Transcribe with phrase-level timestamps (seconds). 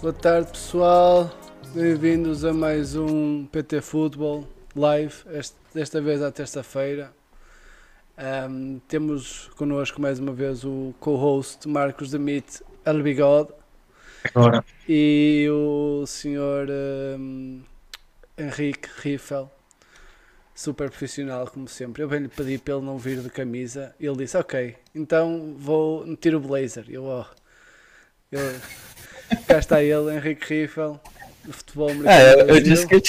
[0.00, 1.30] Boa tarde pessoal,
[1.74, 5.24] bem-vindos a mais um PT Futebol Live,
[5.74, 7.12] desta vez à terça-feira.
[8.20, 13.52] Um, temos connosco mais uma vez o co-host Marcos Demit El Bigode
[14.34, 14.64] Agora.
[14.88, 17.62] e o senhor um,
[18.36, 19.50] Henrique Riffel,
[20.54, 22.02] super profissional como sempre.
[22.02, 25.54] Eu bem lhe pedi para ele não vir de camisa e ele disse: Ok, então
[25.56, 26.84] vou meter o blazer.
[26.88, 27.24] Eu, ó,
[28.32, 28.40] eu,
[29.46, 31.00] cá está ele, Henrique Riffel,
[31.44, 32.44] do futebol americano.
[32.44, 33.02] Do eu, eu disse que eu,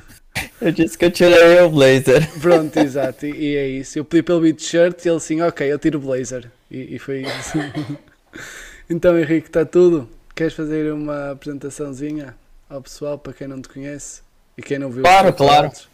[0.62, 2.26] eu disse que eu tirei o blazer.
[2.40, 3.98] Pronto, exato, e, e é isso.
[3.98, 6.50] Eu pedi vir de shirt e ele assim, ok, eu tiro o blazer.
[6.70, 7.58] E, e foi isso.
[8.88, 10.08] então, Henrique, está tudo?
[10.34, 12.34] Queres fazer uma apresentaçãozinha
[12.68, 14.22] ao pessoal para quem não te conhece
[14.56, 15.02] e quem não viu?
[15.02, 15.88] Claro, campeonatos?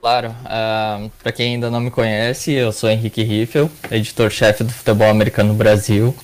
[0.00, 5.08] Claro, ah, pra quem ainda não me conhece, eu sou Henrique Riffel, editor-chefe do futebol
[5.08, 6.14] americano no Brasil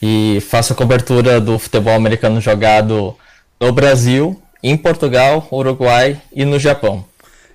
[0.00, 3.14] e faço a cobertura do futebol americano jogado
[3.60, 7.04] no Brasil, em Portugal, Uruguai e no Japão.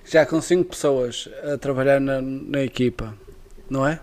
[0.04, 3.14] Já com 5 pessoas a trabalhar na, na equipa,
[3.68, 3.98] não é?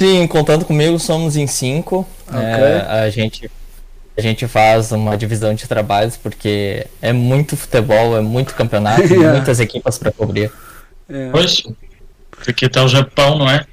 [0.00, 2.06] Sim, contando comigo, somos em cinco.
[2.32, 2.62] Ok.
[2.62, 3.50] É, a gente
[4.16, 9.32] a gente faz uma divisão de trabalhos porque é muito futebol, é muito campeonato, Yeah.
[9.32, 10.52] muitas equipas para cobrir.
[11.08, 11.62] É, Pois,
[12.48, 13.66] aqui até o Japão, não é?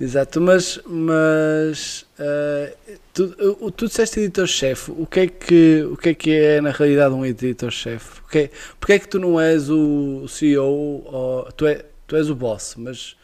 [0.00, 2.76] Exato, mas, mas eh,
[3.12, 6.70] tu, o- tu disseste editor-chefe, o que, é que, o que é que é na
[6.72, 8.20] realidade um editor-chefe?
[8.22, 8.50] Porque,
[8.80, 12.74] porque é que tu não és o CEO, ou, tu, é, tu és o boss,
[12.76, 13.14] mas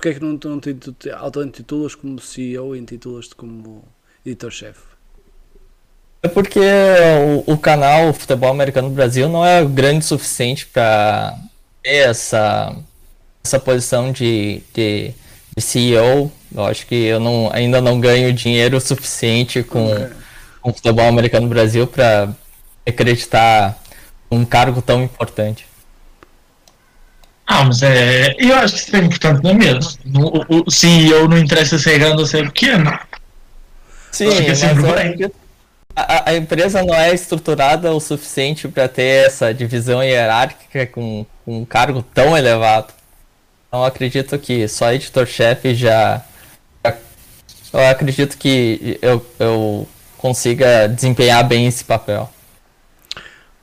[0.00, 3.84] porque é que não, não te tu te auto-intitulas como CEO e intitulas-te como
[4.24, 4.80] editor-chefe?
[6.22, 6.58] É porque
[7.46, 11.36] o, o canal Futebol Americano Brasil não é grande o suficiente para
[11.82, 12.74] ter essa,
[13.44, 15.12] essa posição de, de,
[15.54, 16.32] de CEO.
[16.54, 20.08] Eu acho que eu não, ainda não ganho dinheiro suficiente com, Ok.
[20.62, 22.34] com o Futebol Americano Brasil para
[22.86, 23.78] acreditar
[24.30, 25.66] um cargo tão importante.
[27.52, 28.36] Ah, mas é.
[28.38, 29.92] Eu acho que isso é importante na mesma.
[30.04, 32.96] No- O, o CEO não interessa se é grande ou se é pequeno.
[34.12, 34.92] Sim, Acho que é sempre bem.
[34.92, 35.34] acredito-
[35.96, 41.58] a, a- empresa não é estruturada o suficiente para ter essa divisão hierárquica com, com
[41.62, 42.92] um cargo tão elevado.
[43.66, 46.22] Então eu acredito que só editor-chefe já,
[46.84, 46.96] já-
[47.72, 52.30] Eu acredito que eu, eu consiga desempenhar bem esse papel.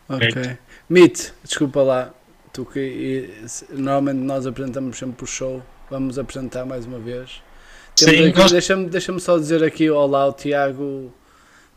[0.10, 0.58] Ok.
[0.90, 2.10] Meet, desculpa lá,
[2.58, 7.40] tu que e, se- normalmente nós apresentamos sempre o show, vamos apresentar mais uma vez.
[7.96, 11.14] Temos Sim, aqui- nós- Deixa-me deixa só dizer aqui olá ao Tiago,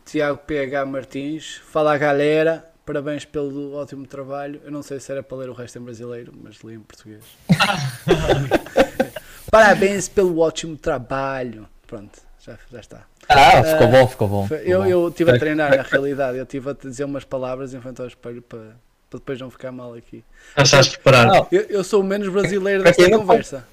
[0.03, 1.61] Tiago PH Martins.
[1.71, 4.59] Fala galera, parabéns pelo ótimo trabalho.
[4.65, 7.23] Eu não sei se era para ler o resto em brasileiro, mas li em português.
[9.51, 11.67] parabéns pelo ótimo trabalho.
[11.85, 13.03] Pronto, já, já está.
[13.29, 14.43] Ah, ficou bom, ficou bom.
[14.47, 14.85] Ficou Eu, bom.
[14.87, 18.07] eu estive a treinar na realidade, eu estive a dizer umas palavras em frente ao
[18.07, 18.75] espelho para,
[19.11, 20.23] para depois não ficar mal aqui.
[20.55, 21.33] Já estás preparado.
[21.33, 23.67] Não, Eu, eu sou o menos brasileiro desta conversa.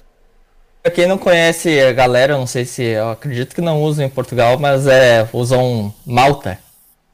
[0.83, 2.83] Pra quem não conhece a galera, não sei se.
[2.83, 5.27] Eu acredito que não usam em Portugal, mas é.
[5.31, 6.59] Usam Malta.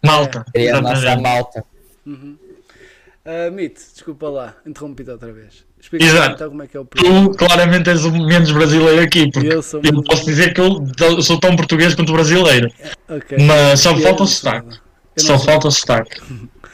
[0.04, 0.44] Malta.
[0.52, 1.16] Seria a nossa.
[1.18, 1.64] Malta.
[2.06, 2.36] Uhum.
[3.54, 5.66] Mito, desculpa lá, interrompi-te outra vez.
[5.80, 6.36] Explica Exato.
[6.36, 6.86] então como é que é o.
[6.86, 11.22] Tu claramente és o menos brasileiro aqui, porque Eu sou eu posso dizer que eu,
[11.22, 12.72] sou tão português quanto brasileiro.
[13.08, 13.38] Ok.
[13.40, 14.80] Mas só Eu falta o sotaque.
[15.18, 16.22] Só falta o sotaque.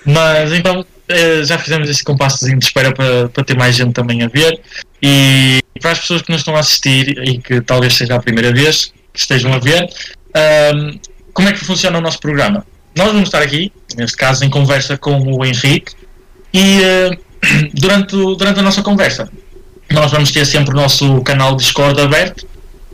[0.05, 0.85] Mas então
[1.45, 4.59] já fizemos este compassozinho de espera para, para ter mais gente também a ver.
[5.01, 8.53] E para as pessoas que nos estão a assistir e que talvez seja a primeira
[8.53, 9.89] vez que estejam a ver,
[10.33, 10.99] ahm,
[11.33, 12.65] como é que funciona o nosso programa?
[12.95, 15.93] Nós vamos estar aqui, neste caso, em conversa com o Henrique,
[16.53, 17.17] e eh,
[17.73, 19.29] durante, durante a nossa conversa,
[19.89, 22.47] nós vamos ter sempre o nosso canal Discord aberto,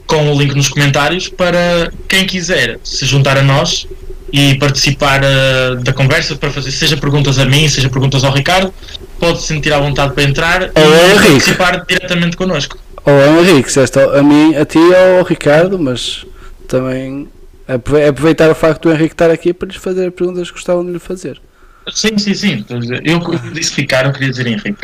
[0.06, 3.88] com o link nos comentários, para quem quiser se juntar a nós
[4.32, 8.74] e participar eh, da conversa para fazer seja perguntas a mim, seja perguntas ao Ricardo,
[9.20, 11.28] pode se sentir à vontade para entrar Ou e Henrique.
[11.32, 12.78] participar diretamente connosco.
[13.06, 16.26] Ou ao Henrique, se esta a mim, a ti ou ao Ricardo, mas
[16.68, 17.30] também
[17.68, 20.92] aprove- aproveitar o facto do Henrique estar aqui para lhes fazer perguntas que gostavam de
[20.92, 21.40] lhe fazer.
[21.90, 22.66] Sim, sim, sim.
[23.06, 23.22] Eu
[23.54, 24.76] disse Ricardo, eu queria dizer Henrique.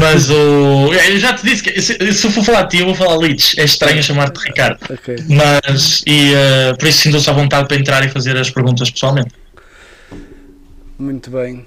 [0.00, 0.92] Mas o.
[0.92, 3.16] Eu já te disse que se, se eu for falar de ti, eu vou falar
[3.16, 3.56] Leeds.
[3.56, 4.80] É estranho chamar-te Ricardo.
[4.90, 5.16] Ok.
[5.28, 6.02] Mas.
[6.06, 9.30] E eh, por isso sinto-se à vontade para entrar e fazer as perguntas pessoalmente.
[10.98, 11.64] Muito bem.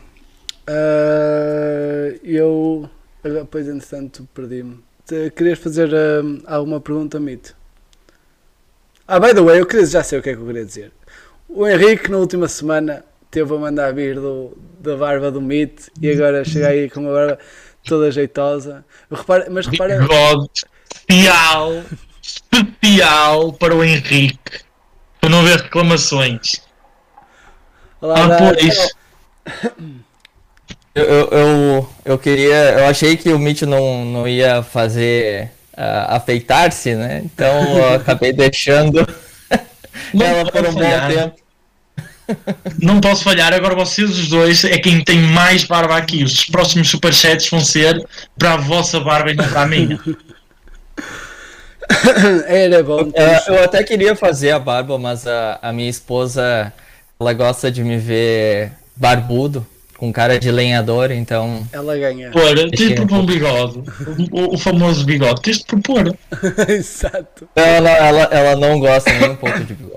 [0.68, 2.90] Ah, eu.
[3.24, 4.80] agora, Pois, entretanto, perdi-me.
[5.36, 7.56] Querias fazer ah, alguma pergunta, Mito?
[9.08, 10.92] Ah, by the way, eu queria, já sei o que é que eu queria dizer.
[11.48, 16.10] O Henrique, na última semana, teve a mandar vir do, da barba do Mito e
[16.12, 17.40] agora chega aí com uma barba
[17.84, 18.86] toda jeitosa.
[19.12, 20.00] Repara, mas repara.
[20.00, 20.50] Bigode
[20.94, 21.84] especial.
[22.22, 24.62] Especial para o Henrique.
[25.20, 26.62] Para não haver reclamações.
[28.02, 28.90] Olá, Ah, pois.
[30.96, 32.80] Eu, eu, eu, eu queria.
[32.80, 37.22] Eu achei que o Mitch não, não ia fazer ah, afeitar-se, né?
[37.26, 39.00] Então eu acabei deixando
[40.20, 41.43] ela por um bom tempo.
[42.82, 46.24] Não posso falhar, agora vocês os dois é quem tem mais barba aqui.
[46.24, 48.06] Os próximos superchats vão ser
[48.38, 50.00] para a vossa barba e não para a minha.
[52.48, 53.12] Era bom.
[53.14, 56.72] Eu, eu até queria fazer a barba, mas a, a minha esposa
[57.20, 59.66] ela gosta de me ver barbudo,
[59.98, 61.66] com cara de lenhador, então.
[61.72, 62.32] Ela ganha.
[62.34, 63.84] Ora, tens de propor um bigode.
[64.32, 65.42] O, o famoso bigode.
[65.42, 66.18] Tens de propor.
[66.68, 67.48] Exato.
[67.56, 69.93] Ela, ela, ela não gosta nem um pouco de bigode.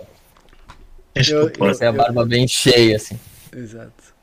[1.23, 1.77] De Eu- propor.
[1.81, 3.19] É a barba bem cheia, assim.
[3.55, 4.15] Exato.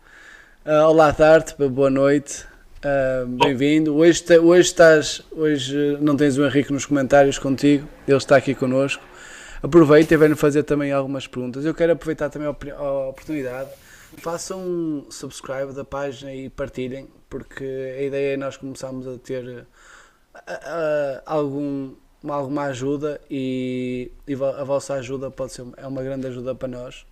[0.65, 2.45] Ah, olá, Tarte, boa noite.
[2.83, 3.95] Ah, Bem-vindo.
[3.95, 5.21] Hoje, te- hoje estás.
[5.31, 9.03] Hoje não tens o Henrique nos comentários contigo, ele está aqui connosco.
[9.61, 11.63] Aproveita e vem-nos fazer também algumas perguntas.
[11.65, 13.69] Eu quero aproveitar também a a oportunidade.
[14.17, 17.63] Façam um subscribe da página e partilhem, porque
[17.97, 19.65] a ideia é nós começarmos a ter
[20.47, 26.25] ah, algum, uma- alguma ajuda e, e a vossa ajuda pode ser é uma grande
[26.27, 27.05] ajuda para nós.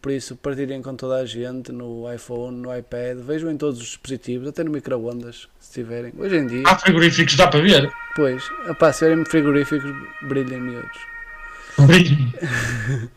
[0.00, 3.86] Por isso, partilhem com toda a gente no iPhone, no iPad, vejam em todos os
[3.86, 6.12] dispositivos, até no micro-ondas, se tiverem.
[6.16, 7.90] Hoje em dia, Há frigoríficos, dá para ver.
[8.14, 9.90] pois, opá, se tiverem frigoríficos,
[10.22, 10.98] brilhem miúdos.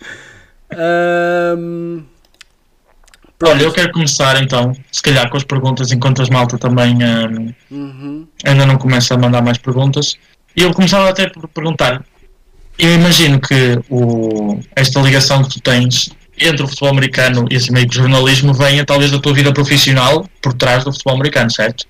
[0.71, 2.03] Ahm,
[3.41, 7.53] Olha, eu quero começar então, se calhar com as perguntas, enquanto as malta também hum,
[7.71, 10.17] uhum, ainda não começa a mandar mais perguntas.
[10.59, 12.03] E eu começava até por perguntar.
[12.77, 17.71] Eu imagino que o, esta ligação que tu tens entre o futebol americano e esse
[17.71, 21.85] meio de jornalismo venha talvez da tua vida profissional por trás do futebol americano, certo?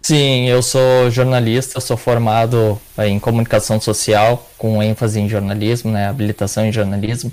[0.00, 6.64] Sim, eu sou jornalista, sou formado em comunicação social, com ênfase em jornalismo, né, habilitação
[6.64, 7.32] em jornalismo,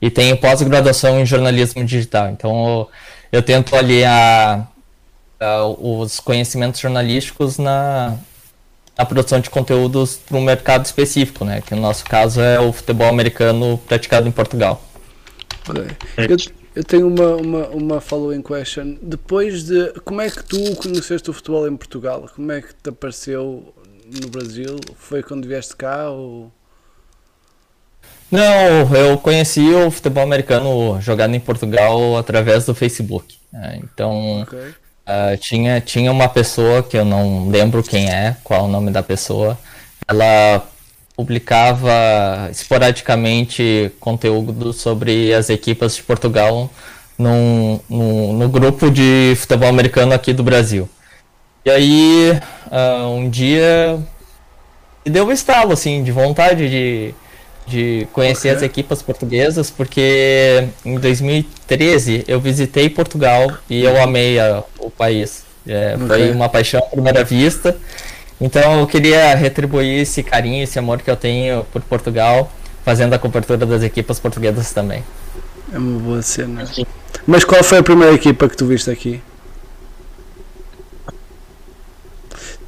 [0.00, 2.30] e tenho pós-graduação em jornalismo digital.
[2.30, 2.90] Então eu,
[3.32, 4.66] eu tento aliar
[5.38, 8.16] ah, os conhecimentos jornalísticos na,
[8.96, 12.72] na produção de conteúdos para um mercado específico, né, que no nosso caso é o
[12.72, 14.82] futebol americano praticado em Portugal.
[15.68, 15.84] ok.
[16.16, 16.36] Eu,
[16.76, 18.98] eu tenho uma, uma, uma following question.
[19.00, 19.92] Depois de.
[20.04, 22.28] Como é que tu conheceste o futebol em Portugal?
[22.34, 23.74] Como é que te apareceu
[24.20, 24.76] no Brasil?
[24.96, 26.10] Foi quando vieste cá?
[26.10, 26.52] Ou...
[28.30, 33.38] Não, eu conheci o futebol americano jogado em Portugal através do Facebook.
[33.52, 34.58] né, Então, Ok.
[35.06, 39.02] Ah, tinha, tinha uma pessoa que eu não lembro quem é, qual o nome da
[39.02, 39.58] pessoa.
[40.08, 40.62] Ela
[41.16, 46.70] publicava esporadicamente conteúdo sobre as equipas de Portugal
[47.18, 50.88] num, num- no grupo de futebol americano aqui do Brasil.
[51.64, 53.98] E aí, ah, um dia,
[55.04, 57.14] me deu um estalo, assim, de vontade de,
[57.66, 58.56] de conhecer Ok.
[58.58, 65.44] as equipas portuguesas, porque em 2013 eu visitei Portugal e eu amei a- o país.
[65.66, 66.30] É, Foi Ok.
[66.32, 67.76] uma paixão à primeira vista.
[68.40, 72.52] Então eu queria retribuir esse carinho, esse amor que eu tenho por Portugal,
[72.84, 75.02] fazendo a cobertura das equipas portuguesas também.
[75.72, 76.64] É uma boa cena.
[77.26, 79.20] Mas qual foi a primeira equipa que tu viste aqui?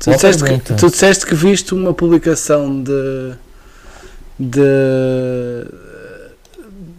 [0.00, 3.34] Tu disseste, que, tu disseste que viste uma publicação de,
[4.38, 5.64] de,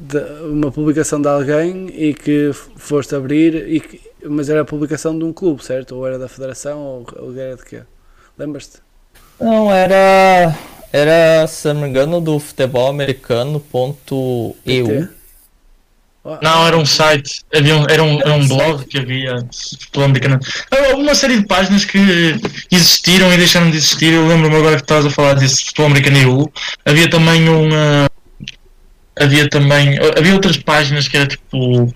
[0.09, 5.17] de- uma publicação de alguém e que foste abrir e que- mas era a publicação
[5.17, 5.95] de um clube, certo?
[5.95, 7.81] Ou era da federação ou, ou era de quê?
[8.37, 8.77] Lembras-te?
[9.39, 10.55] Não, era.
[10.91, 15.07] Era, se não me engano, do futebol americano.eu.
[16.41, 20.05] Não, era um site, havia um- era, um, era um blog que havia de futebol.
[20.71, 21.97] Ah, Uma série de páginas que
[22.71, 24.13] existiram e deixaram de existir.
[24.13, 26.51] Eu lembro-me agora que estavas a falar desse futebol americano EU.
[26.85, 28.07] Havia também uma.
[29.19, 29.97] Havia também.
[30.17, 31.93] Havia outras páginas que era tipo.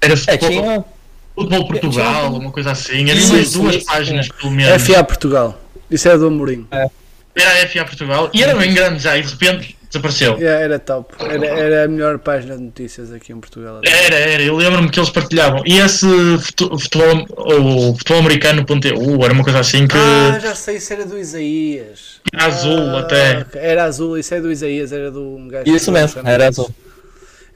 [0.00, 0.88] Era É, futebol,
[1.34, 3.10] futebol Portugal, uma coisa assim.
[3.10, 4.82] Havia duas páginas pelo menos.
[4.82, 5.60] FA Portugal.
[5.90, 6.66] Isso era do Amorim.
[6.70, 9.16] Era a FA Portugal e era bem grande já.
[9.16, 10.38] E de repente desapareceu.
[10.38, 11.14] Yeah, era top.
[11.20, 13.80] Era, era a melhor página de notícias aqui em Portugal.
[13.84, 15.62] Era, era, eu lembro-me que eles partilhavam.
[15.66, 16.06] E esse
[16.38, 21.18] futebol, o futebol americano.eu era uma coisa assim que Ah, já sei, isso era do
[21.18, 22.20] Isaías.
[22.32, 23.46] era azul Ah, até.
[23.54, 25.74] Era azul, isso é do Isaías, era de um gajo.
[25.74, 26.70] Isso mesmo, era azul.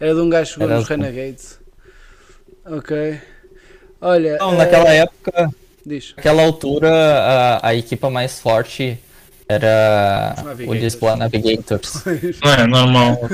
[0.00, 0.88] Era de um gajo que nos.
[0.88, 1.59] Renegades.
[2.67, 3.19] Ok.
[4.00, 4.37] Olha.
[4.38, 5.50] Não, eh, naquela época,
[5.87, 6.12] Diz.
[6.17, 8.99] naquela altura, a, a equipa mais forte
[9.49, 10.35] era
[10.67, 10.73] o.
[10.75, 12.03] Lisboa Navigators.
[12.07, 13.19] É normal.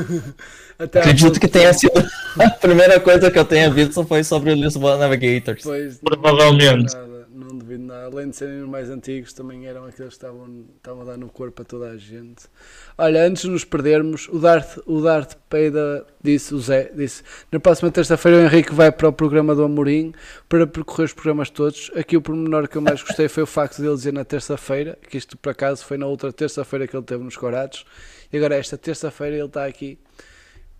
[0.79, 1.93] Até Acredito ponto- que tenha sido
[2.40, 5.62] a primeira coisa que eu tenha visto foi sobre o Lisboa Navigators.
[5.62, 6.95] Pois, Provavelmente.
[8.07, 11.62] Além de serem mais antigos, também eram aqueles que estavam, estavam a dar no corpo
[11.62, 12.47] a toda a gente.
[12.97, 17.23] Olha, antes de nos perdermos, o Darth, o Darth Peida disse, o Zé, disse:
[17.53, 20.12] na próxima terça-feira o Henrique vai para o programa do Amorim
[20.49, 21.91] para percorrer os programas todos.
[21.95, 24.99] Aqui o pormenor que eu mais gostei foi o facto de ele dizer na terça-feira,
[25.09, 27.85] que isto por acaso foi na outra terça-feira que ele teve nos Corados,
[28.33, 29.99] e agora esta terça-feira ele está aqui.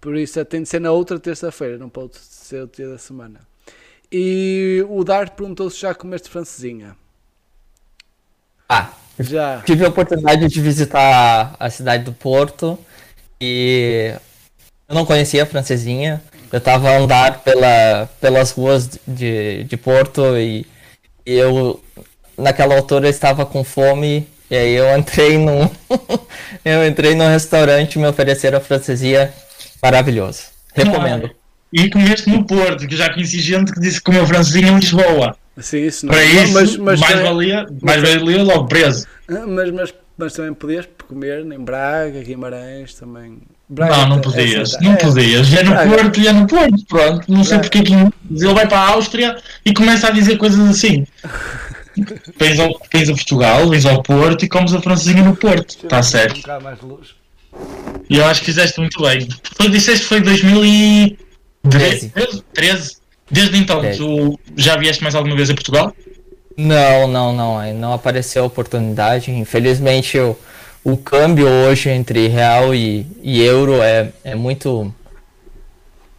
[0.01, 3.50] Por isso tem de ser na outra terça-feira, não pode ser o dia da semana.
[4.13, 6.97] E o Dart perguntou se já comeste francesinha.
[8.69, 9.63] Ah, Já.
[9.65, 12.79] tive a oportunidade de visitar a cidade do Porto
[13.41, 14.15] e
[14.89, 16.23] eu não conhecia a francesinha.
[16.53, 20.67] Eu tava a andar pela, pelas ruas de, de Porto e,
[21.25, 21.83] e eu
[22.37, 25.71] naquela altura estava com fome e aí eu entrei num
[26.65, 29.33] eu entrei num restaurante e me ofereceram a francesinha
[29.81, 30.45] maravilhoso.
[30.75, 31.31] Recomendo.
[31.73, 34.79] E comeste no Porto, que eu já conheci gente que disse que comeu francesinha em
[34.79, 35.37] Lisboa.
[35.59, 36.13] Sim, isso não.
[36.13, 39.07] Para isso, mas, mas, mais, também, valia, mais valia logo preso.
[39.29, 43.39] mas, mas, mas também podias comer em Braga, Guimarães também.
[43.69, 44.89] Braga Não, não é podias, aceitável.
[44.89, 45.55] não É, podias.
[45.55, 45.91] É no Braga.
[45.97, 47.25] Porto e é no Porto, pronto.
[47.33, 47.63] Não sei Braga.
[47.71, 47.93] porque é que
[48.45, 51.07] ele vai para a Áustria e começa a dizer coisas assim.
[52.39, 55.71] Vens ao, vens a Portugal, vens ao Porto e comes a francesinha no Porto.
[55.85, 56.37] Está Um certo.
[56.41, 57.09] bocado mais luz.
[58.09, 59.27] E eu acho que fizeste muito bem.
[59.59, 61.19] Tu disseste que foi 2013.
[61.69, 62.13] 13.
[63.31, 63.99] Desde então, Treze.
[63.99, 65.95] tu já vieste mais alguma vez a Portugal?
[66.57, 67.75] Não, não, não.
[67.75, 69.31] Não apareceu a oportunidade.
[69.31, 70.37] Infelizmente, o,
[70.83, 74.93] o câmbio hoje entre real e, e euro é, é muito.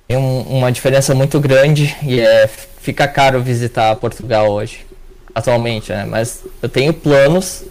[0.08, 4.86] Tem um- uma diferença muito grande e é, fica caro visitar Portugal hoje,
[5.34, 6.06] atualmente, né?
[6.06, 7.64] Mas eu tenho planos,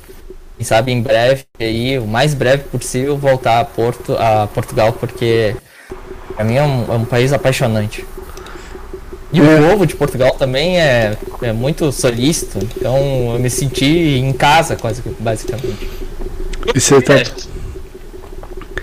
[0.56, 5.54] quem sabe em breve, aí, o mais breve possível, voltar a, Porto, a Portugal, porque
[6.34, 8.04] para mim é um, é um país apaixonante.
[9.32, 9.42] E É.
[9.42, 13.86] o povo de Portugal também é, é muito solícito, então eu me senti
[14.18, 15.88] em casa, quase que- basicamente.
[16.74, 17.30] Isso é top.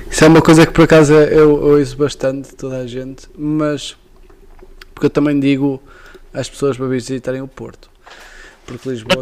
[0.09, 3.95] Isso é uma coisa que por acaso eu ouço bastante de toda a gente, mas
[4.95, 5.81] porque eu também digo
[6.33, 7.89] às pessoas para visitarem o Porto.
[8.65, 9.21] Porque Lisboa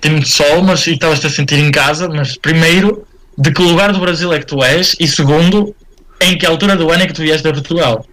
[0.00, 3.06] tem muito sol, mas e estavas-te a sentir em casa, mas primeiro,
[3.36, 4.94] de que lugar do Brasil é que tu és?
[5.00, 5.74] E segundo,
[6.20, 8.04] em que altura do ano é que tu vieste a Portugal?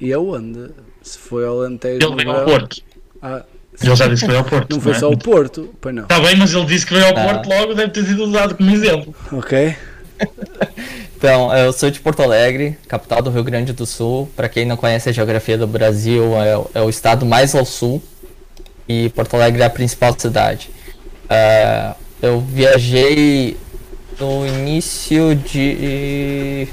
[0.00, 0.70] E aonde?
[1.02, 1.98] Se foi ao Alentejo.
[2.06, 2.76] Ele veio ao Porto.
[3.22, 3.42] Ah,
[3.82, 4.74] Ele já disse que veio ao Porto.
[4.74, 4.98] não foi é?
[4.98, 6.02] só o Porto, pois não.
[6.02, 7.24] Está bem, mas ele disse que veio ao Ah.
[7.34, 9.14] Porto logo, deve ter sido usado como exemplo.
[9.32, 9.74] Ok?
[11.16, 14.26] Então, eu sou de Porto Alegre, capital do Rio Grande do Sul.
[14.34, 17.66] Para quem não conhece a geografia do Brasil, é, o- é o estado mais ao
[17.66, 18.02] sul
[18.88, 20.70] e Porto Alegre é a principal cidade.
[21.28, 23.54] Ah, eu viajei
[24.18, 26.68] no início de.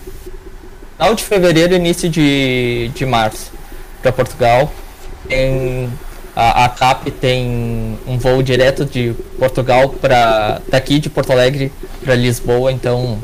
[0.97, 3.51] Final de fevereiro, início de, de março,
[4.01, 4.73] para Portugal.
[5.29, 5.87] Tem,
[6.35, 10.59] a, a CAP tem um voo direto de Portugal para.
[10.67, 11.71] daqui de Porto Alegre
[12.03, 13.19] para Lisboa, então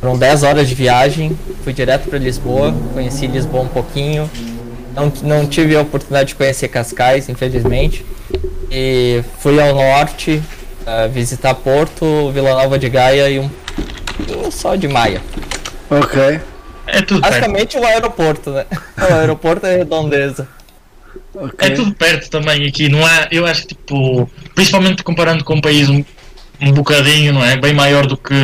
[0.00, 4.28] foram 10 horas de viagem, fui direto para Lisboa, conheci Lisboa um pouquinho.
[4.92, 8.04] Não, não tive a oportunidade de conhecer Cascais, infelizmente.
[8.68, 10.42] E fui ao norte
[10.84, 13.48] ah, visitar Porto, Vila Nova de Gaia e um
[14.16, 15.22] pouquinho só de Maia.
[15.88, 16.40] Ok.
[16.94, 17.32] É tudo perto.
[17.32, 18.66] Basicamente o aeroporto, né?
[18.98, 20.48] O aeroporto é redondeza.
[21.34, 21.54] Ok.
[21.58, 23.28] É tudo perto também aqui, não é?
[23.30, 26.04] Eu acho que tipo, principalmente comparando com um país um,
[26.60, 27.56] um bocadinho, não é?
[27.56, 28.34] Bem maior do que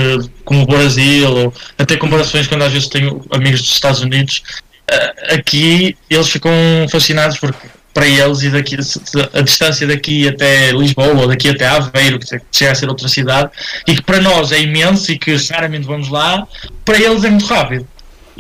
[0.45, 4.43] como o Brasil, ou até comparações quando às vezes tenho amigos dos Estados Unidos,
[4.91, 6.53] eh, aqui eles ficam
[6.91, 8.77] fascinados porque para eles e daqui
[9.35, 13.51] a distância daqui até Lisboa ou daqui até Aveiro, que chega a ser outra cidade,
[13.87, 16.47] e que para nós é imenso e que raramente vamos lá,
[16.85, 17.87] para eles é muito rápido.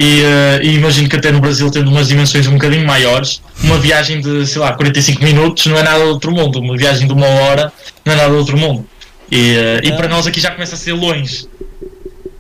[0.00, 3.78] E, eh, e imagino que até no Brasil, tendo umas dimensões um bocadinho maiores, uma
[3.78, 6.58] viagem de, sei lá, 45 minutos não é nada do outro mundo.
[6.58, 7.70] Uma viagem de uma hora
[8.02, 8.86] não é nada do outro mundo.
[9.30, 11.46] E, eh, e para nós aqui já começa a ser longe.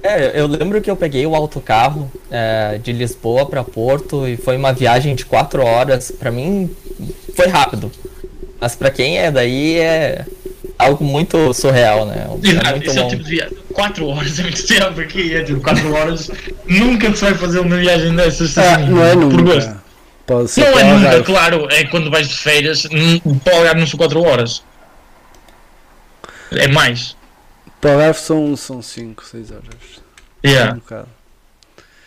[0.02, 4.56] É, eu lembro que eu peguei o autocarro é, de Lisboa para Porto e foi
[4.56, 6.10] uma viagem de 4 horas.
[6.10, 6.74] Pra mim
[7.36, 7.92] foi rápido.
[8.58, 10.24] Mas pra quem é daí é,
[10.80, 12.26] algo muito surreal, né?
[12.42, 13.58] É Exato, muito isso é o tipo de viagem.
[13.72, 16.30] 4 horas é muito tempo aqui, é tipo 4 horas.
[16.66, 19.68] nunca se vai fazer uma viagem dessas Ah, assim, não é por gosto.
[19.68, 19.80] nunca.
[20.26, 21.22] Pode ser Não é nunca, Algarve.
[21.24, 24.62] claro, é quando vais de feiras, hum, para o Algarve não são 4 horas.
[26.52, 27.16] É mais.
[27.80, 29.64] Para o Algarve são 5, são 6 horas.
[30.44, 30.72] Yeah.
[30.74, 31.08] Um bocado.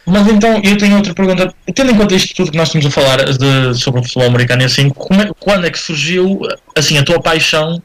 [0.05, 1.53] Mas então, eu tenho outra pergunta.
[1.73, 4.61] Tendo em conta isto tudo que nós estamos a falar de- sobre o futebol americano
[4.61, 6.41] e assim, como é- quando é que surgiu
[6.75, 7.81] assim, a tua paixão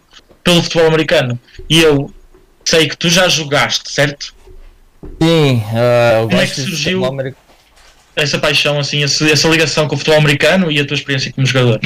[0.48, 1.38] pelo futebol americano?
[1.68, 2.10] E eu
[2.64, 4.34] sei que tu já jogaste, certo?
[5.22, 5.62] Sim,
[6.20, 7.02] eu Como é que surgiu?
[8.16, 11.46] Essa paixão, assim, essa, essa ligação com o futebol americano e a tua experiência como
[11.46, 11.80] jogador.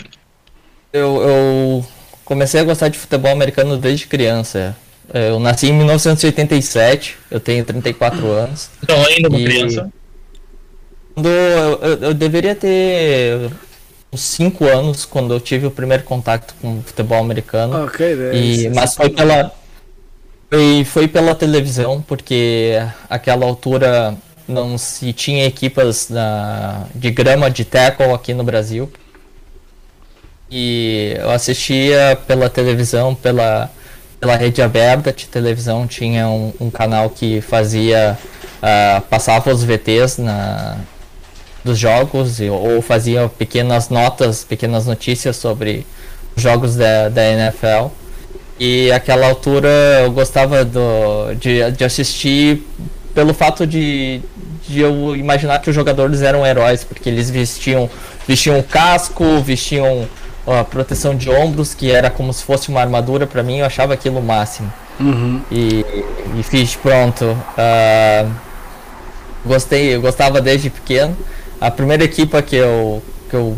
[0.92, 1.86] Eu, eu
[2.24, 4.74] comecei a gostar de futebol americano desde criança.
[5.12, 8.70] Eu nasci em 1987, eu tenho 34 anos.
[8.82, 9.92] Então, ainda uma E- criança.
[11.14, 13.50] Quando eu, eu- eu deveria ter
[14.12, 17.84] uns 5 anos quando eu tive o primeiro contato com o futebol americano.
[17.84, 19.52] Ok, é E, isso, mas foi pela
[20.52, 22.74] foi, foi pela televisão, porque
[23.08, 24.14] aquela altura
[24.46, 28.92] não se tinha equipas na, de grama de tackle aqui no Brasil.
[30.50, 33.70] E eu assistia pela televisão, pela,
[34.20, 38.18] pela rede aberta de televisão, tinha um, um canal que fazia,
[38.60, 40.76] ah, passava os VTs na,
[41.64, 45.86] dos jogos, ou fazia pequenas notas, pequenas notícias sobre
[46.36, 47.88] os jogos da, da NFL.
[48.58, 49.68] E aquela altura
[50.02, 52.66] eu gostava do, de, de assistir
[53.14, 54.20] pelo fato de,
[54.68, 57.88] de eu imaginar que os jogadores eram heróis, porque eles vestiam,
[58.26, 60.08] vestiam casco, vestiam
[60.46, 63.94] ó, proteção de ombros, que era como se fosse uma armadura para mim, eu achava
[63.94, 64.72] aquilo o máximo.
[65.00, 65.40] Uhum.
[65.50, 65.84] E,
[66.38, 67.36] e fiz pronto.
[67.56, 68.26] ah,
[69.44, 71.16] gostei, eu gostava desde pequeno.
[71.62, 73.56] A primeira equipa que eu, que eu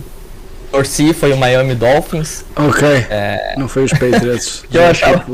[0.70, 2.44] torci foi o Miami Dolphins.
[2.56, 2.86] Ok.
[3.10, 4.64] É, Não foi os Patriots.
[4.72, 5.24] Eu achava-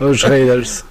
[0.00, 0.84] Os Raiders.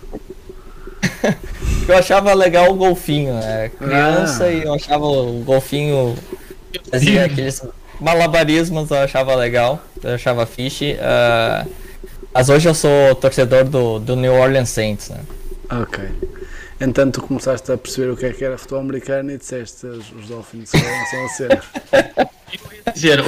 [1.88, 3.72] Eu achava legal o golfinho, né?
[3.78, 4.52] Criança Ah.
[4.52, 6.16] e eu achava o golfinho
[6.92, 7.62] fazia aqueles
[8.00, 10.82] malabarismos, eu achava legal, eu achava fish.
[11.02, 11.66] ah,
[12.34, 15.20] mas hoje eu sou torcedor do, do New Orleans Saints, né?
[15.72, 16.04] Ok.
[16.80, 20.28] Então tu começaste a perceber o que é que era futebol americano e disseste os,
[20.28, 22.28] Dolphins são a.
[22.84, 23.24] Quer dizer,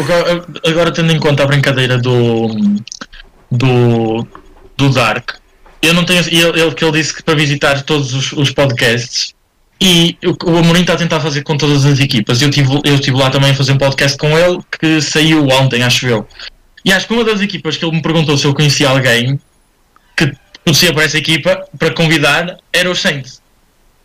[0.65, 2.47] agora, tendo em conta a brincadeira do.
[3.49, 4.27] do.
[4.77, 5.31] do Dark,
[5.81, 6.21] eu não tenho.
[6.27, 9.33] Ele, ele que ele disse que para visitar todos os, os podcasts.
[9.81, 12.41] E o, o Amorim está a tentar fazer com todas as equipas.
[12.41, 15.81] Eu estive eu tive lá também a fazer um podcast com ele que saiu ontem,
[15.83, 16.27] acho eu.
[16.83, 19.39] E acho que uma das equipas que ele me perguntou se eu conhecia alguém
[20.15, 20.33] que
[20.65, 23.38] conhecia para essa equipa para convidar era o Saints.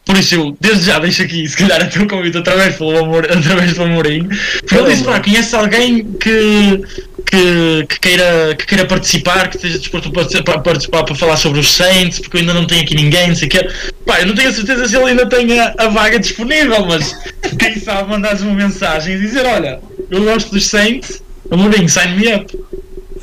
[0.04, 3.24] Por isso eu, desde já, deixo aqui, se calhar, até o convite através, pelo amor,
[3.24, 4.28] através do Amorim.
[4.60, 6.82] Porque ele disse, pá, conhece alguém que,
[7.26, 11.36] que, que, queira, que queira participar, que esteja disposto a participar, para participar para falar
[11.36, 13.68] sobre os Saints, porque eu ainda não tenho aqui ninguém, não sei o quê.
[14.04, 17.16] Pá, eu não tenho a certeza se ele ainda tem a, a vaga disponível, mas
[17.58, 22.34] quem sabe mandares uma mensagem e dizer, olha, eu gosto dos Saints, Amorim, sign me
[22.34, 22.58] up.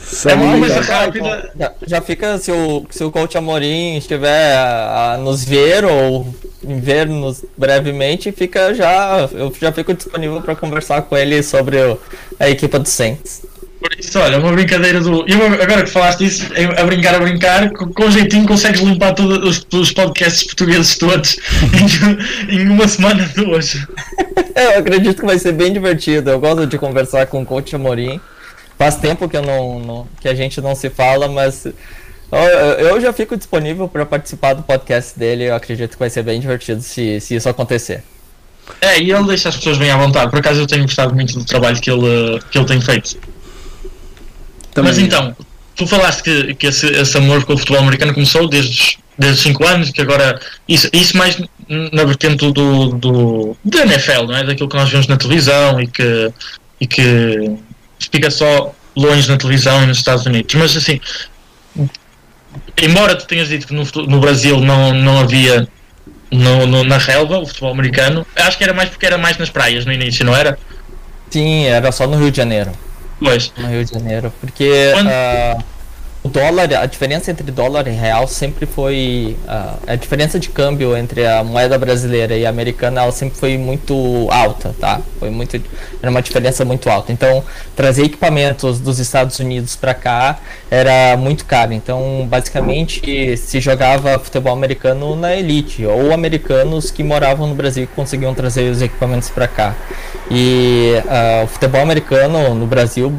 [0.04, 1.52] Sabe, uma coisa rápida.
[1.58, 6.28] Já, já fica, se o, se o coach Amorim estiver a, a nos ver ou
[6.64, 12.00] em ver-nos brevemente, fica já, eu já fico disponível para conversar com ele sobre o-
[12.40, 13.42] a equipa do Saints.
[13.80, 15.26] Por isso, olha, uma brincadeira do.
[15.28, 16.46] Eu, agora que falaste isso,
[16.78, 21.38] a brincar, a brincar, com, com jeitinho consegues limpar todos os, os podcasts portugueses todos
[22.50, 23.76] em, em uma semana, duas.
[24.54, 26.30] É, Eu acredito que vai ser bem divertido.
[26.30, 28.20] Eu gosto de conversar com o coach Amorim.
[28.82, 31.68] Faz tempo que, eu não, não- que a gente não se fala, mas
[32.80, 35.44] eu, já fico disponível para participar do podcast dele.
[35.50, 38.04] Eu acredito que vai ser bem divertido se, se isso acontecer.
[38.82, 40.32] É, e ele deixa as pessoas bem à vontade.
[40.32, 43.18] Por acaso eu tenho gostado muito do trabalho que ele, que ele tem feito.
[44.74, 45.36] também- Mas então,
[45.76, 49.44] tu falaste que, que esse, esse amor com o futebol americano começou desde, desde os
[49.44, 50.40] 5 anos, que agora.
[50.68, 51.40] Isso, isso mais
[51.70, 54.44] na vertente do, do, do NFL, não é?
[54.44, 56.34] Daquilo que nós vemos na televisão e que,
[56.80, 57.58] e que
[58.12, 60.54] fica só longe na televisão e nos Estados Unidos.
[60.56, 61.00] Mas assim,
[62.82, 65.68] embora tu tenhas dito que no, no Brasil não, não havia.
[66.34, 69.50] No, no- na relva, o futebol americano, acho que era mais porque era mais nas
[69.50, 70.58] praias no início, não era?
[71.30, 72.72] Sim, era só no Rio de Janeiro.
[73.20, 73.52] Pois.
[73.58, 74.34] No Rio de Janeiro.
[74.40, 75.58] Porque Quando- ah,
[76.24, 79.36] o dólar, a diferença entre dólar e real sempre foi.
[79.48, 83.58] ah, a diferença de câmbio entre a moeda brasileira e a americana ela sempre foi
[83.58, 85.02] muito alta, tá?
[85.20, 85.60] Foi muito.
[86.00, 87.12] Era uma diferença muito alta.
[87.12, 87.44] Então,
[87.76, 90.38] trazer equipamentos dos Estados Unidos para cá
[90.70, 91.74] era muito caro.
[91.74, 97.94] Então, basicamente, se jogava futebol americano na elite, ou americanos que moravam no Brasil que
[97.96, 99.76] conseguiam trazer os equipamentos para cá.
[100.30, 103.12] E ah, o futebol americano no Brasil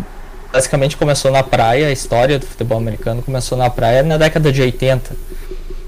[0.53, 4.61] basicamente começou na praia, a história do futebol americano começou na praia na década de
[4.61, 5.17] 80.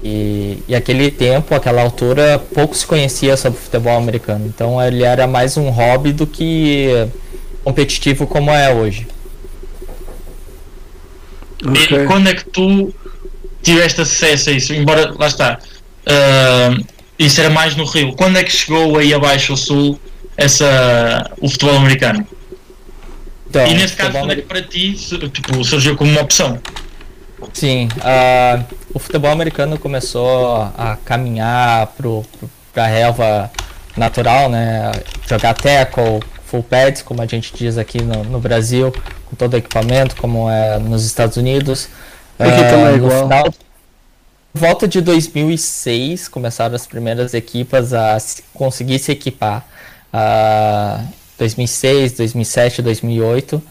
[0.03, 4.45] E, e aquele tempo, aquela altura, pouco se conhecia sobre futebol americano.
[4.47, 7.07] Então ele era mais um hobby do que
[7.63, 9.07] competitivo como é hoje.
[11.65, 12.03] Okay.
[12.03, 12.93] E quando é que tu
[13.63, 14.73] tiveste acesso a isso?
[14.73, 15.57] Embora, lá está,
[16.05, 16.85] uh,
[17.17, 18.13] isso era mais no Rio.
[18.13, 19.99] Quando é que chegou aí abaixo ao sul
[20.37, 22.27] essa, o futebol americano?
[23.55, 24.93] Então, e nesse caso, quando é que para ti
[25.31, 26.59] tipo, surgiu como uma opção?
[27.53, 31.93] Sim, uh, o futebol americano começou a caminhar
[32.73, 33.51] para a relva
[33.95, 34.91] natural, né?
[35.27, 38.93] Jogar tackle, full pads, como a gente diz aqui no, no Brasil,
[39.25, 41.87] com todo o equipamento, como é nos Estados Unidos.
[42.37, 43.23] Aqui uh, também é igual.
[43.23, 43.53] Final,
[44.53, 48.17] volta de 2006 começaram as primeiras equipas a
[48.53, 49.65] conseguir se equipar.
[50.13, 53.61] Uh, 2006, 2007, 2008.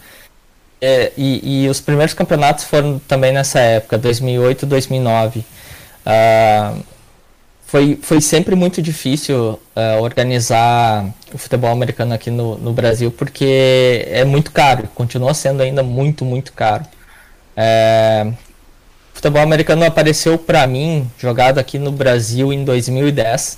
[0.81, 5.39] É, e, e, os primeiros campeonatos foram também nessa época, 2008, 2009.
[5.39, 6.83] Uh,
[7.65, 14.05] foi, foi sempre muito difícil uh, organizar o futebol americano aqui no, no Brasil, porque
[14.07, 16.85] é muito caro, continua sendo ainda muito, muito caro.
[17.57, 18.27] É,
[19.11, 23.57] o futebol americano apareceu para mim, jogado aqui no Brasil em 2010,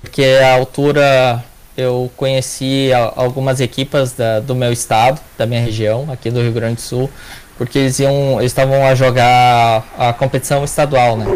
[0.00, 1.44] porque a altura
[1.82, 6.76] eu conheci algumas equipas da, do meu estado, da minha região, aqui do Rio Grande
[6.76, 7.10] do Sul,
[7.58, 11.26] porque eles iam, eles estavam a jogar a competição estadual, né?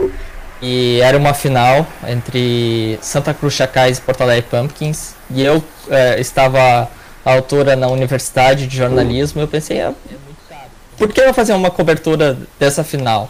[0.60, 5.14] E era uma final entre Santa Cruz Chacais e Porto Alegre Pumpkins.
[5.30, 6.88] E eu é, estava
[7.24, 9.40] à altura na Universidade de Jornalismo.
[9.40, 9.92] E eu pensei, ah,
[10.96, 13.28] por que eu fazer uma cobertura dessa final?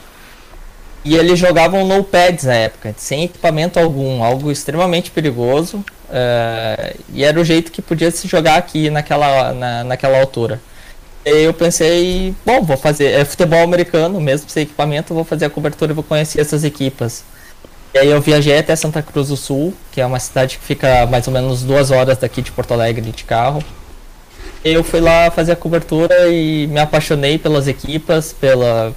[1.06, 5.76] E eles jogavam no pads na época, sem equipamento algum, algo extremamente perigoso.
[6.08, 10.60] Uh, e era o jeito que podia se jogar aqui naquela, na, naquela altura.
[11.24, 13.12] E eu pensei, bom, vou fazer.
[13.12, 17.22] É futebol americano, mesmo sem equipamento, vou fazer a cobertura e vou conhecer essas equipas.
[17.94, 21.06] E aí eu viajei até Santa Cruz do Sul, que é uma cidade que fica
[21.06, 23.62] mais ou menos duas horas daqui de Porto Alegre de carro.
[24.64, 28.92] Eu fui lá fazer a cobertura e me apaixonei pelas equipas, pela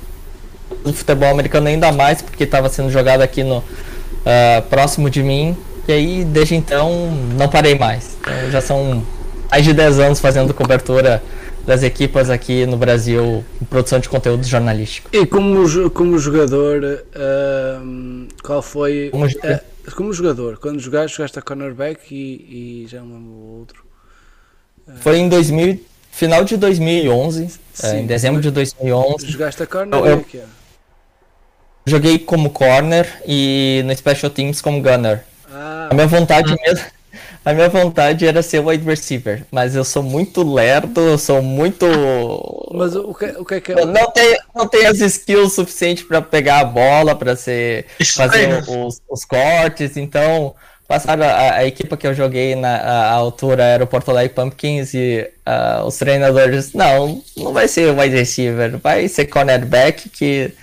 [0.83, 5.57] do futebol americano ainda mais, porque estava sendo jogado aqui no uh, próximo de mim.
[5.87, 8.17] E aí, desde então, não parei mais.
[8.21, 9.03] Então, já são
[9.49, 11.21] mais de 10 anos fazendo cobertura
[11.65, 15.09] das equipas aqui no Brasil em produção de conteúdo jornalístico.
[15.13, 19.09] E como, como jogador, uh, qual foi.
[19.11, 23.59] Como, uh, como, jogador, quando jogaste, jogaste a cornerback e, e já não lembro o
[23.59, 23.83] outro.
[24.87, 25.79] Uh, foi em 2000,
[26.11, 29.27] final de 2011, Sim, é, em dezembro de 2011.
[29.27, 30.37] Jogaste a cornerback?
[30.37, 30.43] Eu,
[31.89, 35.23] joguei como corner e no Special Teams como gunner.
[35.51, 36.85] Ah, a minha vontade mesmo.
[37.43, 41.85] A minha vontade era ser wide receiver, mas eu sou muito lerdo, eu sou muito.
[42.71, 43.85] Mas o que, o que é que é?
[43.85, 49.01] Não tenho, não tenho as skills suficientes para pegar a bola, para ser fazer os,
[49.09, 50.53] os, cortes, então
[50.87, 54.35] passaram a, a, equipa que eu joguei na a, a altura era o Porto Alegre
[54.35, 60.53] Pumpkins e uh, os treinadores não, não vai ser wide receiver, vai ser cornerback que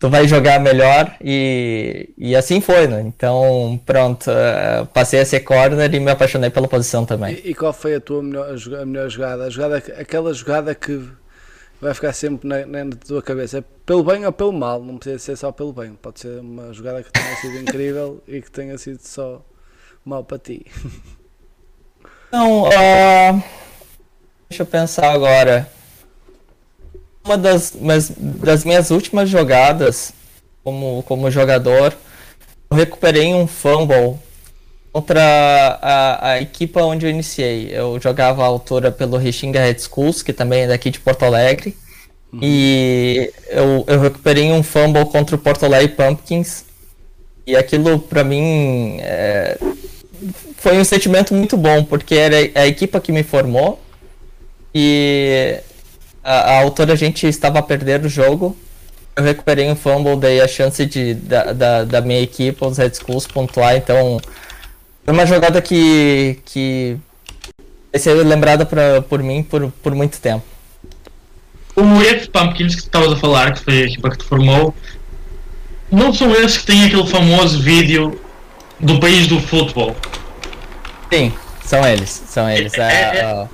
[0.00, 3.02] tu vai jogar melhor e, e assim foi, né?
[3.02, 7.34] Então, pronto, uh, passei a ser corner e me apaixonei pela posição também.
[7.34, 8.48] E, e qual foi a tua melhor,
[8.80, 9.44] a melhor jogada?
[9.44, 9.76] A jogada?
[9.76, 11.06] Aquela jogada que
[11.78, 15.18] vai ficar sempre na, na tua cabeça, é pelo bem ou pelo mal, não precisa
[15.18, 18.76] ser só pelo bem, pode ser uma jogada que tenha sido incrível e que tenha
[18.78, 19.44] sido só
[20.04, 20.66] mal para ti.
[22.32, 23.42] Não, uh,
[24.48, 25.68] deixa eu pensar agora
[27.24, 30.12] uma das, mas, das minhas últimas jogadas
[30.64, 31.94] como, como jogador,
[32.70, 34.18] eu recuperei um fumble
[34.92, 35.22] contra
[35.80, 37.68] a, a equipa onde eu iniciei.
[37.72, 41.76] Eu jogava a altura pelo Restinga Red Schools, que também é daqui de Porto Alegre.
[42.32, 42.40] Uhum.
[42.42, 46.64] E eu, eu recuperei um fumble contra o Porto Alegre Pumpkins.
[47.46, 49.58] E aquilo para mim é,
[50.56, 53.80] foi um sentimento muito bom, porque era a equipa que me formou.
[54.74, 55.58] E
[56.22, 58.56] a, a autora a gente estava a perder o jogo.
[59.16, 62.94] Eu recuperei um fumble, dei a chance de, da, da, da minha equipe, os Red
[62.94, 63.76] Schools, pontuar.
[63.76, 64.20] Então,
[65.04, 66.96] foi uma jogada que, que
[67.92, 70.44] vai ser lembrada pra, por mim por, por muito tempo.
[71.74, 74.74] O Moreto Pumpkins que tu estavas a falar, que foi a equipa que te formou,
[75.90, 78.20] não são esses que têm aquele famoso vídeo
[78.78, 79.96] do país do futebol?
[81.12, 81.32] Sim,
[81.64, 82.74] são eles, são eles.
[82.74, 83.48] É, é, é...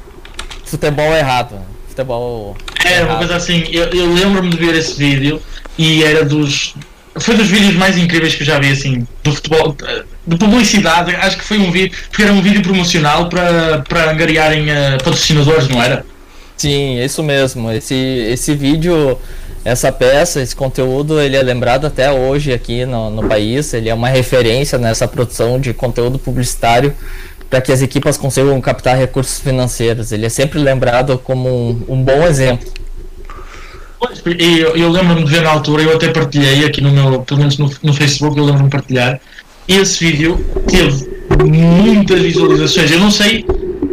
[0.65, 2.57] futebol errado futebol.
[2.85, 5.41] É, uma coisa assim, eu, eu lembro-me de ver esse vídeo
[5.79, 6.75] e era dos.
[7.19, 9.75] Foi dos vídeos mais incríveis que eu já vi, assim, do futebol,
[10.27, 11.15] de publicidade.
[11.17, 15.67] Acho que foi um vídeo, porque era um vídeo promocional para, para angariarem uh, patrocinadores,
[15.69, 16.05] não era?
[16.59, 17.71] Sim, isso mesmo.
[17.73, 19.19] Esse, esse vídeo,
[19.65, 23.73] essa peça, esse conteúdo, ele é lembrado até hoje aqui no, no país.
[23.73, 26.95] Ele é uma referência nessa produção de conteúdo publicitário
[27.49, 30.13] para que as equipas consigam captar recursos financeiros.
[30.13, 32.67] Ele é sempre lembrado como um, um bom exemplo.
[34.27, 37.41] E eu, eu lembro-me de ver na altura, eu até partilhei aqui no meu, pelo
[37.41, 39.21] menos no, no Facebook, eu lembro-me de partilhar.
[39.67, 41.09] Esse vídeo teve
[41.45, 42.91] muitas visualizações.
[42.91, 43.45] Eu não sei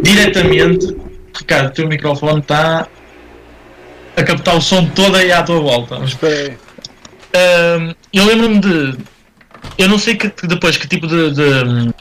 [0.02, 0.96] diretamente,
[1.36, 2.88] Ricardo, o teu microfone está
[4.16, 5.96] a captar o som todo aí à tua volta.
[6.04, 6.58] Espera
[7.34, 7.96] aí.
[8.12, 8.98] eu lembro-me de.
[9.78, 11.94] Eu não sei que, depois que tipo de, de,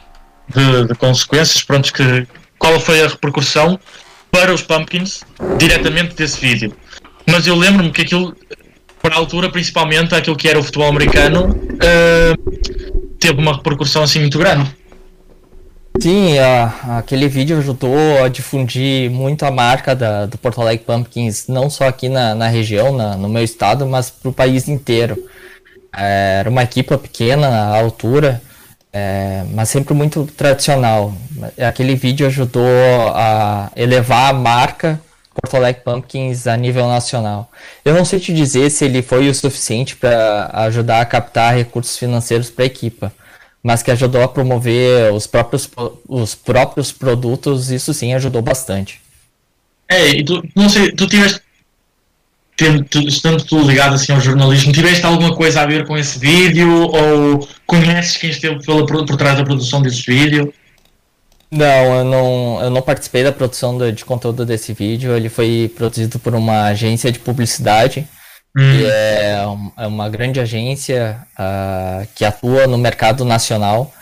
[0.49, 2.27] de, de consequências, pronto, que,
[2.59, 3.79] qual foi a repercussão
[4.31, 5.23] para os Pumpkins
[5.59, 6.75] diretamente desse vídeo.
[7.27, 8.37] Mas eu lembro-me que aquilo,
[9.01, 14.21] para a altura, principalmente aquilo que era o futebol americano, uh, teve uma repercussão assim
[14.21, 14.75] muito grande.
[16.01, 21.47] Sim, a, aquele vídeo ajudou a difundir muito a marca da, do Porto Alegre Pumpkins,
[21.49, 25.17] não só aqui na, na região, na, no meu estado, mas para o país inteiro.
[25.95, 28.41] É, era uma equipa pequena, à altura,
[28.93, 31.15] é, mas sempre muito tradicional.
[31.59, 32.63] Aquele vídeo ajudou
[33.15, 35.01] a elevar a marca
[35.35, 37.51] Porto Alegre Pumpkins a nível nacional.
[37.85, 41.97] Eu não sei te dizer se ele foi o suficiente para ajudar a captar recursos
[41.97, 43.13] financeiros para a equipa,
[43.63, 45.69] mas que ajudou a promover os próprios,
[46.07, 49.01] os próprios produtos, isso sim ajudou bastante.
[49.89, 51.41] É, e tu, não sei, tu tiveste,
[53.07, 57.49] estando tu ligado assim ao jornalismo, tiveste alguma coisa a ver com esse vídeo ou
[57.67, 60.53] conheces quem esteve pela, por, trás da produção desse vídeo?
[61.51, 65.15] Não, eu não, eu não participei da produção de, de conteúdo desse vídeo.
[65.15, 68.09] Ele foi produzido por uma agência de publicidade.
[68.57, 68.79] Hum.
[68.79, 69.45] Que é,
[69.79, 73.93] é uma grande agência uh, que atua no mercado nacional.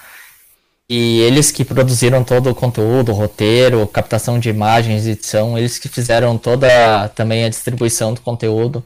[0.92, 6.36] E eles que produziram todo o conteúdo, roteiro, captação de imagens, edição, eles que fizeram
[6.36, 8.82] toda também a distribuição do conteúdo.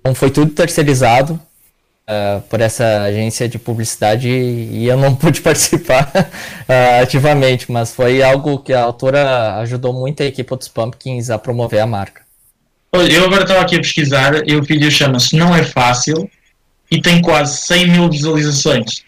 [0.00, 1.38] Então foi tudo terceirizado
[2.08, 8.22] uh, por essa agência de publicidade e eu não pude participar uh, ativamente, mas foi
[8.22, 12.22] algo que a autora ajudou muito a equipe dos Pumpkins a promover a marca.
[12.90, 16.26] Eu agora estava aqui a pesquisar e o vídeo chama-se Não é Fácil
[16.90, 19.04] e tem quase 100 mil visualizações.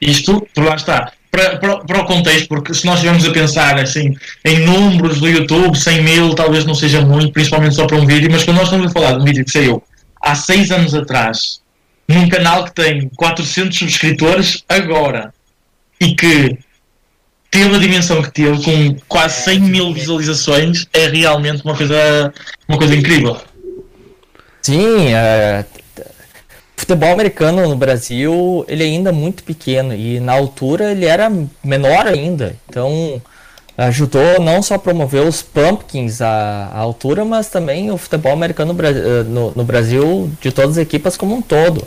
[0.00, 3.76] Isto, por lá está, para, para, para, o contexto, porque se nós estivermos a pensar
[3.80, 8.06] assim, em números do YouTube, 100 mil talvez não seja muito, principalmente só para um
[8.06, 9.82] vídeo, mas quando nós estamos a falar de um vídeo que saiu
[10.22, 11.60] há 6 anos atrás,
[12.08, 15.34] num canal que tem 400 subscritores agora
[16.00, 16.56] e que
[17.50, 22.32] teve a dimensão que teve, com quase 100 mil visualizações, é realmente uma coisa,
[22.68, 23.40] uma coisa incrível.
[24.62, 25.64] Sim, é,
[26.84, 32.06] futebol americano no Brasil ele é ainda muito pequeno e na altura ele era menor
[32.06, 32.54] ainda.
[32.68, 33.20] Então
[33.76, 38.76] ajudou não só a promover os Pumpkins à, à altura, mas também o futebol americano
[38.80, 41.82] eh, no, no, Brasil de todas as equipas como um todo.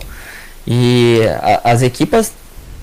[0.66, 2.32] E a, as equipas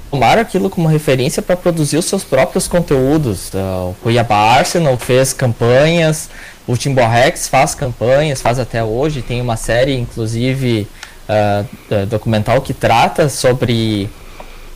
[0.09, 3.53] tomaram aquilo como referência para produzir os seus próprios conteúdos.
[3.53, 6.29] Uh, o Cuiabá Arsenal fez campanhas,
[6.65, 10.87] o Timborrex faz campanhas, faz até hoje, tem uma série, inclusive,
[11.29, 14.09] uh, documental que trata sobre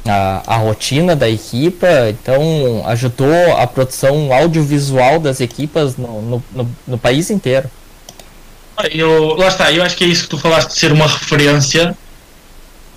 [0.07, 6.75] a, a rotina da equipa, então ajudou a produção audiovisual das equipas no, no, no,
[6.87, 7.69] no país inteiro.
[8.91, 11.95] Eu, lá está, eu acho que é isso que tu falaste de ser uma referência,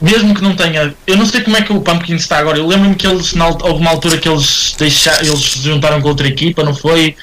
[0.01, 0.95] mesmo que não tenha.
[1.07, 2.59] Eu não sei como é que o Pumpkin está agora.
[2.59, 6.09] Eu lembro-me que eles, na, houve uma altura que eles, deixaram, eles se juntaram com
[6.09, 7.17] outra equipa, não foi?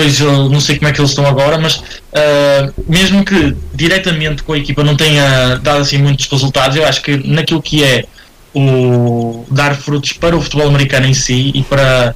[0.00, 4.42] Pois eu não sei como é que eles estão agora, mas uh, mesmo que diretamente
[4.42, 8.06] com a equipa não tenha dado assim muitos resultados, eu acho que naquilo que é
[8.54, 12.14] o dar frutos para o futebol americano em si e para,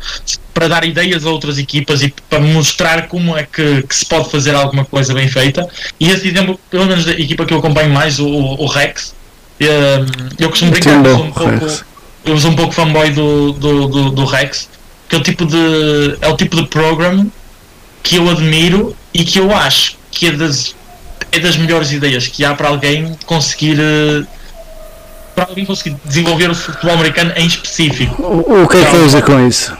[0.54, 4.30] para dar ideias a outras equipas e para mostrar como é que, que se pode
[4.30, 5.68] fazer alguma coisa bem feita.
[6.00, 9.14] E esse exemplo, pelo menos da equipa que eu acompanho mais, o, o Rex,
[9.60, 10.06] eh,
[10.38, 11.84] eu costumo brincar, eu sou um pouco,
[12.24, 14.70] eu sou um pouco fanboy do, do, do, do Rex,
[15.06, 17.30] que é o tipo de é o tipo de program
[18.04, 20.76] que eu admiro e que eu acho que é das,
[21.32, 24.26] é das melhores ideias que há para alguém conseguir uh,
[25.34, 28.22] para alguém conseguir desenvolver o futebol americano em específico.
[28.22, 29.76] O, o que é que quer dizer com isso?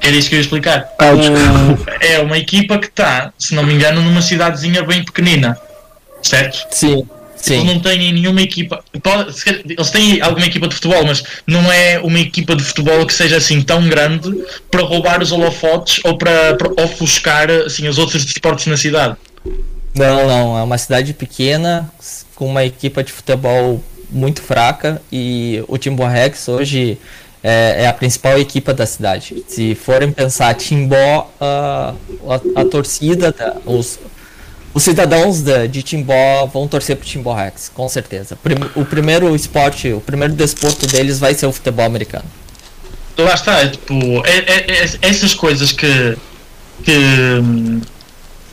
[0.00, 0.88] Era isso que eu ia explicar.
[0.98, 5.58] Ah, o, é uma equipa que está, se não me engano, numa cidadezinha bem pequenina.
[6.22, 6.66] Certo?
[6.70, 7.06] Sim.
[7.40, 7.54] Sim.
[7.54, 8.84] Eles não têm nenhuma equipa.
[9.02, 13.14] Pode, eles têm alguma equipa de futebol, mas não é uma equipa de futebol que
[13.14, 14.30] seja assim tão grande
[14.70, 19.16] para roubar os holofotes ou para, para ofuscar assim, os outros desportos na cidade.
[19.94, 20.58] Não, não.
[20.58, 21.90] É uma cidade pequena
[22.34, 26.98] com uma equipa de futebol muito fraca e o Timbó Rex hoje
[27.42, 29.42] é, é, a principal equipa da cidade.
[29.48, 31.96] Se forem pensar Timbó, uh,
[32.30, 33.98] a, a, torcida, os,
[34.72, 38.38] os cidadãos de, de Timbó vão torcer pro Timbó Rex, com certeza.
[38.76, 42.24] O primeiro esporte, o primeiro desporto deles vai ser o futebol americano.
[43.18, 46.16] Lá está, é, tipo, é, é, é essas coisas que,
[46.84, 47.42] que,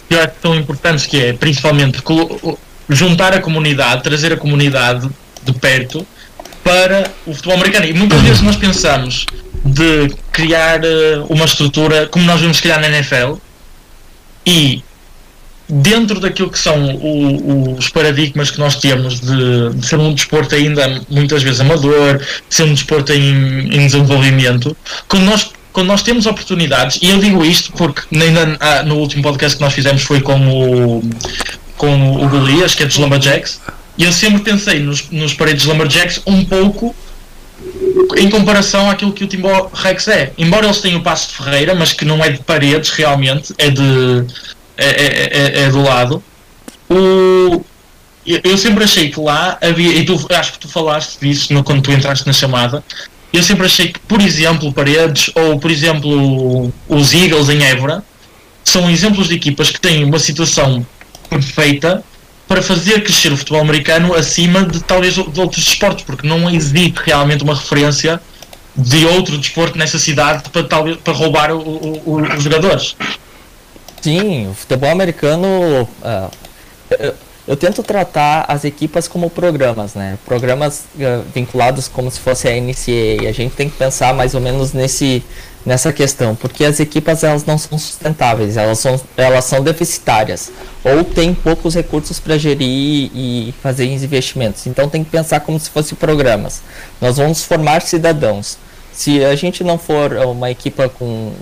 [0.09, 2.01] que eu acho tão importantes, que é principalmente
[2.89, 5.09] juntar a comunidade, trazer a comunidade
[5.43, 6.05] de perto
[6.63, 7.85] para o futebol americano.
[7.85, 9.25] E muitas vezes nós pensamos
[9.63, 13.35] de criar eh, uma estrutura como nós vemos criar na NFL
[14.45, 14.83] e
[15.69, 20.55] dentro daquilo que são o, os paradigmas que nós temos de, de, ser um desporto
[20.55, 24.75] ainda muitas vezes amador, de ser um desporto em, em desenvolvimento,
[25.07, 29.21] quando nós quando nós temos oportunidades, e eu digo isto porque ainda ah, no último
[29.21, 31.03] podcast que nós fizemos foi com o
[31.77, 33.61] com o Golias, que é dos Lumberjacks,
[33.95, 36.95] e eu sempre pensei nos, nos paredes Lumberjacks um pouco
[38.17, 40.31] em comparação àquilo que o Timbó Rex é.
[40.37, 43.69] Embora eles tenham o passo de Ferreira, mas que não é de paredes realmente, é
[43.69, 44.25] de
[44.77, 46.23] é, é, é, é do lado.
[46.89, 47.63] O,
[48.25, 51.81] eu sempre achei que lá havia, e tu, acho que tu falaste disso no, quando
[51.81, 52.83] tu entraste na chamada,
[53.31, 58.03] eu sempre achei que, por exemplo, Paredes ou, por exemplo, os Eagles em Évora
[58.63, 60.85] são exemplos de equipas que têm uma situação
[61.29, 62.03] perfeita
[62.47, 66.99] para fazer crescer o futebol americano acima de talvez de outros desportos, porque não existe
[67.05, 68.21] realmente uma referência
[68.75, 72.95] de outro desporto nessa cidade para, talvez, para roubar o, o, os jogadores.
[74.01, 75.47] Sim, o futebol americano.
[75.83, 76.31] Uh,
[76.89, 77.13] eu,
[77.47, 80.17] eu, tento tratar as equipas como programas, né?
[80.25, 83.23] Programas uh, vinculados como se fosse a NCAA.
[83.23, 85.23] E a gente tem que pensar mais ou menos nesse,
[85.65, 90.49] nessa questão, porque as equipas elas não são sustentáveis, elas são, elas são deficitárias
[90.81, 94.65] ou têm poucos recursos para gerir e fazer investimentos.
[94.65, 96.61] Então tem que pensar como se fossem programas.
[97.01, 98.57] Nós vamos formar cidadãos.
[98.93, 101.33] Se a gente não for uma equipa com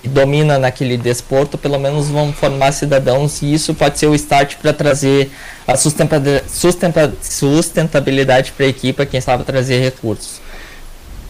[0.00, 4.56] que domina naquele desporto, pelo menos vão formar cidadãos e isso pode ser o start
[4.56, 5.30] para trazer
[5.66, 10.40] a sustentabilidade para a equipe, quem sabe trazer recursos.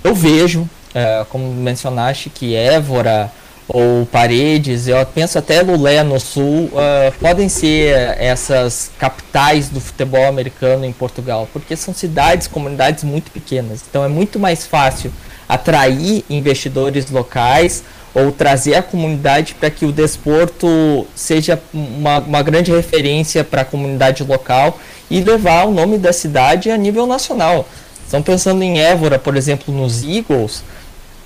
[0.04, 3.32] Eu vejo é, como mencionaste, que Évora
[3.66, 10.26] ou Paredes, eu penso até Lulé no Sul, uh, podem ser essas capitais do futebol
[10.26, 13.82] americano em Portugal, porque são cidades, comunidades muito pequenas.
[13.88, 15.10] Então é muito mais fácil
[15.48, 17.82] atrair investidores locais
[18.14, 23.64] ou trazer a comunidade para que o desporto seja uma, uma grande referência para a
[23.64, 24.78] comunidade local
[25.10, 27.66] e levar o nome da cidade a nível nacional.
[28.04, 30.62] Estão pensando em Évora, por exemplo, nos Eagles,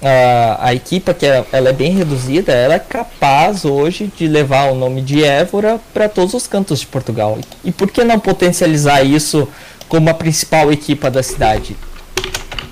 [0.00, 4.70] a, a equipa que é, ela é bem reduzida, ela é capaz hoje de levar
[4.70, 7.38] o nome de Évora para todos os cantos de Portugal.
[7.64, 9.48] E por que não potencializar isso
[9.88, 11.76] como a principal equipa da cidade?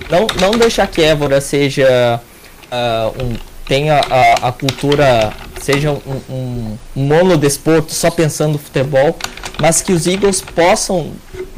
[0.09, 2.21] Não, não deixar que Évora seja
[2.71, 9.17] uh, um, tenha a, a cultura seja um, um, monodesporto só pensando no futebol,
[9.59, 11.11] mas que os Eagles possam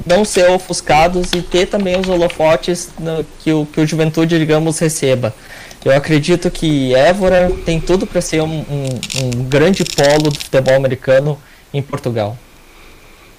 [0.06, 4.80] não ser ofuscados e ter também os holofotes no, que, o, que o Juventude, digamos,
[4.80, 5.34] receba.
[5.84, 8.86] Eu acredito que Évora tem tudo para ser um, um,
[9.24, 11.38] um, grande polo do futebol americano
[11.74, 12.38] em Portugal.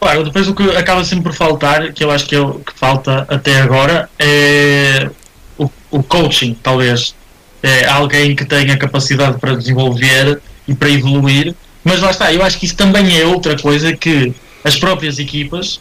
[0.01, 2.73] Claro, depois o que acaba sempre por faltar, que eu acho que é o que
[2.75, 5.11] falta até agora, é
[5.59, 7.15] o, o coaching, talvez.
[7.63, 11.55] É alguém que tenha capacidade para desenvolver e para evoluir.
[11.83, 14.33] Mas lá está, eu acho que isso também é outra coisa que
[14.65, 15.81] as próprias equipas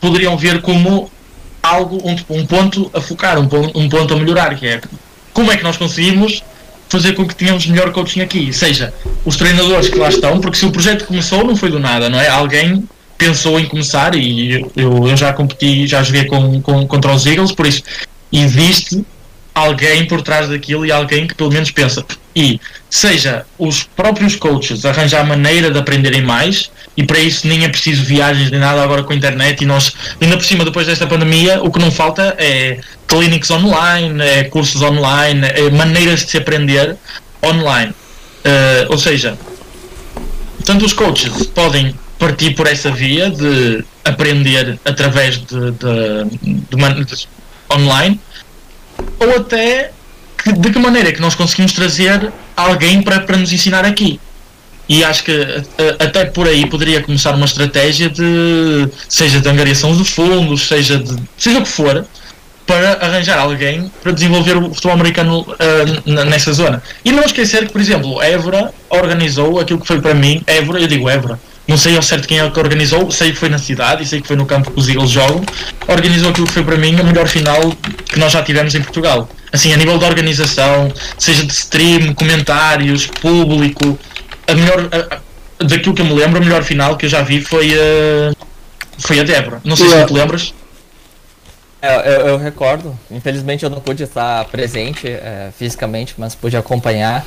[0.00, 1.10] poderiam ver como
[1.62, 4.80] algo, um, um ponto a focar, um ponto, um ponto a melhorar, que é
[5.32, 6.42] como é que nós conseguimos
[6.88, 8.52] fazer com que tenhamos melhor coaching aqui?
[8.52, 8.92] Seja,
[9.24, 12.18] os treinadores que lá estão, porque se o projeto começou não foi do nada, não
[12.18, 12.28] é?
[12.28, 17.26] Alguém pensou em começar e eu, eu já competi, já joguei com, com, contra os
[17.26, 17.82] Eagles, por isso
[18.32, 19.04] existe
[19.58, 22.04] alguém por trás daquilo e alguém que pelo menos pensa.
[22.34, 27.68] E seja os próprios coaches arranjar maneira de aprenderem mais, e para isso nem é
[27.68, 29.62] preciso viagens nem nada agora com a internet.
[29.62, 34.20] E nós, ainda por cima, depois desta pandemia, o que não falta é clinics online,
[34.22, 36.96] é cursos online, é maneiras de se aprender
[37.44, 37.92] online.
[37.92, 39.38] Uh, ou seja,
[40.64, 47.28] tanto os coaches podem partir por essa via de aprender através de, de, de, de
[47.72, 48.20] online,
[49.18, 49.90] ou até
[50.42, 54.20] que, de que maneira é que nós conseguimos trazer alguém para, para nos ensinar aqui.
[54.88, 55.32] E acho que
[55.98, 61.14] até por aí poderia começar uma estratégia de seja de angariação de fundos, seja de
[61.36, 62.06] seja o que for,
[62.68, 66.82] para arranjar alguém para desenvolver o futebol americano uh, nessa zona.
[67.02, 70.86] E não esquecer que, por exemplo, Évora organizou aquilo que foi para mim, Évora, eu
[70.86, 74.02] digo Évora, não sei ao certo quem é que organizou, sei que foi na cidade
[74.02, 75.44] e sei que foi no campo que os Eagles jogam,
[75.86, 77.60] organizou aquilo que foi para mim a melhor final
[78.06, 79.28] que nós já tivemos em Portugal.
[79.52, 83.98] Assim, a nível de organização, seja de stream, comentários, público,
[84.46, 84.88] a melhor.
[84.90, 88.34] A, daquilo que eu me lembro, a melhor final que eu já vi foi a.
[88.98, 89.60] Foi a Débora.
[89.64, 90.02] Não sei yeah.
[90.02, 90.54] se tu te lembras.
[91.80, 97.24] É, eu, eu, recordo, infelizmente eu não pude estar presente é, fisicamente, mas pude acompanhar.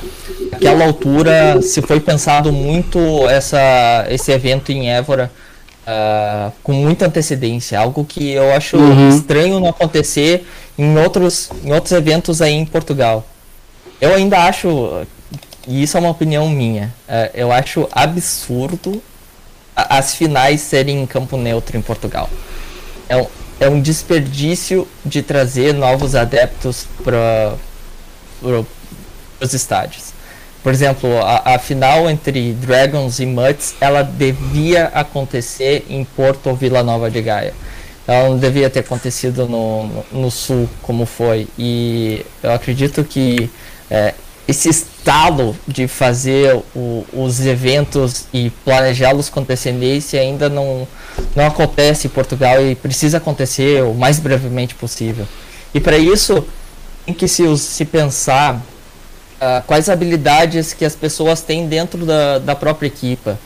[0.52, 2.98] Aquela altura se foi pensado muito
[3.30, 5.30] essa, esse evento em Évora
[5.86, 9.08] uh, com muita antecedência, algo que eu acho uhum.
[9.08, 10.46] estranho não acontecer
[10.78, 13.26] em outros, em outros eventos aí em Portugal.
[14.00, 15.06] Eu ainda acho,
[15.66, 19.02] e isso é uma opinião minha, uh, eu acho absurdo
[19.74, 22.28] as finais serem em campo neutro em Portugal.
[23.08, 23.26] É um,
[23.62, 27.54] é um desperdício de trazer novos adeptos para
[29.40, 30.12] os estádios.
[30.64, 36.56] Por exemplo, a, a, final entre Dragons e Mutts, ela devia acontecer em Porto ou
[36.56, 37.54] Vila Nova de Gaia.
[38.06, 41.46] Ela não devia ter acontecido no, no, no sul, como foi.
[41.56, 43.48] E eu acredito que
[43.88, 44.14] é,
[44.46, 50.86] esse estalo de fazer o, os eventos e planejá-los com antecedência ainda não,
[51.34, 55.26] não acontece em Portugal e precisa acontecer o mais brevemente possível.
[55.74, 56.44] E para isso
[57.04, 62.54] tem que se, se pensar uh, quais habilidades que as pessoas têm dentro da, da
[62.54, 63.38] própria equipa.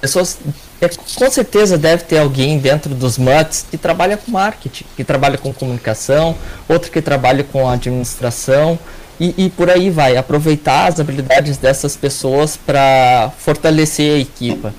[0.00, 0.38] Pessoas,
[0.80, 5.38] é, com certeza deve ter alguém dentro dos MUTs que trabalha com marketing, que trabalha
[5.38, 6.36] com comunicação,
[6.68, 8.78] outro que trabalha com administração,
[9.18, 10.16] e, e por aí vai.
[10.16, 14.74] Aproveitar as habilidades dessas pessoas para fortalecer a equipa.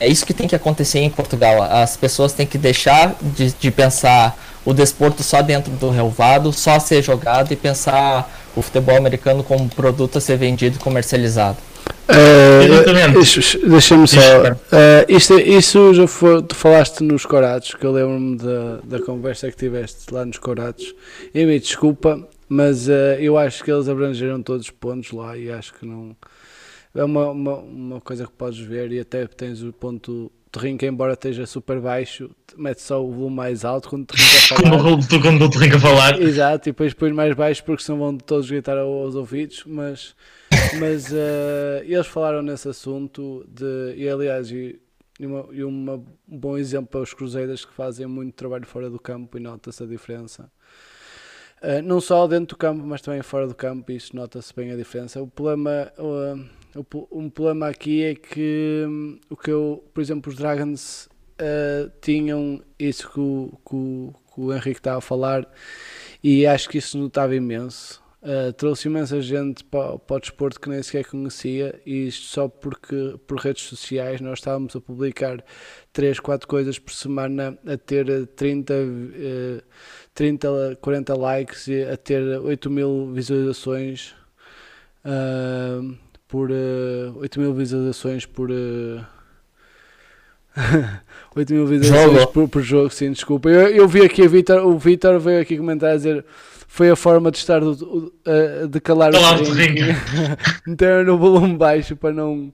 [0.00, 1.62] É isso que tem que acontecer em Portugal.
[1.62, 6.78] As pessoas têm que deixar de, de pensar o desporto só dentro do relvado, só
[6.78, 11.56] ser jogado e pensar o futebol americano como um produto a ser vendido e comercializado.
[12.08, 14.18] Uh, Deixa-me só.
[14.18, 14.54] Uh,
[15.08, 19.56] isto, isso já foi, tu falaste nos Corados, que eu lembro-me da, da conversa que
[19.56, 20.94] tiveste lá nos Corados.
[21.34, 25.50] E me desculpa, mas uh, eu acho que eles abrangeram todos os pontos lá e
[25.50, 26.16] acho que não.
[26.94, 30.86] É uma, uma, uma coisa que podes ver e até tens o ponto de que
[30.86, 34.22] embora esteja super baixo, mete só o volume mais alto quando rinca
[34.54, 34.82] a falar.
[34.82, 36.20] quando, quando rinca a falar.
[36.20, 40.14] Exato, e depois pões mais baixo porque senão vão todos gritar aos ouvidos, mas,
[40.78, 44.80] mas uh, eles falaram nesse assunto de, e aliás, e,
[45.20, 48.88] e, uma, e uma, um bom exemplo para os cruzeiros que fazem muito trabalho fora
[48.88, 50.50] do campo e nota-se a diferença.
[51.62, 54.76] Uh, não só dentro do campo, mas também fora do campo, isso nota-se bem a
[54.76, 55.20] diferença.
[55.20, 56.48] O problema, uh,
[57.10, 61.08] um problema aqui é que um, o que eu, por exemplo, os Dragons
[61.40, 65.50] uh, tinham isso que o, que, que o Henrique estava a falar
[66.22, 68.02] e acho que isso notava imenso.
[68.20, 72.48] Uh, trouxe imensa gente para, para o desporto que nem sequer conhecia e isto só
[72.48, 75.42] porque por redes sociais nós estávamos a publicar
[75.92, 79.62] 3, 4 coisas por semana a ter 30 uh,
[80.12, 84.16] 30, 40 likes e a ter 8 mil visualizações
[85.04, 85.96] uh,
[86.28, 86.54] por uh,
[87.16, 89.04] ah, 8 mil visualizações por uh,
[90.54, 91.00] ah,
[91.34, 92.32] 8 mil visualizações jogo.
[92.32, 93.48] Por, por, jogo, sim, desculpa.
[93.48, 96.24] Eu, eu vi aqui a Vitor, o Vitor veio aqui comentar a dizer
[96.70, 99.80] foi a forma de estar do, uh, de calar o ringue.
[100.68, 102.52] então no volume baixo para não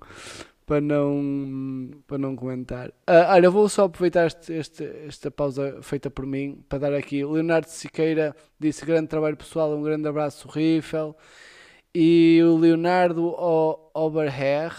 [0.64, 2.88] para não, para não comentar.
[2.88, 7.22] Uh, olha, vou só aproveitar este, este, esta pausa feita por mim para dar aqui.
[7.22, 11.14] O Leonardo Siqueira disse grande trabalho pessoal, um grande abraço, Riffel.
[11.94, 13.32] E o Leonardo
[13.94, 14.72] Oberher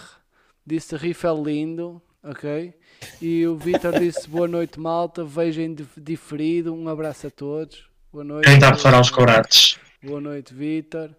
[0.66, 2.74] disse Riffel lindo, ok?
[3.22, 5.24] E o Vitor disse boa noite, malta.
[5.24, 6.74] Vejam diferido.
[6.74, 7.88] Um abraço a todos.
[8.12, 8.44] Boa noite.
[8.44, 9.78] Quem está a preparar os corates?
[10.02, 11.10] Boa noite, Vitor.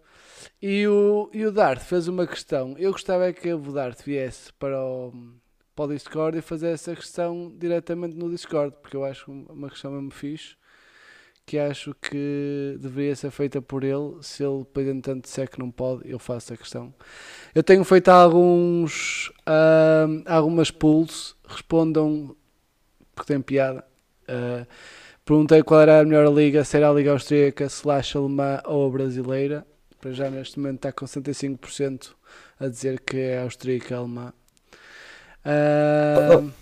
[0.62, 2.76] E o, e o Dart fez uma questão.
[2.78, 5.12] Eu gostava é que o Dart viesse para o,
[5.74, 9.90] para o Discord e fazer essa questão diretamente no Discord, porque eu acho uma questão
[9.90, 10.56] mesmo fixe,
[11.48, 14.18] que acho que deveria ser feita por ele.
[14.20, 16.92] Se ele depois entanto disser que não pode, eu faço a questão.
[17.54, 22.36] Eu tenho feito alguns uh, algumas pulls, respondam
[23.14, 23.82] porque tem piada.
[24.28, 24.66] Uh,
[25.24, 28.90] perguntei qual era a melhor liga, se era a Liga Austríaca, slash alemã ou a
[28.90, 29.66] brasileira
[30.00, 32.12] para já neste momento está com 65%
[32.60, 34.32] a dizer que é austríaca alemã.
[35.44, 36.52] Uh,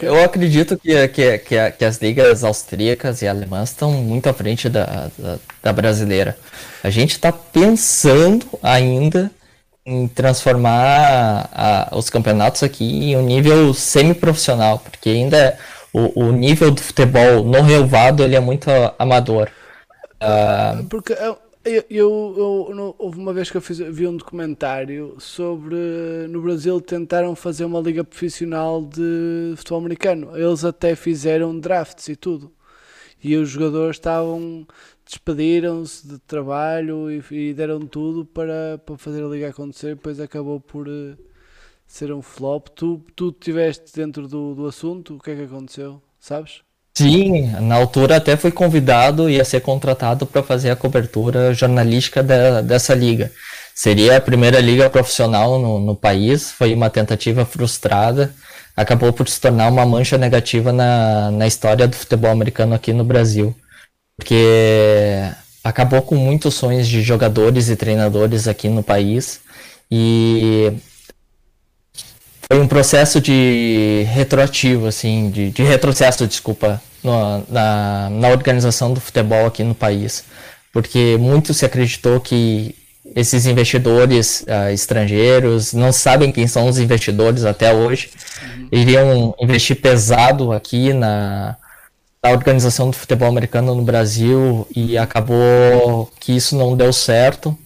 [0.00, 4.68] eu acredito que, que, que, que, as ligas austríacas e alemãs estão muito à frente
[4.68, 6.36] da, da, da brasileira.
[6.82, 9.30] A gente está pensando ainda
[9.84, 15.56] em transformar a, os campeonatos aqui em um nível semi-profissional, porque ainda
[15.92, 18.68] o, o nível do futebol no relvado ele é muito
[18.98, 19.48] amador.
[20.20, 20.84] Uh...
[20.84, 22.34] Porque eu, eu, eu,
[22.70, 25.76] eu, houve uma vez que eu fiz, vi um documentário sobre
[26.28, 30.36] no Brasil tentaram fazer uma liga profissional de futebol americano.
[30.36, 32.52] Eles até fizeram drafts e tudo.
[33.22, 34.66] E os jogadores estavam
[35.04, 40.60] despediram-se de trabalho e, e, deram tudo para, para fazer a liga acontecer, depois acabou
[40.60, 40.88] por,
[41.86, 42.68] ser um flop.
[42.70, 46.02] Tu, tu estiveste dentro do, do assunto, o que é que aconteceu?
[46.18, 46.65] Sabes?
[46.96, 52.22] Sim, na altura até fui convidado e ia ser contratado para fazer a cobertura jornalística
[52.22, 53.30] de, dessa liga.
[53.74, 58.34] Seria a primeira liga profissional no, no país, foi uma tentativa frustrada,
[58.74, 63.04] acabou por se tornar uma mancha negativa na, na história do futebol americano aqui no
[63.04, 63.54] Brasil.
[64.16, 65.20] Porque
[65.62, 69.40] acabou com muitos sonhos de jogadores e treinadores aqui no país
[69.90, 70.72] e
[72.50, 79.00] foi um processo de retroativo, assim, de, de retrocesso, desculpa, no, na, na organização do
[79.00, 80.24] futebol aqui no país.
[80.72, 82.74] Porque muito se acreditou que
[83.14, 88.10] esses investidores uh, estrangeiros, não sabem quem são os investidores até hoje,
[88.42, 88.68] uhum.
[88.72, 91.56] iriam investir pesado aqui na,
[92.22, 97.56] na organização do futebol americano no Brasil e acabou que isso não deu certo.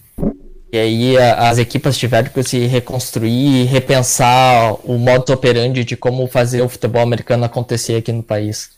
[0.71, 5.97] E aí a, as equipas tiveram que se reconstruir e repensar o modo operandi de
[5.97, 8.69] como fazer o futebol americano acontecer aqui no país.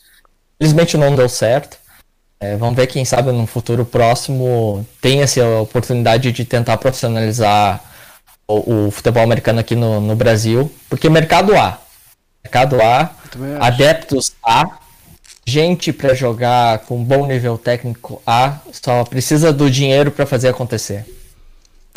[0.59, 1.77] Infelizmente não deu certo.
[2.39, 7.81] É, vamos ver, quem sabe, no futuro próximo tem essa oportunidade de tentar profissionalizar
[8.47, 11.79] o, o futebol americano aqui no, no, Brasil, porque mercado há.
[12.43, 13.11] Mercado há,
[13.61, 14.65] adeptos há,
[15.45, 21.05] gente para jogar com bom nível técnico há, só precisa do dinheiro para fazer acontecer.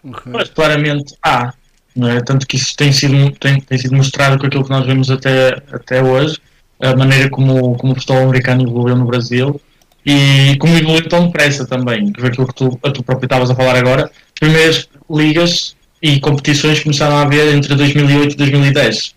[0.06, 0.32] Okay.
[0.32, 1.52] Mas claramente há,
[1.94, 2.20] não é?
[2.20, 5.60] Tanto que isso tem sido, tem, tem sido mostrado com aquilo que nós vemos até,
[5.72, 6.38] até hoje,
[6.80, 9.60] a maneira como, como o futebol americano evoluiu no Brasil
[10.04, 13.54] e como evoluiu tão depressa também, que foi aquilo que tu, tu próprio estavas a
[13.54, 19.14] falar agora, as primeiras ligas e competições começaram a haver entre 2008 e 2010.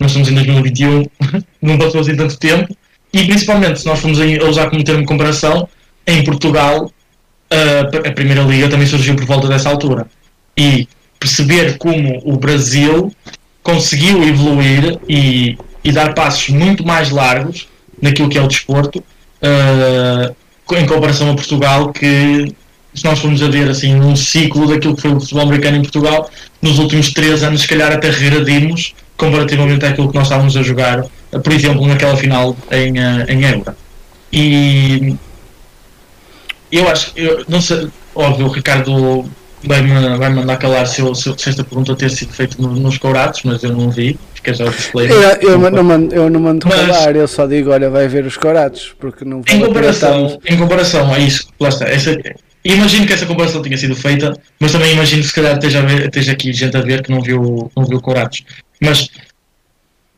[0.00, 1.06] Nós estamos em 2021,
[1.62, 2.76] não passou assim tanto tempo,
[3.12, 5.68] e principalmente se nós formos a usar como termo de comparação,
[6.06, 6.90] em Portugal
[7.52, 10.06] a, a Primeira Liga também surgiu por volta dessa altura.
[10.56, 10.88] E
[11.18, 13.12] perceber como o Brasil
[13.62, 17.68] conseguiu evoluir e, e dar passos muito mais largos
[18.00, 20.34] naquilo que é o desporto uh,
[20.74, 22.52] em comparação a Portugal, que
[22.94, 25.82] se nós formos a ver assim um ciclo daquilo que foi o futebol americano em
[25.82, 26.28] Portugal,
[26.60, 31.04] nos últimos três anos, se calhar até regradimos comparativamente àquilo que nós estávamos a jogar,
[31.30, 33.76] por exemplo, naquela final em, uh, em Euro.
[34.32, 35.14] E
[36.70, 39.24] eu acho, eu não sei, óbvio, o Ricardo
[39.64, 43.62] vai-me vai mandar calar se, eu, se, esta pergunta ter sido feita nos courados, mas
[43.62, 44.18] eu não vi.
[44.34, 45.08] Fica já o display.
[45.10, 48.24] Eu, eu, não mando, eu não mando mas, calar, eu só digo, olha, vai ver
[48.24, 52.16] os courados, porque não em comparação, em comparação a isso, lá está, essa,
[52.64, 56.06] imagino que essa comparação tenha sido feita, mas também imagino que se calhar esteja, ver,
[56.06, 58.44] esteja aqui gente a ver que não viu, não viu courados.
[58.80, 59.08] Mas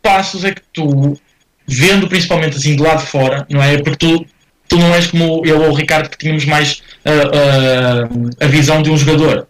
[0.01, 1.19] passos é que tu,
[1.67, 3.77] vendo principalmente assim de lado de fora, não é?
[3.79, 4.27] Porque tu
[4.75, 8.83] tu não és como eu ou o Ricardo que tínhamos mais uh, uh, a visão
[8.83, 9.47] de um jogador.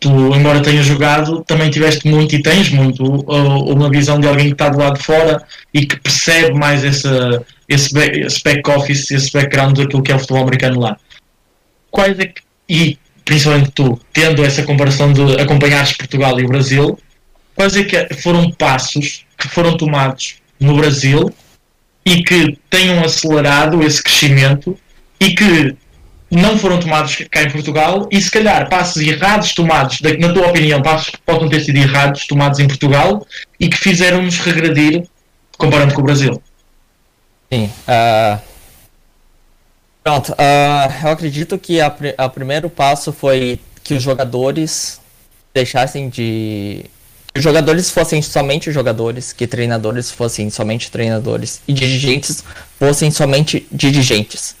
[0.00, 4.46] Tu, embora tenhas jogado, também tiveste muito e tens muito uh, uma visão de alguém
[4.48, 5.42] que está do lado de fora
[5.72, 10.42] e que percebe mais essa, esse, esse back-office, esse background daquilo que é o futebol
[10.42, 10.96] americano lá.
[11.90, 16.98] Quais é que, e principalmente tu, tendo essa comparação de acompanhares Portugal e o Brasil,
[17.54, 21.32] quais é que foram passos que foram tomados no Brasil
[22.06, 24.78] e que tenham acelerado esse crescimento
[25.18, 25.76] e que
[26.30, 30.80] não foram tomados cá em Portugal e se calhar passos errados tomados, na tua opinião,
[30.80, 33.26] passos que possam ter sido errados tomados em Portugal
[33.58, 35.04] e que fizeram-nos regredir
[35.58, 36.40] comparando com o Brasil.
[37.52, 37.70] Sim.
[37.88, 38.40] Uh...
[40.02, 40.32] Pronto.
[40.32, 45.00] Uh, eu acredito que o primeiro passo foi que os jogadores
[45.52, 46.84] deixassem de
[47.36, 52.42] os jogadores fossem somente jogadores, que treinadores fossem somente treinadores e dirigentes
[52.78, 54.54] fossem somente dirigentes.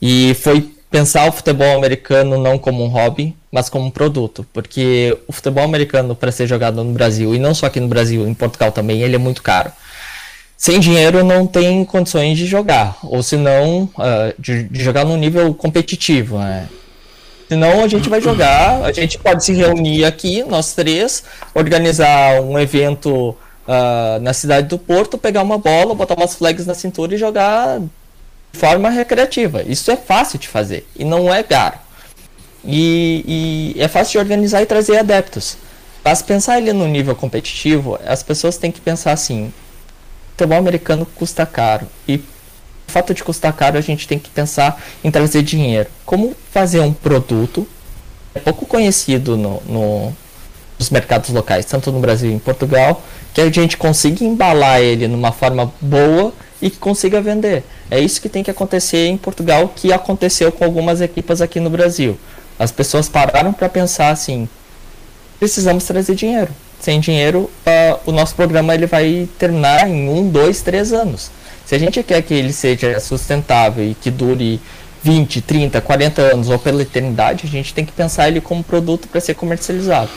[0.00, 5.16] E foi pensar o futebol americano não como um hobby, mas como um produto, porque
[5.26, 8.34] o futebol americano para ser jogado no Brasil e não só aqui no Brasil, em
[8.34, 9.72] Portugal também, ele é muito caro.
[10.56, 15.16] Sem dinheiro não tem condições de jogar, ou se não, uh, de, de, jogar num
[15.16, 16.38] nível competitivo.
[16.38, 16.66] Né?
[17.48, 21.22] Senão a gente vai jogar, a gente pode se reunir aqui, nós três,
[21.54, 23.36] organizar um evento
[23.66, 27.78] uh, na cidade do Porto, pegar uma bola, botar umas flags na cintura e jogar
[27.78, 29.62] de forma recreativa.
[29.62, 31.78] Isso é fácil de fazer e não é caro.
[32.64, 35.56] E, e é fácil de organizar e trazer adeptos.
[36.02, 39.52] Mas pensar ele no nível competitivo, as pessoas têm que pensar assim:
[40.30, 42.20] futebol americano custa caro e
[42.86, 45.88] fato de custar caro, a gente tem que pensar em trazer dinheiro.
[46.04, 47.66] Como fazer um produto
[48.34, 50.12] é pouco conhecido no, no,
[50.78, 55.08] nos mercados locais, tanto no Brasil e em Portugal, que a gente consiga embalar ele
[55.08, 57.64] numa forma boa e que consiga vender.
[57.90, 61.70] É isso que tem que acontecer em Portugal, que aconteceu com algumas equipas aqui no
[61.70, 62.18] Brasil.
[62.58, 64.48] As pessoas pararam para pensar assim:
[65.38, 66.50] precisamos trazer dinheiro.
[66.80, 71.30] sem dinheiro, uh, o nosso programa ele vai terminar em um, dois, três anos.
[71.66, 74.60] Se a gente quer que ele seja sustentável e que dure
[75.02, 79.08] 20, 30, 40 anos ou pela eternidade, a gente tem que pensar ele como produto
[79.08, 80.08] para ser comercializado.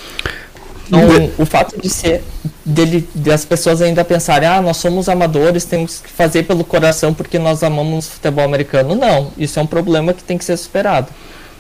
[0.88, 2.24] Então, o fato de ser
[2.66, 7.38] dele, das pessoas ainda pensarem, ah, nós somos amadores, temos que fazer pelo coração porque
[7.38, 8.96] nós amamos futebol americano.
[8.96, 11.08] Não, isso é um problema que tem que ser superado.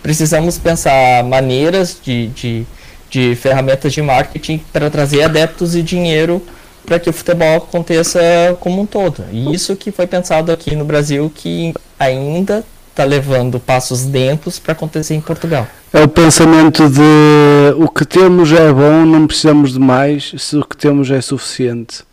[0.02, 2.66] Precisamos pensar maneiras de, de,
[3.10, 6.42] de ferramentas de marketing para trazer adeptos e dinheiro
[6.86, 8.20] para que o futebol aconteça
[8.60, 9.24] como um todo.
[9.32, 14.74] E isso que foi pensado aqui no Brasil, que ainda está levando passos lentos para
[14.74, 15.68] acontecer em Portugal.
[15.94, 20.66] É o pensamento de o que temos é bom, não precisamos de mais, se o
[20.66, 22.04] que temos é suficiente.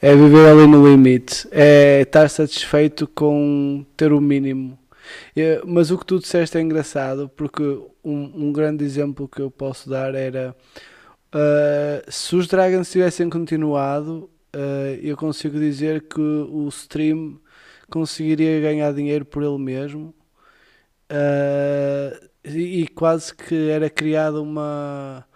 [0.00, 4.78] É viver ali no limite, é estar satisfeito com ter o mínimo.
[5.36, 7.62] É, mas o que tu disseste é engraçado, porque
[8.04, 10.54] um, um grande exemplo que eu posso dar era
[11.34, 17.40] uh, se os Dragons tivessem continuado, uh, eu consigo dizer que o stream
[17.90, 20.14] conseguiria ganhar dinheiro por ele mesmo.
[21.10, 25.26] Uh, e, quase que era criado uma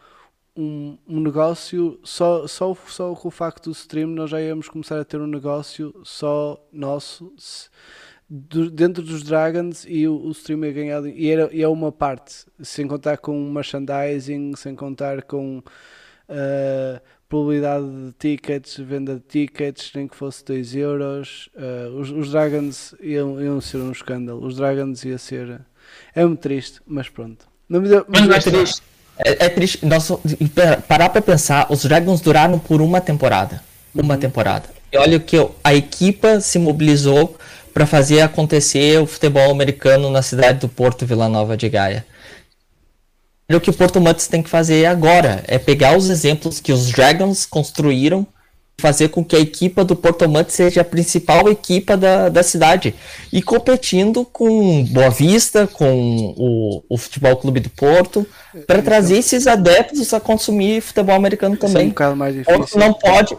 [0.57, 5.01] um, um, negócio só, só, só com o facto do stream nós já íamos começar
[5.01, 7.33] a ter um negócio só nosso
[8.35, 11.93] do, dentro dos Dragons e o, o stream ia ganhar e, era, e é uma
[11.93, 19.91] parte sem contar com merchandising sem contar com uh, probabilidade de tickets, venda de tickets,
[19.95, 21.51] nem que fosse 2 euros.
[21.55, 24.47] Uh, os, os, Dragons iam, iam ser um escândalo.
[24.47, 25.61] Os Dragons ia ser
[26.15, 27.47] é muito triste, mas pronto.
[27.69, 28.83] Não me deu, mas, mas é triste.
[29.19, 29.85] É, é triste.
[29.85, 30.11] Nós,
[30.89, 33.63] parar pra pensar, os Dragons duraram por uma temporada.
[33.95, 34.21] Uma uhum.
[34.21, 34.69] temporada.
[34.91, 37.37] E olha que a equipa se mobilizou
[37.73, 42.05] para fazer acontecer o futebol americano na cidade do Porto Vila Nova de Gaia.
[43.49, 46.73] E o que o Porto Mutts tem que fazer agora é pegar os exemplos que
[46.73, 48.27] os Dragons construíram
[48.83, 52.95] fazer com que a equipa do Porto Mante seja a principal equipa da, da cidade
[53.33, 58.27] e competindo com Boa Vista, com o, o Futebol Clube do Porto,
[58.67, 61.83] para então, trazer esses adeptos a consumir futebol americano também.
[61.83, 62.59] É um bocado mais difícil.
[62.59, 63.37] Porto não pode,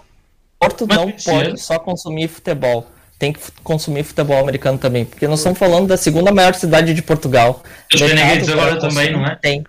[0.58, 2.88] Porto não pode só consumir futebol.
[3.20, 7.02] Tem que consumir futebol americano também, porque nós estamos falando da segunda maior cidade de
[7.02, 7.64] Portugal.
[7.94, 9.36] Os Renegades agora também, não é?
[9.36, 9.64] Tem.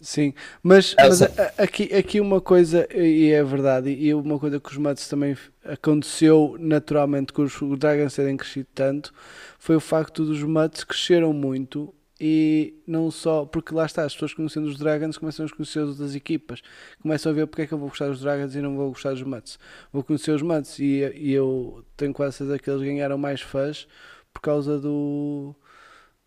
[0.00, 1.22] Sim, mas, mas
[1.56, 6.56] aqui, aqui uma coisa, e é verdade, e uma coisa que os Mets também aconteceu
[6.58, 9.14] naturalmente com os Dragons terem crescido tanto,
[9.56, 14.34] foi o facto dos Mets cresceram muito e não só, porque lá está, as pessoas
[14.34, 16.62] conhecendo os Dragons começam a conhecer as outras equipas,
[17.00, 19.10] começam a ver porque é que eu vou gostar dos Dragons e não vou gostar
[19.10, 19.58] dos Mets.
[19.92, 23.86] Vou conhecer os Mets e, e eu tenho quase certeza que eles ganharam mais fãs
[24.32, 25.54] por causa do,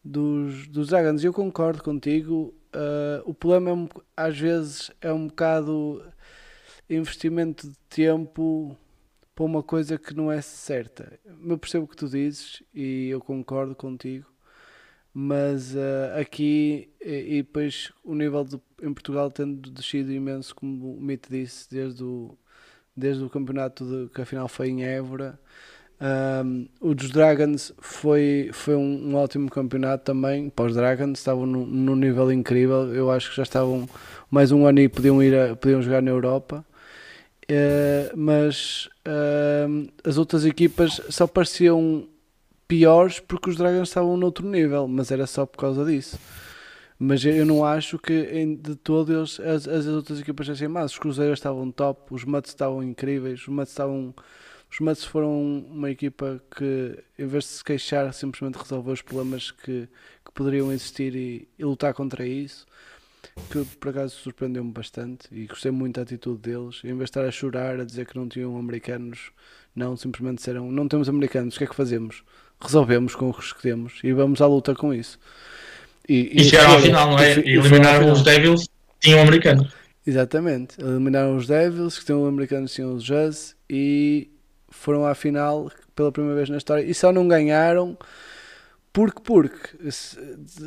[0.04, 1.24] dos, dos Dragons.
[1.24, 6.02] E eu concordo contigo Uh, o problema é um, às vezes é um bocado
[6.90, 8.78] investimento de tempo
[9.36, 11.20] para uma coisa que não é certa.
[11.26, 14.26] Eu percebo o que tu dizes e eu concordo contigo,
[15.14, 20.96] mas uh, aqui e, e, depois o nível de, em Portugal tendo descido imenso, como
[20.96, 22.38] o Mito disse, desde o,
[22.96, 25.40] desde o campeonato de, que afinal foi em Évora.
[26.44, 31.46] Um, o dos Dragons foi, foi um, um, ótimo campeonato também para os Dragons, estavam
[31.46, 32.92] num, nível incrível.
[32.94, 33.88] Eu acho que já estavam
[34.30, 36.66] mais um ano e podiam ir a, podiam jogar na Europa.
[37.44, 42.08] Uh, mas uh, as outras equipas só pareciam
[42.72, 46.18] piores porque os Dragons estavam noutro nível, mas era só por causa disso.
[46.98, 50.94] Mas eu não acho que de todo eles, as, as outras equipas fossem más.
[50.94, 54.16] Os Cruzeiros estavam top, os Mets estavam incríveis, os Mets estavam
[54.72, 59.52] os Mets foram uma equipa que, em vez de se queixar, simplesmente resolveu os problemas
[59.52, 59.90] que,
[60.24, 62.66] que poderiam existir e, e lutar contra isso.
[63.52, 66.80] Que por acaso surpreendeu-me bastante e gostei muito da atitude deles.
[66.86, 69.34] Em vez de estar a chorar, a dizer que não tinham americanos,
[69.76, 72.24] não, simplesmente disseram: Não temos americanos, o que é que fazemos?
[72.62, 75.20] Resolvemos com os que temos e vamos à luta com isso.
[76.08, 77.40] E, e, e chegaram ao final, não é?
[77.40, 79.72] E, eliminaram os Devils, tinham americanos.
[80.06, 84.30] Exatamente, eliminaram os Devils, que tinham americanos, tinham os Jazz e
[84.70, 86.84] foram à final pela primeira vez na história.
[86.84, 87.98] E só não ganharam
[88.94, 89.92] porque porque.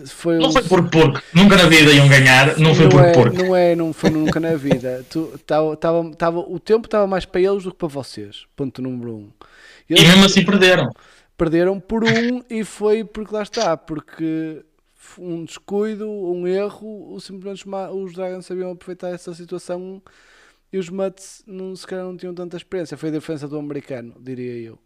[0.07, 1.21] Foi não foi por porque.
[1.35, 3.43] Nunca na vida iam ganhar não foi não por é, porque.
[3.43, 5.05] não é não foi nunca na vida.
[5.11, 8.45] Tu, tava, tava, tava, o tempo estava mais para eles do que para vocês.
[8.57, 9.31] Ponto número um.
[9.91, 10.91] Eles e mesmo assim perderam
[11.37, 14.65] perderam por um e foi porque lá está porque
[15.19, 20.03] um descuido um erro simplesmente os Dragons sabiam aproveitar essa situação
[20.75, 22.97] e os Mets não, se calhar não tinham tanta experiência.
[22.97, 24.77] Foi a defesa do americano, diria eu.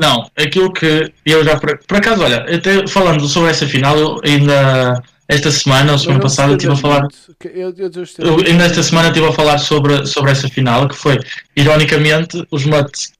[0.00, 1.56] Não, aquilo que eu já.
[1.56, 6.18] Por, por acaso, olha, até falando sobre essa final, eu ainda, esta semana ou semana
[6.18, 7.06] passada estive a falar.
[7.44, 11.20] Eu, eu, eu, ainda esta semana estive a falar sobre, sobre essa final, que foi,
[11.54, 13.12] ironicamente, os Mets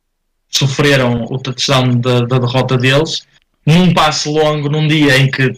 [0.51, 3.23] sofreram o touchdown da, da derrota deles
[3.65, 5.53] num passe longo, num dia em que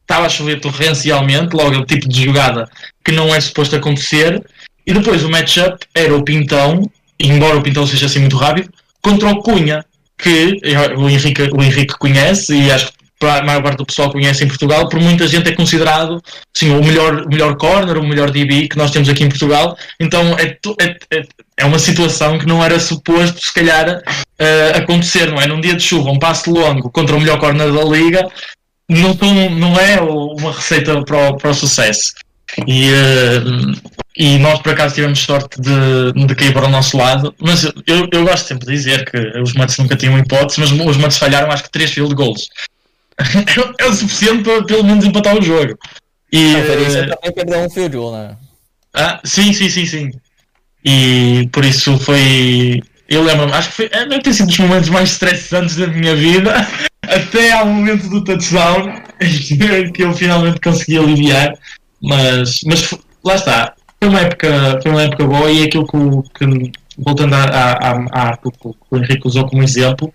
[0.00, 2.68] estava a chover torrencialmente, logo o tipo de jogada
[3.04, 4.42] que não é suposto acontecer,
[4.86, 6.90] e depois o matchup era o Pintão,
[7.20, 8.70] embora o Pintão seja assim muito rápido,
[9.02, 9.84] contra o Cunha,
[10.16, 10.60] que
[10.96, 14.48] o Henrique, o Henrique conhece e acho que a maior parte do pessoal conhece em
[14.48, 16.22] Portugal, por muita gente é considerado
[16.56, 19.76] sim, o, melhor, melhor corner, o melhor DB que nós temos aqui em Portugal.
[20.00, 21.22] Então é, é, é
[21.64, 25.46] uma situação que não era suposto, se calhar, uh, acontecer, não é?
[25.46, 28.28] Num dia de chuva, um passo longo contra o melhor corner da liga,
[28.88, 29.14] não,
[29.50, 32.12] não é uma receita para o, para o sucesso.
[32.66, 37.34] E, uh, e nós por acaso tivemos sorte de, de cair para o nosso lado,
[37.38, 40.96] mas eu, eu gosto sempre de dizer que os Mets nunca tinham hipótese, mas os
[40.96, 42.48] Mets falharam acho que três field goals.
[43.78, 45.78] é o suficiente para pelo menos empatar o jogo.
[46.32, 48.36] E, a uh, também perdeu um field goal, né?
[48.94, 50.10] Ah, sim, sim, sim, sim.
[50.84, 52.82] E por isso foi.
[53.08, 53.90] Eu lembro-me, acho que foi.
[53.92, 56.54] É, deve ter sido dos momentos mais estressantes da minha vida,
[57.02, 59.00] até ao momento do touchdown,
[59.92, 61.54] que eu finalmente consegui aliviar.
[62.00, 66.38] Mas, mas lá está, foi uma época, foi uma época boa e é aquilo que,
[66.38, 68.48] que voltando a, a, a, a que
[68.90, 70.12] o Henrique usou como exemplo,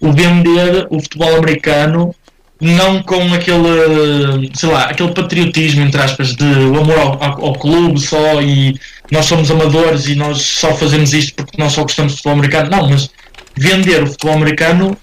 [0.00, 2.14] o vender o futebol americano
[2.60, 8.00] não com aquele, sei lá, aquele patriotismo, entre aspas, de o amor ao, ao, clube
[8.00, 8.78] só e
[9.10, 12.70] nós somos amadores e nós só fazemos isto porque nós só gostamos de futebol americano.
[12.70, 13.10] Não, mas
[13.56, 14.96] vender o futebol americano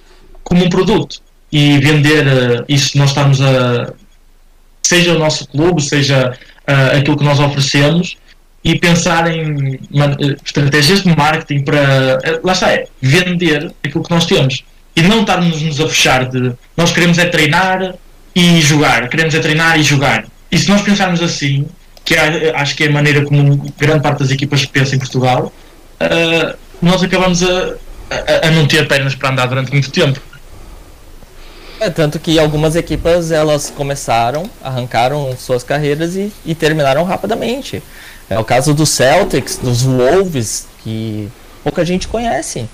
[0.43, 1.21] como um produto
[1.51, 3.93] e vender uh, isso nós estamos a.
[4.81, 6.37] seja o nosso clube, seja
[6.67, 8.17] uh, aquilo que nós oferecemos
[8.63, 12.19] e pensar em eh, estratégias de marketing para.
[12.43, 14.63] Lá está, é vender aquilo que nós temos
[14.95, 17.95] e não estarmos-nos a fechar de nós queremos é treinar
[18.35, 20.25] e jogar, queremos é treinar e jogar.
[20.51, 21.67] E se nós pensarmos assim,
[22.03, 25.51] que é, acho que é a maneira como grande parte das equipas pensa em Portugal,
[26.01, 27.75] uh, nós acabamos a,
[28.09, 30.19] a, a, não ter pernas para andar durante muito tempo.
[31.79, 37.81] É, tanto que algumas equipas elas começaram, arrancaram suas carreiras e, e terminaram rapidamente.
[38.29, 41.27] É o caso dos Celtics, dos Wolves, que
[41.63, 42.67] pouca gente conhece.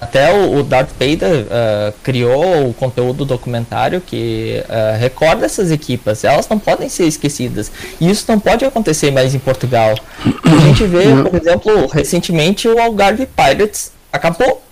[0.00, 5.70] Até o, o Darth Vader uh, criou o conteúdo do documentário que uh, recorda essas
[5.70, 6.24] equipas.
[6.24, 7.70] Elas não podem ser esquecidas.
[8.00, 9.94] E isso não pode acontecer mais em Portugal.
[10.24, 14.62] A gente vê, por exemplo, recentemente o Algarve Pirates acabou.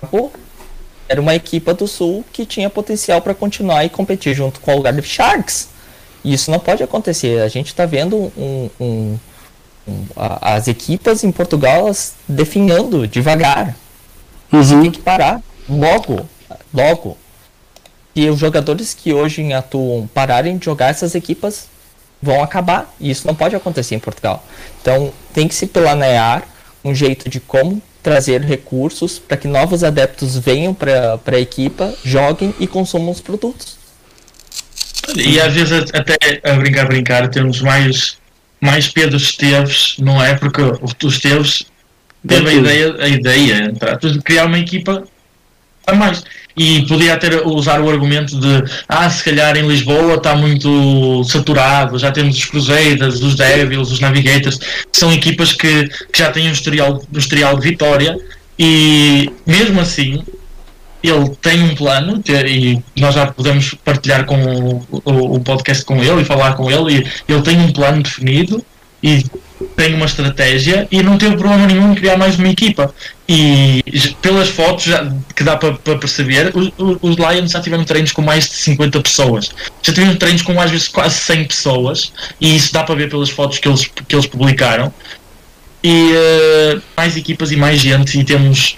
[0.00, 0.32] Acabou.
[1.08, 4.74] Era uma equipa do Sul que tinha potencial para continuar e competir junto com o
[4.74, 5.68] Algarve Sharks.
[6.22, 7.42] E isso não pode acontecer.
[7.42, 9.18] A gente está vendo um, um,
[9.88, 11.90] um, a, as equipas em Portugal
[12.28, 13.74] definhando devagar
[14.56, 14.82] Uhum.
[14.82, 16.28] tem que parar logo,
[16.72, 17.18] logo.
[18.14, 21.68] E os jogadores que hoje atuam pararem de jogar essas equipas
[22.22, 22.94] vão acabar.
[23.00, 24.44] E isso não pode acontecer em Portugal.
[24.80, 26.44] Então tem que se planear
[26.84, 32.54] um jeito de como trazer recursos para que novos adeptos venham para a equipa, joguem
[32.60, 33.78] e consumam os produtos.
[35.16, 38.18] E às vezes até a brincar, brincar, temos mais,
[38.60, 40.34] mais Pedro Esteves, não é?
[40.34, 41.66] Porque o Esteves
[42.26, 45.04] teve a ideia, a ideia de criar uma equipa
[45.86, 46.24] a mais.
[46.56, 51.98] E podia ter usar o argumento de ah, se calhar em Lisboa está muito saturado,
[51.98, 56.48] já temos os Cruzeiras, os Devils, os Navigators, que são equipas que, que já têm
[56.48, 58.16] um historial, um historial de vitória
[58.56, 60.22] e mesmo assim
[61.02, 66.02] ele tem um plano e nós já podemos partilhar com o, o, o podcast com
[66.02, 68.64] ele e falar com ele e ele tem um plano definido
[69.02, 69.24] e
[69.76, 72.94] tem uma estratégia e não teve problema nenhum em criar mais uma equipa.
[73.28, 73.82] E
[74.20, 78.48] pelas fotos já, que dá para, perceber, os, os, Lions já tiveram treinos com mais
[78.48, 79.50] de 50 pessoas.
[79.82, 83.30] Já tiveram treinos com às vezes quase 100 pessoas, e isso dá para ver pelas
[83.30, 84.92] fotos que eles, que eles publicaram.
[85.82, 88.76] E uh, mais equipas e mais gente, e temos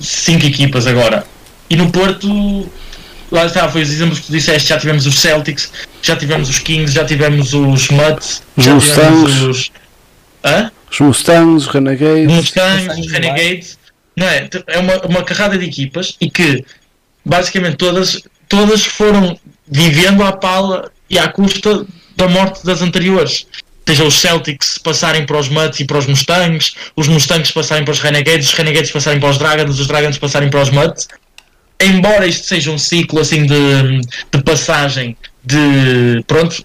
[0.00, 1.26] 5 equipas agora.
[1.68, 2.70] E no Porto,
[3.30, 5.70] lá está, foi os exemplos que tu disseste, já tivemos os Celtics,
[6.02, 9.70] já tivemos os Kings, já tivemos os Mutts, já tivemos os
[10.44, 10.70] Hã?
[10.90, 12.32] Os Mustangs, os Renegades.
[12.32, 13.78] Mustangs, os Renegades.
[14.16, 14.48] Não é?
[14.68, 16.64] É uma, uma carrada de equipas e que
[17.24, 21.86] basicamente todas, todas foram vivendo à pala e à custa
[22.16, 23.46] da morte das anteriores.
[23.86, 27.92] Seja os Celtics passarem para os Mutts e para os Mustangs, os Mustangs passarem para
[27.92, 31.08] os Renegades, os Renegades passarem para os Dragons, os Dragons passarem para os Mutts.
[31.80, 34.00] Embora isto seja um ciclo assim de,
[34.32, 36.64] de passagem de pronto,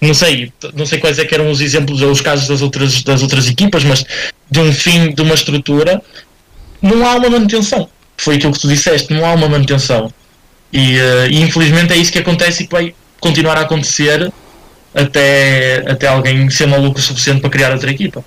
[0.00, 3.02] não sei, não sei quais é que eram os exemplos ou os casos das outras,
[3.02, 4.04] das outras equipas, mas
[4.50, 6.02] de um fim de uma estrutura,
[6.82, 7.88] não há uma manutenção.
[8.16, 10.12] Foi aquilo que tu disseste, não há uma manutenção.
[10.72, 14.32] E, uh, e infelizmente é isso que acontece e que vai continuar a acontecer
[14.94, 18.24] até, até alguém ser maluco o suficiente para criar outra equipa.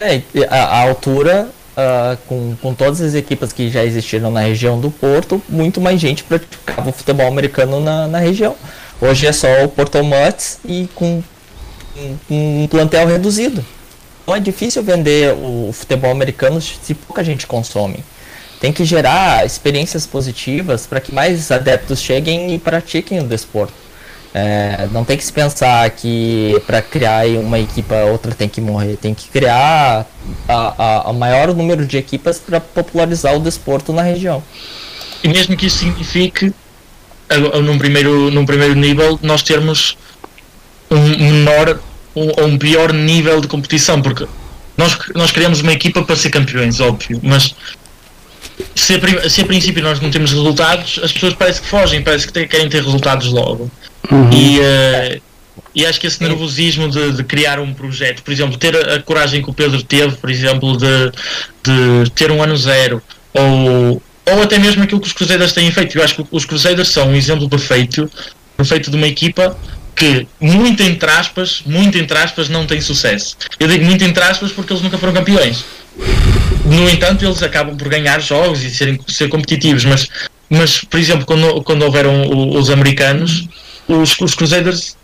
[0.00, 4.80] É, a, a altura, uh, com, com todas as equipas que já existiram na região
[4.80, 8.56] do Porto, muito mais gente praticava o futebol americano na, na região.
[9.00, 11.22] Hoje é só o Porto Mutts e com
[11.96, 13.64] um, um plantel reduzido.
[14.22, 18.04] Então é difícil vender o futebol americano se pouca gente consome.
[18.60, 23.72] Tem que gerar experiências positivas para que mais adeptos cheguem e pratiquem o desporto.
[24.34, 28.96] É, não tem que se pensar que para criar uma equipa outra tem que morrer.
[28.96, 30.06] Tem que criar
[30.48, 34.42] a maior número de equipas para popularizar o desporto na região.
[35.22, 36.52] E mesmo que isso signifique,
[37.62, 39.96] num primeiro, num primeiro nível, nós termos
[40.90, 41.78] um menor
[42.14, 44.26] ou um, um pior nível de competição, porque
[44.76, 47.54] nós, nós criamos uma equipa para ser campeões, óbvio, mas
[48.74, 52.26] se a, se a princípio nós não temos resultados, as pessoas parece que fogem, parece
[52.26, 53.70] que querem ter resultados logo.
[54.10, 54.30] Uhum.
[54.32, 55.22] E, uh,
[55.74, 59.02] e acho que esse nervosismo de, de, criar um projeto, por exemplo, ter a, a,
[59.02, 61.12] coragem que o Pedro teve, por exemplo, de,
[61.62, 63.02] de ter um ano zero,
[63.34, 64.02] ou,
[64.32, 65.96] ou até mesmo aquilo que os Crusaders têm feito.
[65.98, 68.10] Eu acho que os Crusaders são um exemplo perfeito,
[68.56, 69.56] perfeito de uma equipa
[69.94, 73.36] que, muito entre aspas, muito entre aspas, não tem sucesso.
[73.58, 75.64] Eu digo muito entre aspas porque eles nunca foram campeões.
[76.64, 80.08] No entanto, eles acabam por ganhar jogos e serem, ser competitivos, mas,
[80.48, 83.48] mas por exemplo, quando, quando houveram os americanos,
[83.88, 84.96] os, os Crusaders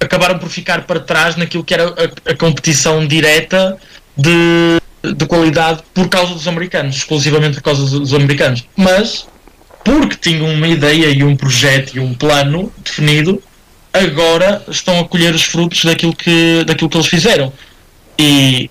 [0.00, 3.78] acabaram por ficar para trás naquilo que era a, a competição direta
[4.16, 4.76] de,
[5.12, 8.64] de qualidade por causa dos americanos, exclusivamente por causa dos, americanos.
[8.76, 9.26] Mas,
[9.84, 13.42] porque tinham uma ideia e um projeto e um plano definido,
[13.92, 17.52] agora estão a colher os frutos daquilo que, daquilo que eles fizeram.
[18.18, 18.70] E,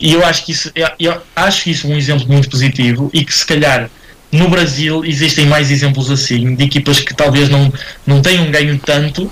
[0.00, 3.32] e eu acho que isso eu, eu acho isso um exemplo muito positivo e que
[3.32, 3.88] se calhar
[4.34, 7.72] no Brasil existem mais exemplos assim, de equipas que talvez não,
[8.04, 9.30] não tenham ganho tanto,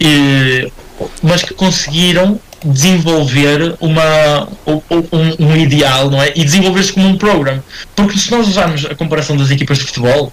[0.00, 0.72] e,
[1.22, 6.32] mas que conseguiram desenvolver uma, um, um, ideal não é?
[6.34, 7.62] e desenvolver-se como um programa.
[7.94, 10.32] Porque se nós usarmos a comparação das equipas de futebol,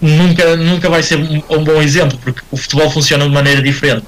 [0.00, 4.06] nunca, nunca vai ser um, um bom exemplo, porque o futebol funciona de maneira diferente.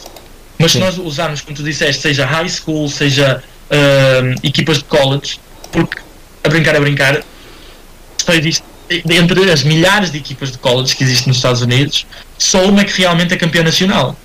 [0.58, 0.78] Mas Sim.
[0.78, 5.38] se nós usarmos, como tu disseste, seja high school, seja uh, equipas de college,
[5.70, 5.98] porque
[6.44, 7.22] a brincar a brincar,
[8.16, 8.62] só existe
[9.08, 12.06] entre as milhares de equipas de college que existem nos Estados Unidos,
[12.38, 14.16] só uma é que realmente é campeã nacional.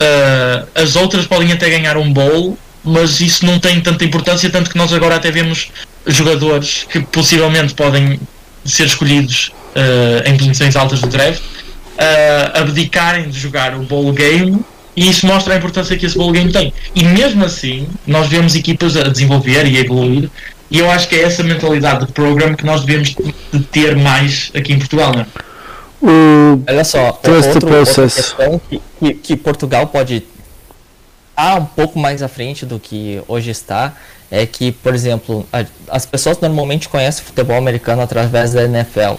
[0.00, 4.70] Uh, as outras podem até ganhar um bowl, mas isso não tem tanta importância, tanto
[4.70, 5.70] que nós agora até vemos
[6.06, 8.18] jogadores que possivelmente podem
[8.64, 11.42] ser escolhidos uh, em posições altas do draft
[12.00, 14.58] uh, abdicarem de jogar o bowl game
[14.96, 16.72] e isso mostra a importância que esse bowl game tem.
[16.94, 20.30] E mesmo assim, nós vemos equipas a desenvolver e a evoluir
[20.70, 23.14] e eu acho que é essa mentalidade de program que nós devemos
[23.52, 25.26] de ter mais aqui em Portugal, não é?
[26.02, 30.24] O Olha só, outro, outra questão que, que, que, Portugal pode
[31.30, 33.94] estar um pouco mais à frente do que hoje está
[34.30, 39.16] é que, por exemplo, a, as pessoas normalmente conhecem futebol americano através da NFL.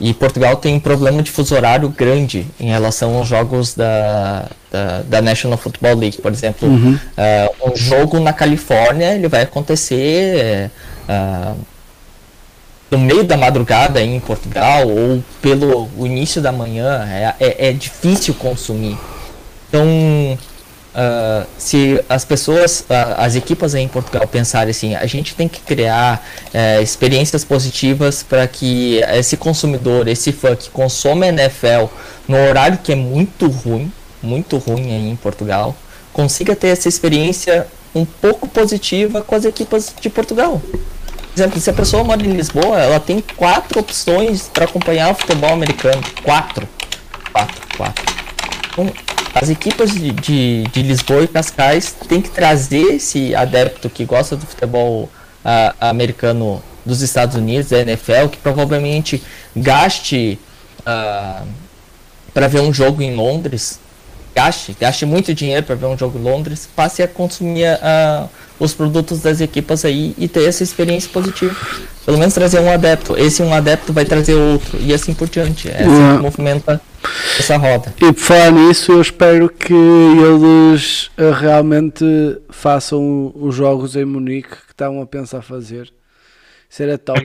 [0.00, 5.02] E Portugal tem um problema de fuso horário grande em relação aos jogos da, da,
[5.02, 6.68] da National Football League, por exemplo.
[6.68, 6.94] Uhum.
[6.94, 10.70] Uh, um jogo na Califórnia ele vai acontecer
[11.08, 11.56] uh,
[12.90, 17.06] no meio da madrugada em Portugal ou pelo início da manhã.
[17.10, 18.96] É, é, é difícil consumir.
[19.68, 20.38] Então,
[20.88, 25.60] Uh, se as pessoas, uh, as equipas em Portugal pensarem assim, a gente tem que
[25.60, 31.86] criar uh, experiências positivas para que esse consumidor, esse fã que consome NFL
[32.26, 35.76] no horário que é muito ruim, muito ruim aí em Portugal,
[36.12, 40.60] consiga ter essa experiência um pouco positiva com as equipas de Portugal.
[41.38, 45.52] Exemplo, se a pessoa mora em Lisboa, ela tem quatro opções para acompanhar o futebol
[45.52, 46.02] americano.
[46.24, 46.68] Quatro.
[47.32, 48.04] Quatro, quatro.
[48.72, 48.92] Então,
[49.32, 54.34] as equipas de, de, de, Lisboa e Cascais têm que trazer esse adepto que gosta
[54.34, 59.22] do futebol uh, americano dos Estados Unidos, da NFL, que provavelmente
[59.54, 60.40] gaste
[60.80, 61.46] uh,
[62.34, 63.78] para ver um jogo em Londres,
[64.38, 68.28] gaste, gaste muito dinheiro para ver um jogo em Londres, passe a consumir uh,
[68.60, 71.56] os produtos das equipas aí e ter essa experiência positiva.
[72.06, 73.18] Pelo menos trazer um adepto.
[73.18, 75.68] Esse um adepto vai trazer outro e assim por diante.
[75.68, 76.80] É assim que movimenta
[77.36, 77.92] essa roda.
[77.96, 82.04] E por falar nisso, eu espero que eles eh, realmente
[82.48, 85.92] façam os jogos em Munique que estão a pensar fazer.
[86.70, 87.20] Isso era top.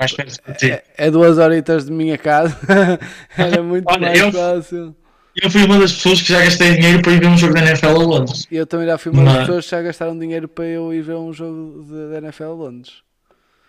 [0.60, 2.58] É, é, é duas horitas de minha casa.
[3.38, 4.96] era muito Olha, mais eu, fácil.
[5.42, 7.62] Eu fui uma das pessoas que já gastei dinheiro para ir ver um jogo da
[7.62, 8.48] NFL a Londres.
[8.52, 11.16] Eu também já fui uma das pessoas que já gastaram dinheiro para eu ir ver
[11.16, 12.94] um jogo da NFL a Londres.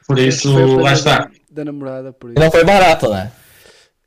[0.07, 1.31] Por isso, lá está.
[1.51, 2.39] Da namorada, por isso.
[2.39, 3.33] Não foi barato, né?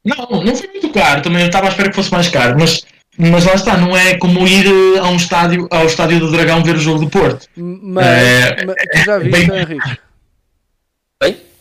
[0.05, 2.85] Não, não foi muito caro, também eu estava à espera que fosse mais caro, mas
[3.19, 6.63] mas lá está, não é como ir eh, a um estádio, ao estádio do Dragão
[6.63, 7.47] ver o jogo do Porto.
[7.57, 9.97] Mas, É, mas tu já viste, bem- Henrique?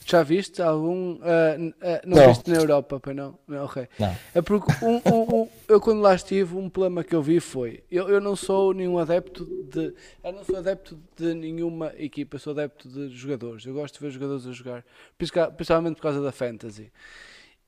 [0.08, 1.18] Já viste algum.
[1.58, 2.28] n- ah, não, Não.
[2.28, 3.36] viste na Europa, pois não?
[3.48, 3.88] Não, ok.
[3.98, 4.16] Não.
[4.36, 7.82] É porque um, um- um- eu quando lá estive, um problema que eu vi foi.
[7.90, 9.92] Eu, eu não sou nenhum adepto de.
[10.22, 13.66] Eu não sou adepto de nenhuma equipa, eu sou adepto de jogadores.
[13.66, 14.84] Eu gosto de ver jogadores a jogar,
[15.18, 16.92] principal- principalmente por causa da fantasy.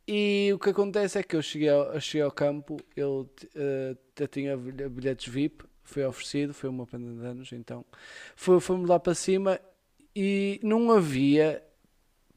[0.06, 4.28] E o que acontece é que eu cheguei ao, eu cheguei ao campo, eu eu
[4.28, 7.84] tinha bilhe- bilhetes VIP, foi oferecido, foi uma pena de anos, então
[8.36, 9.58] fomos lá para cima
[10.14, 11.62] e não havia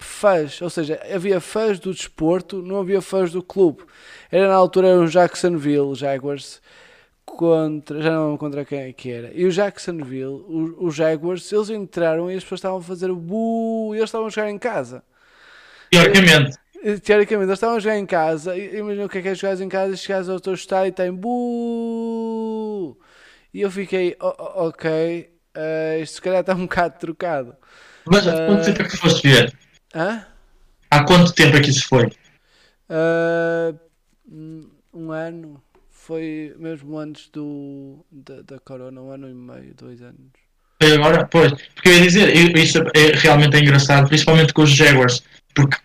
[0.03, 3.83] fãs, ou seja, havia fãs do desporto, não havia fãs do clube.
[4.31, 6.61] Era na altura era o Jacksonville Jaguars
[7.25, 9.31] contra, já não contra quem é que era.
[9.33, 10.43] E o Jacksonville,
[10.77, 14.29] os Jaguars, eles entraram e as pessoas estavam a fazer bu, e eles estavam a
[14.29, 15.03] jogar em casa.
[15.89, 16.57] Teoricamente.
[16.83, 18.57] E, Teoricamente, eles estavam a jogar em casa.
[18.57, 21.11] Imagina o que é que é jogar em casa chegares ao teu estádio e tem
[21.13, 22.97] bu.
[23.53, 27.55] E eu fiquei, "O- o- ok, eh, isto se calhar está um bocado trocado.
[28.05, 29.53] Mas há quanto tempo é que foste ver?
[29.93, 30.25] Hã?
[30.89, 32.09] Há quanto tempo é que isso foi?
[32.89, 33.73] Ah,
[34.93, 35.61] um ano.
[35.89, 40.31] Foi mesmo antes do, da, da Corona, um ano e meio, dois anos.
[40.81, 41.27] Foi agora?
[41.27, 41.53] Pois.
[41.75, 45.21] Porque eu ia dizer, isso é, realmente é engraçado, principalmente com os Jaguars,
[45.53, 45.77] porque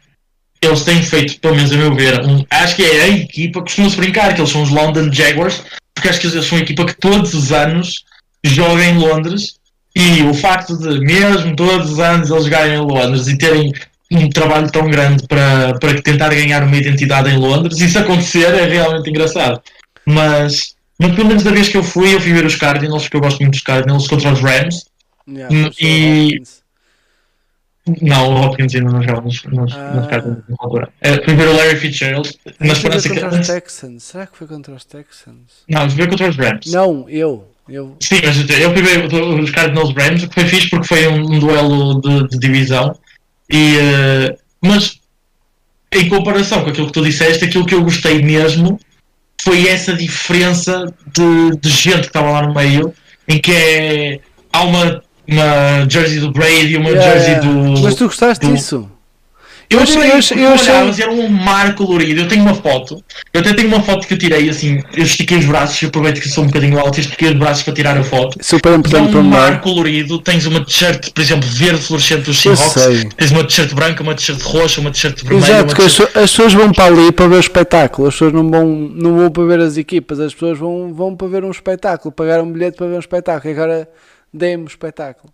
[0.62, 3.96] eles têm feito, pelo menos a meu ver, um- acho que é a equipa, costuma-se
[3.96, 5.62] brincar que eles são os London Jaguars,
[5.94, 8.04] porque acho que eles são a equipa que todos os anos
[8.42, 9.58] joga em Londres
[9.94, 13.70] e o facto de, mesmo todos os anos, eles jogarem em Londres e terem
[14.10, 18.66] um trabalho tão grande para, para tentar ganhar uma identidade em Londres, isso acontecer é
[18.66, 19.60] realmente engraçado.
[20.04, 23.16] Mas, mas pelo menos da vez que eu fui, eu fui ver os Cardinals, porque
[23.16, 24.84] eu gosto muito dos Cardinals, contra os Rams.
[25.28, 26.40] Yeah, e-.
[28.02, 29.92] Não, o Hopkins ainda não joga nos, nos, Ah.
[29.94, 30.88] nos Cardinals na altura.
[31.00, 33.20] É, fui ver o Larry Fitzgerald, na Foi esperança que.
[33.20, 34.02] contra os Texans.
[34.02, 35.64] Será que foi contra os Texans?
[35.68, 36.66] Não, fui ver contra os Rams.
[36.72, 37.48] Não, eu.
[37.68, 37.96] Eu.
[38.00, 39.06] Sim, mas eu fui ver
[39.40, 42.96] os Cardinals Rams, o que foi fixe porque foi um, um duelo de, de divisão.
[43.50, 44.98] E, eh, mas
[45.92, 48.78] em comparação com aquilo que tu disseste, aquilo que eu gostei mesmo
[49.42, 52.92] foi essa diferença de, de gente que estava lá no meio,
[53.28, 54.20] em que é,
[54.52, 57.48] há uma, uma jersey do Brady, uma Yeah, jersey yeah.
[57.48, 57.82] do.
[57.82, 58.90] Mas tu gostaste do- disso?
[59.68, 62.20] Eu Eu achei, achei- eu achei- eu era um mar colorido.
[62.20, 63.02] Eu tenho uma foto.
[63.34, 64.80] Eu até tenho uma foto que eu tirei assim.
[64.96, 65.80] Eu estiquei os braços.
[65.82, 66.98] Eu aproveito que sou um bocadinho alto.
[66.98, 68.38] e Estiquei os braços para tirar a foto.
[68.40, 70.18] Super É importante para um mar colorido.
[70.20, 73.14] Tens uma t-shirt, por exemplo, verde fluorescente dos Eu Seahawks.
[73.16, 75.44] Tens uma t-shirt branca, uma t-shirt roxa, uma t-shirt vermelha.
[75.44, 78.48] Exato, as, pessoas- as pessoas vão para ali para ver o espetáculo, as pessoas não
[78.48, 82.12] vão, não vão para ver as equipas, as pessoas vão, vão para ver um espetáculo,
[82.12, 83.88] pagaram um bilhete para ver um espetáculo e agora
[84.32, 85.32] deem-me o espetáculo.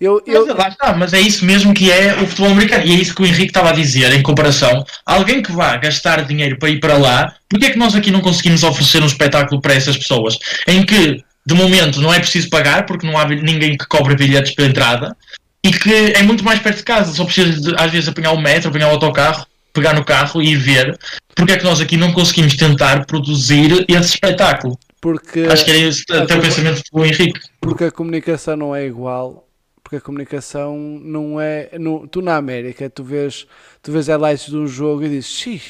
[0.00, 2.84] Eu, eu, Mas, lá está, mas é isso mesmo que é o futebol americano.
[2.84, 4.84] E é isso que o Henrique estava a dizer, em comparação.
[5.04, 8.20] Alguém que vá gastar dinheiro para ir para lá, porque é que nós aqui não
[8.20, 10.38] conseguimos oferecer um espetáculo para essas pessoas?
[10.66, 14.54] Em que, de momento, não é preciso pagar, porque não há ninguém que cobre bilhetes
[14.54, 15.16] pela entrada,
[15.64, 17.12] e que é muito mais perto de casa.
[17.14, 20.56] Só precisa, às vezes, apanhar o metro, apanhar o autocarro, pegar no carro e ir
[20.56, 20.98] ver.
[21.34, 24.78] Porque é que nós aqui não conseguimos tentar produzir esse espetáculo?
[25.00, 27.40] porque, Acho que era esse até o pensamento do Henrique.
[27.60, 29.45] porque a comunicação não é igual,
[29.86, 31.70] porque a comunicação não é.
[31.78, 33.46] Não, tu na América, tu vês,
[33.80, 35.62] tu vês highlights de um jogo e dizes, "Xi,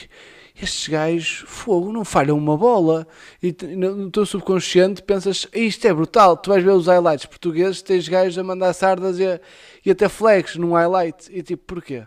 [0.59, 3.07] estes gajos, fogo, não falham uma bola.
[3.43, 6.35] E no, teu subconsciente pensas, isto é brutal.
[6.39, 9.39] Tu vais ver os highlights portugueses, tens gajos a mandar sardas e, a-
[9.85, 11.31] e até flags num highlight.
[11.31, 12.05] E tipo, porquê?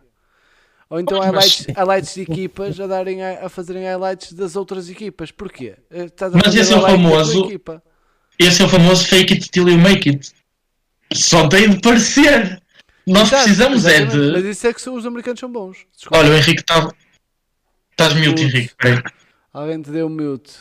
[0.89, 5.29] Ou então highlights, highlights de equipas a, darem, a, a fazerem highlights das outras equipas.
[5.29, 5.75] Porquê?
[5.91, 7.47] Eh, Estás a Mas esse é o famoso-.
[8.39, 10.31] Esse é o famoso fake it till you make it.
[11.13, 12.61] Só tem de parecer.
[13.05, 14.31] Nós Exato, precisamos é exatamente.
[14.33, 14.49] Mas de.
[14.51, 15.77] isso é que os americanos são bons.
[15.95, 16.17] Desculpa.
[16.17, 16.89] Olha, o Henrique está.
[17.91, 18.43] Estás mute, Mute.
[18.43, 18.73] Henrique.
[18.77, 19.01] Peraí.
[19.51, 20.51] Alguém te deu mute.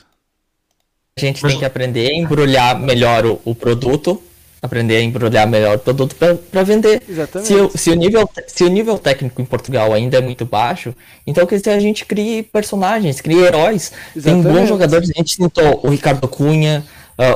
[1.17, 4.23] A gente Mas- tem que aprender a embrulhar melhor o, o produto,
[4.63, 7.03] aprender a embrulhar melhor o produto para vender.
[7.09, 7.49] Exatamente.
[7.49, 10.95] Se o, se, o nível, se o nível técnico em Portugal ainda é muito baixo,
[11.27, 13.91] então quer dizer, a gente crie personagens, crie heróis.
[13.91, 14.49] Tem Exatamente.
[14.49, 16.85] bons jogadores, a gente citou o Ricardo Cunha,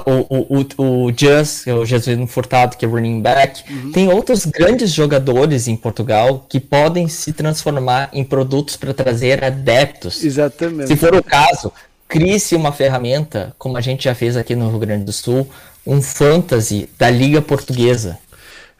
[0.07, 3.65] o, o, o, o Just, que é o Jesuíno Furtado, que é running back.
[3.69, 3.91] Uhum.
[3.91, 10.23] Tem outros grandes jogadores em Portugal que podem se transformar em produtos para trazer adeptos.
[10.23, 10.87] Exatamente.
[10.87, 11.73] Se for o caso,
[12.07, 15.49] crie-se uma ferramenta, como a gente já fez aqui no Rio Grande do Sul,
[15.85, 18.19] um fantasy da Liga Portuguesa.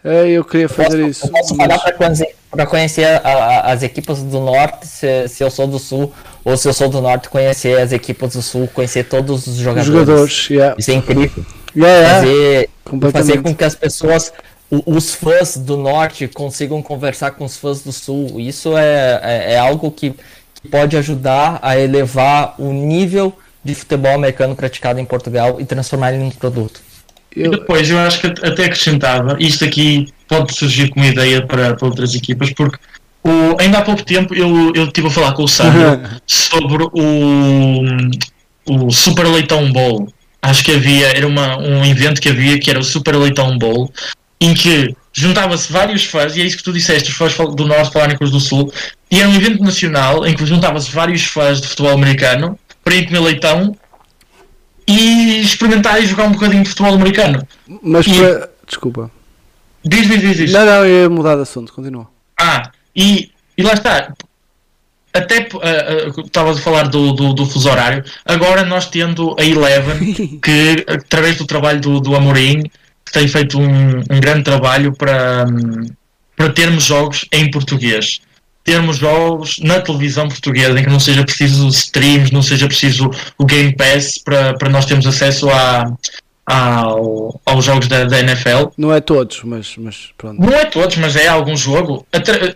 [0.05, 1.27] É, eu queria Posso, fazer isso.
[1.27, 5.45] eu posso pagar para conhecer, pra conhecer a- a- as equipes do Norte, se, se
[5.45, 6.13] eu sou do Sul,
[6.45, 9.57] ou se eu sou do Norte, conhecer as equipes do Sul, conhecer todos os Os
[9.57, 9.87] jogadores.
[9.87, 10.75] jogadores, yeah.
[10.79, 11.45] Isso é incrível.
[11.77, 12.19] Yeah, yeah.
[12.21, 13.27] Fazer, completamente.
[13.29, 14.33] fazer com que as pessoas,
[14.85, 18.41] os fãs do Norte, consigam conversar com os fãs do Sul.
[18.41, 20.11] Isso é, é, é algo que,
[20.61, 23.33] que pode ajudar a elevar o nível
[23.65, 26.81] de futebol americano praticado em Portugal e transformar ele em um produto.
[27.35, 27.47] Eu...
[27.47, 31.89] E depois eu acho que até acrescentava, isto aqui pode surgir como ideia para, para
[31.89, 32.79] outras equipas, porque
[33.25, 37.83] o, ainda há pouco tempo eu, eu estive a falar com o Sandro sobre o,
[38.67, 40.13] o Super Leitão Bowl.
[40.41, 43.93] Acho que havia, era uma, um evento que havia que era o Super Leitão Bowl,
[44.41, 47.93] em que juntava-se vários fãs, e é isso que tu disseste, os fãs do Norte
[47.93, 48.73] falarem com os do Sul,
[49.11, 53.07] e era um evento nacional em que juntava-se vários fãs de futebol americano para ir
[53.07, 53.77] comer leitão
[54.87, 57.47] e experimentar e jogar um bocadinho de futebol americano.
[57.83, 58.15] Mas e...
[58.15, 58.51] para...
[58.67, 59.11] Desculpa.
[59.85, 60.53] Diz, diz, diz, diz.
[60.53, 62.07] Não, não, eu ia mudar de assunto, continua.
[62.39, 64.13] Ah, e, e lá está.
[65.13, 68.03] Até uh, uh, estavas a falar do, do, do, fuso horário.
[68.25, 72.63] Agora nós tendo a Eleven, que através do trabalho do, do Amorim,
[73.13, 75.45] tem feito um, um grande trabalho para,
[76.35, 78.23] para termos jogos em português.
[78.65, 83.45] Termos jogos na televisão portuguesa em que não seja preciso streams, não seja preciso o
[83.45, 85.93] Game Pass para, para nós termos acesso a,
[86.47, 88.69] ao, aos jogos da, da, NFL.
[88.77, 90.41] Não é todos, mas, mas pronto.
[90.41, 92.07] Não é todos, mas é algum jogo.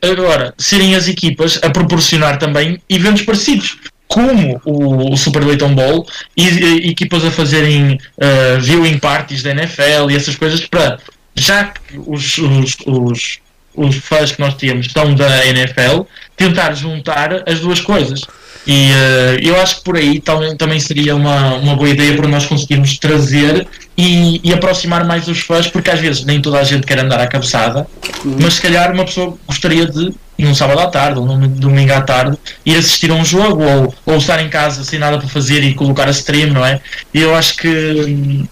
[0.03, 3.79] Agora, serem as equipas a proporcionar também eventos parecidos
[4.09, 9.51] como o, o Super Leighton Bowl e, e, equipas a fazerem uh, viewing parties da
[9.51, 10.99] NFL e essas coisas para
[11.35, 13.39] já que os, os, os,
[13.77, 16.03] os fãs que nós temos estão da NFL
[16.37, 18.23] tentar juntar as duas coisas
[18.67, 22.27] e uh, eu acho que por aí também, também seria uma, uma boa ideia para
[22.27, 23.67] nós conseguirmos trazer
[23.97, 27.21] e, e, aproximar mais os fãs, porque às vezes nem toda a gente quer andar
[27.21, 27.87] à cabeçada,
[28.25, 28.37] uhum.
[28.41, 32.01] mas se calhar uma pessoa gostaria de, num sábado à tarde ou num domingo à
[32.01, 35.63] tarde, ir assistir a um jogo ou, ou estar em casa sem nada para fazer
[35.63, 36.81] e colocar a stream, não é?
[37.15, 38.45] E eu acho que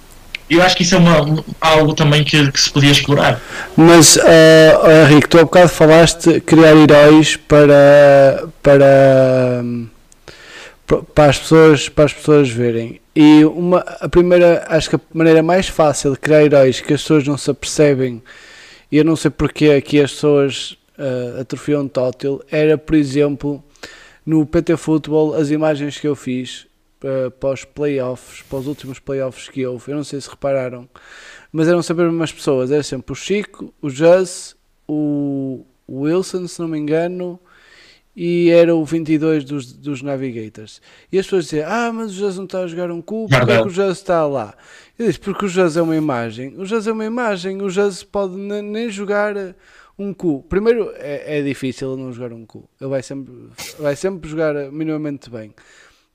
[0.48, 3.40] eu acho que isso é uma, algo também que, que se podia explorar.
[3.76, 9.64] Mas, uh, Henrique, tu há bocado falaste criar heróis para, para,
[11.14, 13.00] para, as pessoas, para as pessoas verem.
[13.16, 17.00] E uma, a primeira, acho que a maneira mais fácil de criar heróis que as
[17.00, 18.22] pessoas não se apercebem,
[18.92, 23.64] e eu não sei porque aqui as pessoas uh, atrofiam tótil, era, por exemplo,
[24.26, 26.66] no PT Futebol, as imagens que eu fiz
[27.04, 30.88] uh, para os playoffs, para os últimos playoffs que houve, eu não sei se repararam,
[31.52, 34.56] mas eram sempre as mesmas pessoas, era sempre o Chico, o Jazz,
[34.88, 37.38] o Wilson, se não me engano,
[38.16, 40.80] e era o 22 dos, dos Navigators.
[41.10, 43.50] E as pessoas diziam, ah, mas o Jazz não está a jogar um cu, porque
[43.52, 44.54] é que o Jazz está lá?
[44.98, 46.54] Eu disse, porque o Jazz é uma imagem.
[46.56, 49.34] O Jazz é uma imagem, o Jazz pode nem jogar
[49.98, 50.44] um cu.
[50.48, 52.68] Primeiro, é, é difícil não jogar um cu.
[52.80, 53.32] Ele vai sempre,
[53.78, 55.52] vai sempre jogar minimamente bem.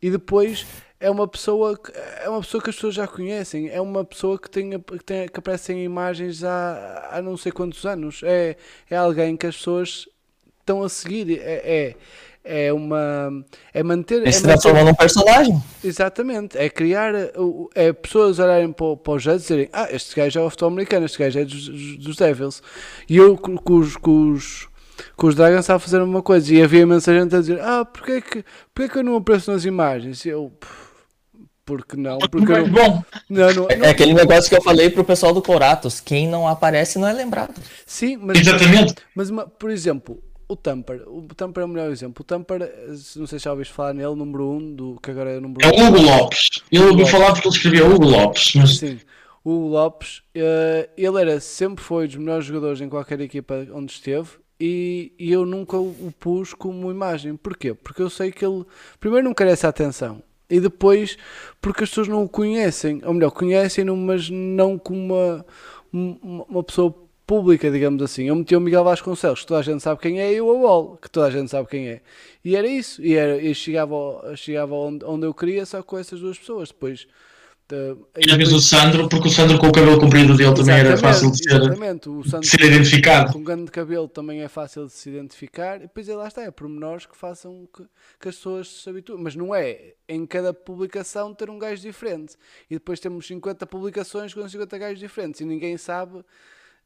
[0.02, 0.66] E depois,
[1.00, 1.92] é uma pessoa que,
[2.24, 5.28] é uma pessoa que as pessoas já conhecem, é uma pessoa que, tem, que, tem,
[5.28, 8.22] que aparece em imagens há, há não sei quantos anos.
[8.24, 8.56] É,
[8.90, 10.08] é alguém que as pessoas
[10.60, 11.40] estão a seguir.
[11.42, 11.96] É, é,
[12.44, 13.46] é uma.
[13.74, 14.26] É manter.
[14.26, 15.62] É se transformando num personagem.
[15.84, 16.58] Exatamente.
[16.58, 17.14] É criar.
[17.76, 20.72] É pessoas olharem para, para os jazz e dizerem: Ah, este gajo é o futebol
[20.72, 22.62] americano, este gajo é dos, dos Devils.
[23.08, 23.96] E eu com os.
[23.98, 24.69] Com os
[25.16, 27.86] com os Dragons estava a fazer uma coisa e havia imensa gente a dizer ah,
[27.86, 30.26] porque é que, porque é que eu não apareço nas imagens?
[30.26, 30.52] E eu,
[31.70, 32.18] porque não?
[32.18, 33.04] Porque não, bom.
[33.30, 36.98] Não, não, é aquele negócio que eu falei pro pessoal do Coratos, quem não aparece
[36.98, 37.54] não é lembrado.
[37.86, 38.96] Sim, mas, Exatamente.
[39.14, 42.22] mas, mas por exemplo, o Tamper, o Tamper é o melhor exemplo.
[42.22, 42.60] O Tamper,
[43.16, 45.42] não sei se já ouviste falar nele, número 1, um, do, que agora é o
[45.42, 46.50] número É o Hugo Lopes.
[46.72, 48.56] Eu ouvi falar porque ele escrevia Hugo Lopes.
[48.56, 48.78] Mas...
[48.78, 49.00] Sim,
[49.44, 53.92] o Hugo Lopes, uh, ele era, sempre foi dos melhores jogadores em qualquer equipa onde
[53.92, 54.30] esteve
[54.60, 57.36] e, e, eu nunca o pus como imagem.
[57.36, 57.74] Porquê?
[57.74, 58.66] Porque eu sei que ele,
[59.00, 60.22] primeiro, não essa atenção.
[60.50, 61.18] E depois,
[61.62, 65.46] porque as pessoas não o conhecem, ou melhor, conhecem-no, mas não como uma,
[65.94, 66.94] uma, uma pessoa
[67.26, 68.24] pública, digamos assim.
[68.24, 70.98] Eu meti o Miguel Vasconcelos, que toda a gente sabe quem é, e o Awol,
[70.98, 72.02] que toda a gente sabe quem é.
[72.44, 73.02] E era isso.
[73.04, 76.70] E, era, e chegava, chegava onde, onde eu queria só com essas duas pessoas.
[76.70, 77.08] Depois.
[77.72, 80.76] Uh, e às vezes o Sandro, porque o Sandro com o cabelo comprido dele também
[80.76, 83.32] era fácil de ser, o Sandro, de ser identificado.
[83.32, 85.78] Com grande cabelo também é fácil de se identificar.
[85.78, 87.84] E depois é, lá está, é pormenores que façam que,
[88.20, 89.22] que as pessoas se habituem.
[89.22, 92.36] Mas não é em cada publicação ter um gajo diferente.
[92.72, 96.24] E depois temos 50 publicações com 50 gajos diferentes e ninguém sabe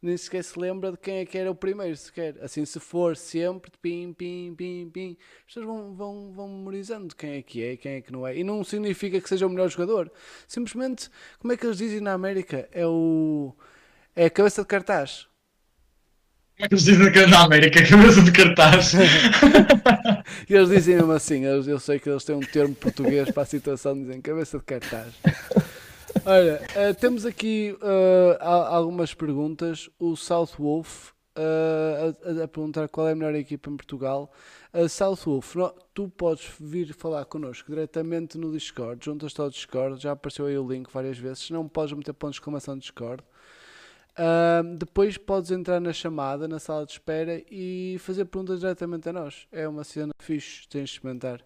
[0.03, 2.35] nem sequer se lembra de quem é que era o primeiro, sequer.
[2.41, 7.35] Assim, se for sempre, pim, pim, pim, pim, as pessoas vão, vão, vão memorizando quem
[7.35, 8.37] é que é, quem é que não é.
[8.37, 10.11] E não significa que seja o melhor jogador.
[10.45, 11.09] Simplesmente,
[11.39, 12.67] como é que eles dizem na América?
[12.71, 13.55] É o.
[14.15, 15.27] É a cabeça de cartaz.
[16.55, 17.79] Como é que eles dizem na América?
[17.79, 18.93] A cabeça de cartaz.
[20.49, 21.45] e eles dizem mesmo assim.
[21.45, 24.65] Eu, eu sei que eles têm um termo português para a situação, dizem cabeça de
[24.65, 25.13] cartaz.
[26.25, 29.89] Olha, uh, temos aqui uh, algumas perguntas.
[29.99, 34.31] O South Wolf uh, a, a, perguntar qual é a melhor equipa em Portugal.
[34.71, 40.01] A South Wolf, no, tu podes vir falar connosco diretamente no Discord, juntas-te ao Discord,
[40.01, 43.23] já apareceu aí o link várias vezes, se não podes meter ponto de exclamação Discord.
[44.13, 49.13] Uh, depois podes entrar na chamada, na sala de espera e fazer perguntas diretamente a
[49.13, 49.47] nós.
[49.51, 51.43] É uma cena fixe, tens de experimentar.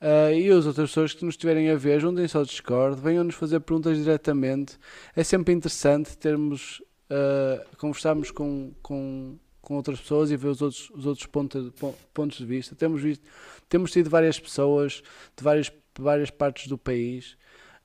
[0.00, 3.58] Uh, e as outras pessoas que nos estiverem a ver, juntem-se ao Discord, venham-nos fazer
[3.60, 4.78] perguntas diretamente.
[5.14, 6.80] É sempre interessante termos,
[7.10, 11.72] uh, conversarmos com, com, com outras pessoas e ver os outros, os outros pontos,
[12.14, 12.76] pontos de vista.
[12.76, 13.24] Temos, visto,
[13.68, 15.02] temos tido várias pessoas
[15.36, 17.36] de várias, várias partes do país.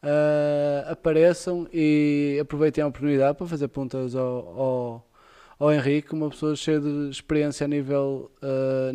[0.03, 5.11] Uh, apareçam e aproveitem a oportunidade para fazer perguntas ao, ao,
[5.57, 8.94] ao Henrique, uma pessoa cheia de experiência a nível uh,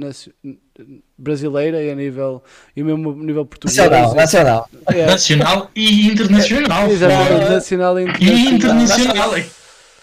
[1.16, 2.42] brasileira e a nível
[2.76, 3.76] e mesmo a nível português.
[3.76, 4.70] Nacional, nacional.
[4.86, 5.06] É.
[5.06, 6.90] Nacional e internacional.
[6.90, 8.18] Exatamente, nacional e internacional.
[8.20, 9.34] E internacional.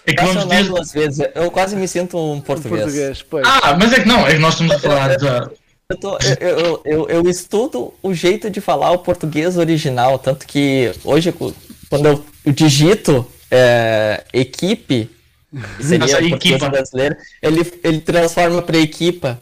[0.07, 0.63] É que vamos ter...
[0.65, 1.27] duas vezes.
[1.33, 2.81] Eu quase me sinto um português.
[2.81, 5.49] Um português ah, mas é que não, é que nós estamos a falar da.
[5.87, 10.47] Eu, tô, eu, eu, eu, eu, estudo o jeito de falar o português original, tanto
[10.47, 15.09] que hoje, quando eu digito é, equipe,
[15.79, 16.69] seria Nossa, equipa.
[16.69, 19.39] brasileiro, ele, ele transforma para equipa.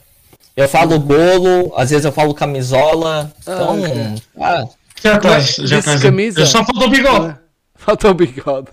[0.55, 3.31] Eu falo bolo, às vezes eu falo camisola.
[3.45, 4.15] Ah, então, okay.
[4.39, 4.63] ah,
[5.01, 5.99] já tá, já tá.
[5.99, 6.45] Camisa?
[6.45, 7.35] Só falta o bigode.
[7.75, 8.67] Falta o bigode.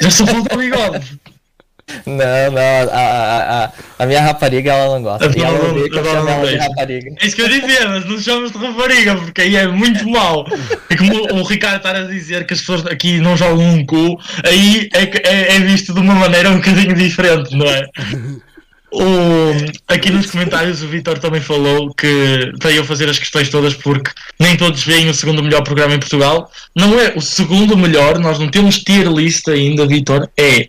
[0.00, 1.20] Já só falta o bigode.
[2.04, 5.24] Não, não, a, a, a, minha rapariga ela não gosta.
[5.24, 7.14] Eu ela não, que eu chamo ela de rapariga.
[7.18, 10.46] É isso que eu dizia, mas não chamamos de rapariga, porque aí é muito mau.
[10.90, 14.18] É como o Ricardo estar a dizer que as pessoas aqui não jogam um cu,
[14.44, 17.86] aí é, é, é visto de uma maneira um bocadinho diferente, não é?
[18.90, 19.02] O,
[19.86, 24.10] aqui nos comentários o Vitor também falou que para eu fazer as questões todas porque
[24.40, 26.50] nem todos veem o segundo melhor programa em Portugal.
[26.74, 30.28] Não é o segundo melhor, nós não temos tier list ainda, Vitor.
[30.38, 30.68] É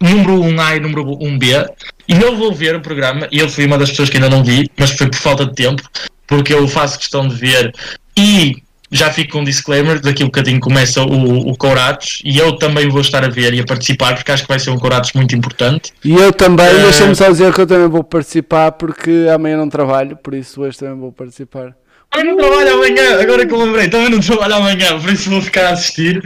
[0.00, 1.66] número 1A e número 1B.
[2.08, 4.44] E eu vou ver o programa, e eu fui uma das pessoas que ainda não
[4.44, 5.82] vi, mas foi por falta de tempo,
[6.26, 7.74] porque eu faço questão de ver.
[8.16, 12.38] E já fico com um disclaimer, daqui a um bocadinho começa o, o Coratos e
[12.38, 14.78] eu também vou estar a ver e a participar porque acho que vai ser um
[14.78, 15.92] Coratos muito importante.
[16.04, 16.82] E eu também, uh...
[16.82, 20.78] deixa-me só dizer que eu também vou participar porque amanhã não trabalho, por isso hoje
[20.78, 21.74] também vou participar.
[22.10, 25.42] Também não trabalho amanhã, agora que eu lembrei, também não trabalho amanhã, por isso vou
[25.42, 26.22] ficar a assistir.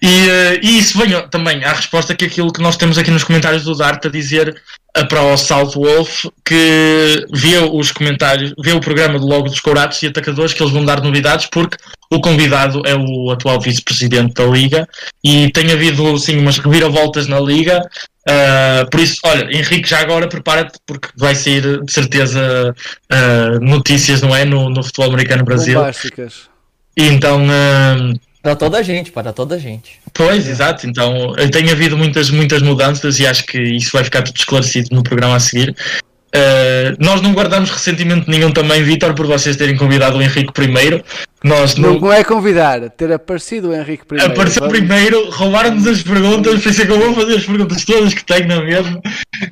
[0.00, 3.24] E, uh, e isso venho também à resposta que aquilo que nós temos aqui nos
[3.24, 4.54] comentários do Dart a dizer
[5.08, 10.02] para o South Wolf que vê os comentários, vê o programa do logo dos Couratos
[10.02, 11.78] e Atacadores que eles vão dar novidades porque
[12.10, 14.86] o convidado é o atual vice-presidente da Liga
[15.24, 17.82] e tem havido sim umas reviravoltas na Liga.
[18.28, 22.74] Uh, por isso, olha, Henrique, já agora prepara-te porque vai sair de certeza
[23.12, 24.44] uh, notícias, não é?
[24.44, 25.78] No, no futebol americano Brasil.
[25.78, 26.48] Bombásticas.
[26.96, 27.44] Então.
[27.44, 30.00] Uh, para toda a gente, para toda a gente.
[30.12, 30.86] Pois, exato.
[30.86, 35.02] Então, tem havido muitas, muitas mudanças e acho que isso vai ficar tudo esclarecido no
[35.02, 35.74] programa a seguir.
[36.34, 41.04] Uh, nós não guardamos ressentimento nenhum também, Vitor, por vocês terem convidado o Henrique primeiro.
[41.44, 41.98] Nós não...
[41.98, 44.32] não é convidar, ter aparecido o Henrique primeiro.
[44.32, 48.48] Apareceu primeiro, roubaram-nos as perguntas, pensei que eu vou fazer as perguntas todas que tenho,
[48.48, 49.00] não é mesmo?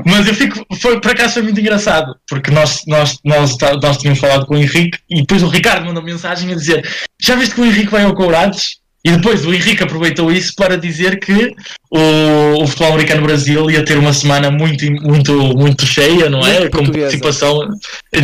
[0.04, 4.20] Mas eu fico, foi, por acaso foi muito engraçado, porque nós, nós, nós, nós tínhamos
[4.20, 6.88] falado com o Henrique e depois o Ricardo mandou mensagem a dizer:
[7.20, 8.79] Já viste que o Henrique vai ao Courados?
[9.02, 11.54] E depois o Henrique aproveitou isso para dizer que
[11.90, 16.60] o, o futebol americano Brasil ia ter uma semana muito, muito, muito cheia, não é?
[16.60, 17.66] Muito Com participação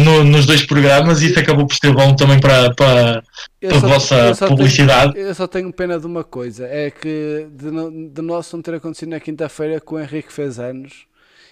[0.04, 3.22] no, nos dois programas e isso acabou por ser bom também para, para,
[3.58, 5.14] para a vossa publicidade.
[5.14, 8.74] Tenho, eu só tenho pena de uma coisa, é que de, de nosso não ter
[8.74, 11.06] acontecido na quinta-feira que o Henrique fez anos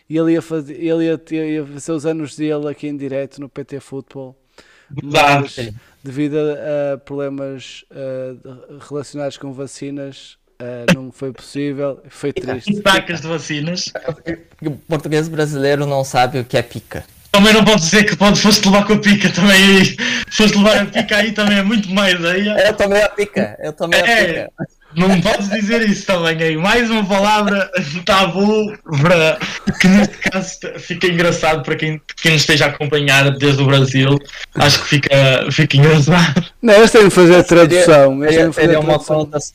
[0.09, 3.49] e ele ia fazer, ele ia, ia fazer os anos dele aqui em direto no
[3.49, 4.37] PT Futebol
[5.03, 5.57] mas
[6.03, 12.03] devido a, a problemas uh, relacionados com vacinas, uh, não foi possível.
[12.09, 12.81] Foi triste.
[12.83, 13.93] Tacas de vacinas.
[14.63, 17.05] O português brasileiro não sabe o que é pica.
[17.33, 19.97] Também não pode dizer que pode, foste levar com a pica também aí.
[20.31, 22.47] Foste levar a pica aí também é muito mais aí.
[22.47, 23.57] Eu tomei a pica.
[23.59, 24.53] Eu tomei é, a pica.
[24.97, 26.57] Não podes dizer isso também aí.
[26.57, 27.71] Mais uma palavra
[28.05, 29.39] tabu para
[29.81, 34.19] que neste caso fica engraçado para quem, quem nos esteja a acompanhar desde o Brasil.
[34.55, 36.45] Acho que fica, fica engraçado.
[36.63, 38.21] Não, eles têm de fazer a tradução.
[38.21, 39.55] Teria, teria, uma conotação,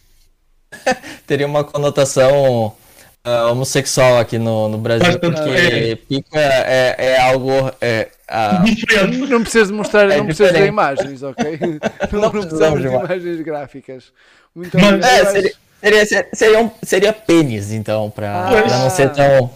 [1.26, 2.76] teria uma conotação
[3.26, 5.96] uh, homossexual aqui no, no Brasil, porque é.
[5.96, 7.72] pica é, é algo.
[7.82, 11.60] É, uh, não precisas mostrar, é não precisas de imagens, ok?
[12.12, 14.12] Não, não precisamos de imagens gráficas.
[14.56, 15.52] Muito Mas, é, seria,
[15.82, 18.80] seria, seria, um, seria pênis, então, para ah.
[18.80, 19.52] não ser tão.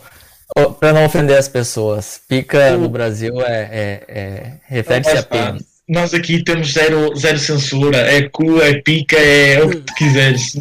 [0.79, 2.21] Para não ofender as pessoas.
[2.27, 5.72] Pica no Brasil é, é, é refere-se a pênis.
[5.87, 10.57] Nós aqui temos zero, zero censura, é cu, é pica, é o que tu quiseres.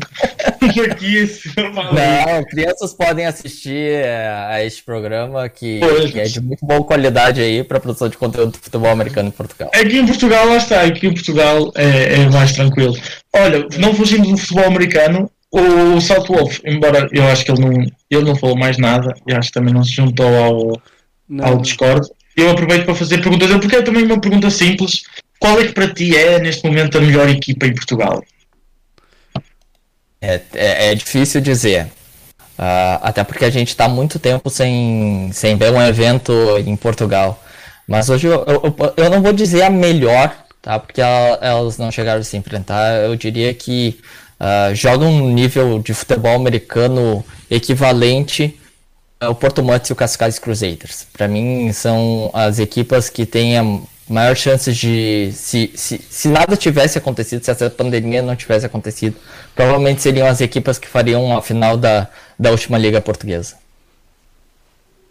[0.91, 4.05] aqui esse Não, crianças podem assistir
[4.49, 5.81] a este programa que,
[6.11, 9.33] que é de muito boa qualidade aí para produção de conteúdo de futebol americano em
[9.33, 9.71] Portugal.
[9.75, 12.97] Aqui em Portugal, lá está, aqui em Portugal é, é mais tranquilo.
[13.35, 17.73] Olha, não fugindo do futebol americano, o Salt Wolf, embora eu acho que ele não,
[18.11, 20.83] ele não falou mais nada, e acho que também não se juntou ao,
[21.43, 25.03] ao Discord, eu aproveito para fazer perguntas, porque é também uma pergunta simples.
[25.39, 28.23] Qual é que para ti é, neste momento, a melhor equipa em Portugal?
[30.21, 31.87] É, é, é difícil dizer.
[32.59, 36.33] Uh, até porque a gente está muito tempo sem, sem ver um evento
[36.65, 37.43] em Portugal.
[37.89, 40.79] Mas hoje eu, eu, eu não vou dizer a melhor, tá?
[40.79, 43.03] Porque ela, elas não chegaram a se enfrentar.
[43.03, 43.99] Eu diria que
[44.41, 48.57] uh, jogam um nível de futebol americano equivalente
[49.29, 51.07] o Porto Mutts e o Cascais Crusaders.
[51.13, 55.33] Para mim, são as equipas que têm a maior chance de.
[55.35, 59.17] Se, se, se nada tivesse acontecido, se essa pandemia não tivesse acontecido,
[59.55, 62.09] provavelmente seriam as equipas que fariam a final da,
[62.39, 63.57] da última Liga Portuguesa.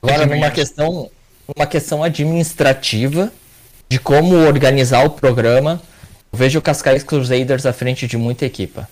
[0.01, 1.09] Agora, numa questão,
[1.55, 3.31] uma questão administrativa
[3.87, 5.81] de como organizar o programa,
[6.31, 8.89] eu vejo o Cascais Crusaders à frente de muita equipa.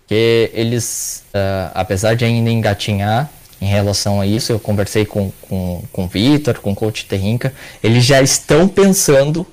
[0.00, 3.28] Porque eles, uh, apesar de ainda engatinhar,
[3.60, 4.52] em relação a isso.
[4.52, 7.52] Eu conversei com, com, com o Vitor, com o coach Terrinca.
[7.82, 9.46] Eles já estão pensando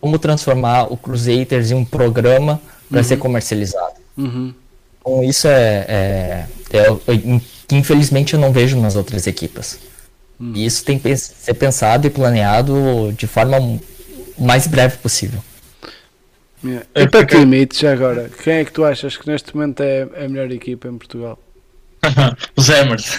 [0.00, 3.04] como transformar o Crusaders em um programa para uhum.
[3.04, 3.94] ser comercializado.
[4.16, 4.54] Uhum.
[5.00, 6.86] Então, isso é, é, é,
[7.72, 9.78] infelizmente eu não vejo nas outras equipas.
[10.38, 10.52] Uhum.
[10.54, 13.80] E isso tem que ser pensado e planeado de forma o
[14.38, 15.40] mais breve possível.
[16.64, 16.86] Yeah.
[16.94, 20.28] E para ti, Mitch, agora, quem é que tu achas que neste momento é a
[20.28, 21.38] melhor equipa em Portugal?
[22.56, 23.18] Os Hammers.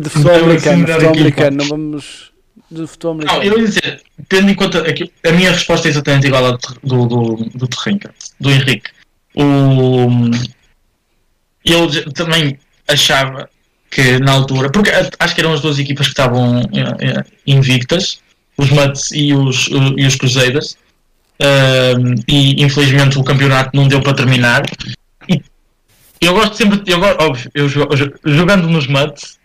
[0.00, 2.32] De futebol americano, futebol americano, não vamos.
[2.70, 3.38] De futebol americano.
[3.38, 4.80] Não, eu ia dizer, tendo em conta.
[4.80, 8.90] Aqui, a minha resposta é exatamente igual à do, do, do Terrinca, do Henrique.
[9.34, 10.08] O,
[11.64, 12.58] eu também
[12.88, 13.48] achava
[13.90, 18.20] que na altura, porque acho que eram as duas equipas que estavam eh, eh, invictas,
[18.56, 20.76] os Mets e os, e os Crusaders,
[21.40, 24.62] um, e infelizmente o campeonato não deu para terminar,
[26.22, 29.38] eu gosto sempre, eu, óbvio, eu, jogando nos Muds,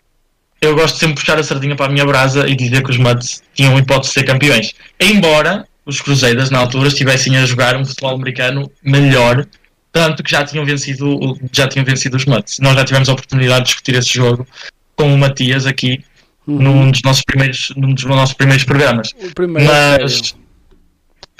[0.60, 2.96] eu gosto sempre de puxar a sardinha para a minha brasa e dizer que os
[2.96, 4.74] Muds tinham hipótese de ser campeões.
[5.00, 9.46] Embora os Cruzeiros na altura estivessem a jogar um futebol americano melhor,
[9.92, 12.58] tanto que já tinham vencido, já tinham vencido os Muds.
[12.60, 14.46] Nós já tivemos a oportunidade de discutir esse jogo
[14.94, 16.04] com o Matias aqui
[16.46, 16.62] uhum.
[16.62, 19.12] num dos nossos primeiros, num dos nossos primeiros programas.
[19.34, 20.34] Primeiro Mas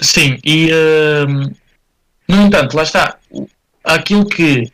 [0.01, 1.55] sim, e uh,
[2.27, 3.17] no entanto, lá está.
[3.83, 4.69] Aquilo que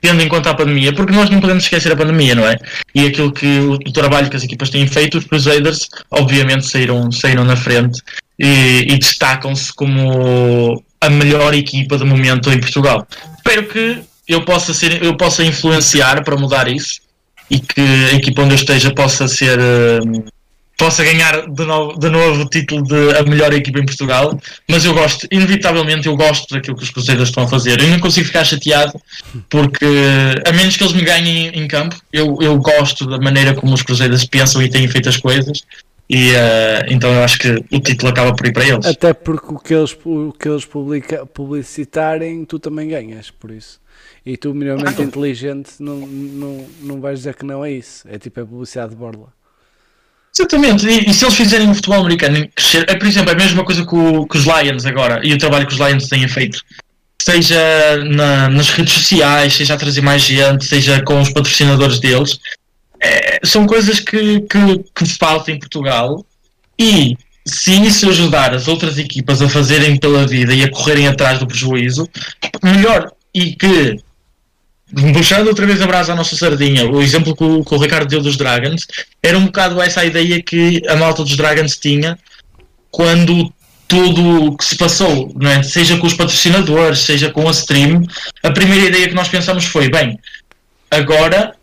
[0.00, 2.56] tendo em conta a pandemia, porque nós não podemos esquecer a pandemia, não é?
[2.94, 7.10] E aquilo que o, o trabalho que as equipas têm feito, os Crusaders obviamente saíram,
[7.10, 8.00] saíram na frente
[8.38, 13.06] e, e destacam-se como a melhor equipa de momento em Portugal.
[13.36, 17.00] Espero que eu possa ser, eu possa influenciar para mudar isso
[17.50, 20.24] e que a equipa onde eu esteja possa ser uh,
[20.76, 24.38] possa ganhar de novo, de novo o título de a melhor equipa em Portugal,
[24.68, 27.80] mas eu gosto, inevitavelmente eu gosto daquilo que os Cruzeiros estão a fazer.
[27.80, 29.00] Eu não consigo ficar chateado
[29.48, 29.86] porque,
[30.46, 33.82] a menos que eles me ganhem em campo, eu, eu gosto da maneira como os
[33.82, 35.62] Cruzeiros pensam e têm feito as coisas.
[36.08, 38.86] E uh, então eu acho que o título acaba por ir para eles.
[38.86, 43.80] Até porque o que eles, o que eles publica, publicitarem, tu também ganhas, por isso.
[44.24, 48.06] E tu, minimamente inteligente, não, não, não vais dizer que não é isso.
[48.08, 49.35] É tipo a publicidade de borla.
[50.38, 53.64] Exatamente, e, e, se eles fizerem o futebol americano crescer, é por exemplo a mesma
[53.64, 56.60] coisa que, os Lions agora e o trabalho que os Lions têm feito,
[57.22, 57.56] seja
[58.04, 62.38] na, nas redes sociais, seja a trazer mais gente, seja com os patrocinadores deles,
[63.00, 66.24] é, são coisas que, que, que faltam em Portugal.
[66.78, 71.38] E se isso ajudar as outras equipas a fazerem pela vida e a correrem atrás
[71.38, 72.08] do prejuízo,
[72.62, 73.10] melhor.
[73.34, 73.98] E que
[75.12, 78.08] puxando outra vez a brasa à nossa sardinha, o exemplo que o, que o, Ricardo
[78.08, 78.86] deu dos Dragons,
[79.22, 82.18] era um bocado essa a ideia que a malta dos Dragons tinha
[82.90, 83.52] quando
[83.86, 85.62] tudo o que se passou, é?
[85.62, 88.04] seja com os patrocinadores, seja com a stream,
[88.42, 90.18] a primeira ideia que nós pensamos foi, bem,
[90.90, 91.54] agora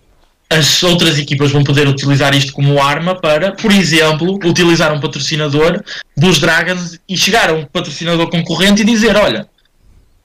[0.50, 5.84] as outras equipas vão poder utilizar isto como arma para, por exemplo, utilizar um patrocinador
[6.16, 9.48] dos Dragons e chegar a um patrocinador concorrente e dizer, olha,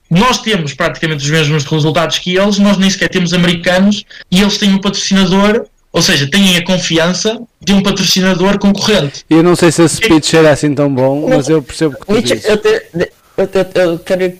[0.09, 4.57] nós temos praticamente os mesmos resultados que eles, nós nem sequer temos americanos e eles
[4.57, 9.23] têm um patrocinador, ou seja, têm a confiança de um patrocinador concorrente.
[9.29, 12.15] Eu não sei se esse speech era assim tão bom, mas eu percebo que tu
[12.15, 14.33] eu, te, eu, te, eu, quero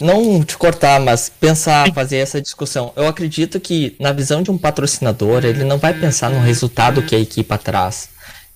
[0.00, 2.92] não te cortar, mas pensar, fazer essa discussão.
[2.96, 7.14] Eu acredito que na visão de um patrocinador, ele não vai pensar no resultado que
[7.14, 8.08] a equipa traz.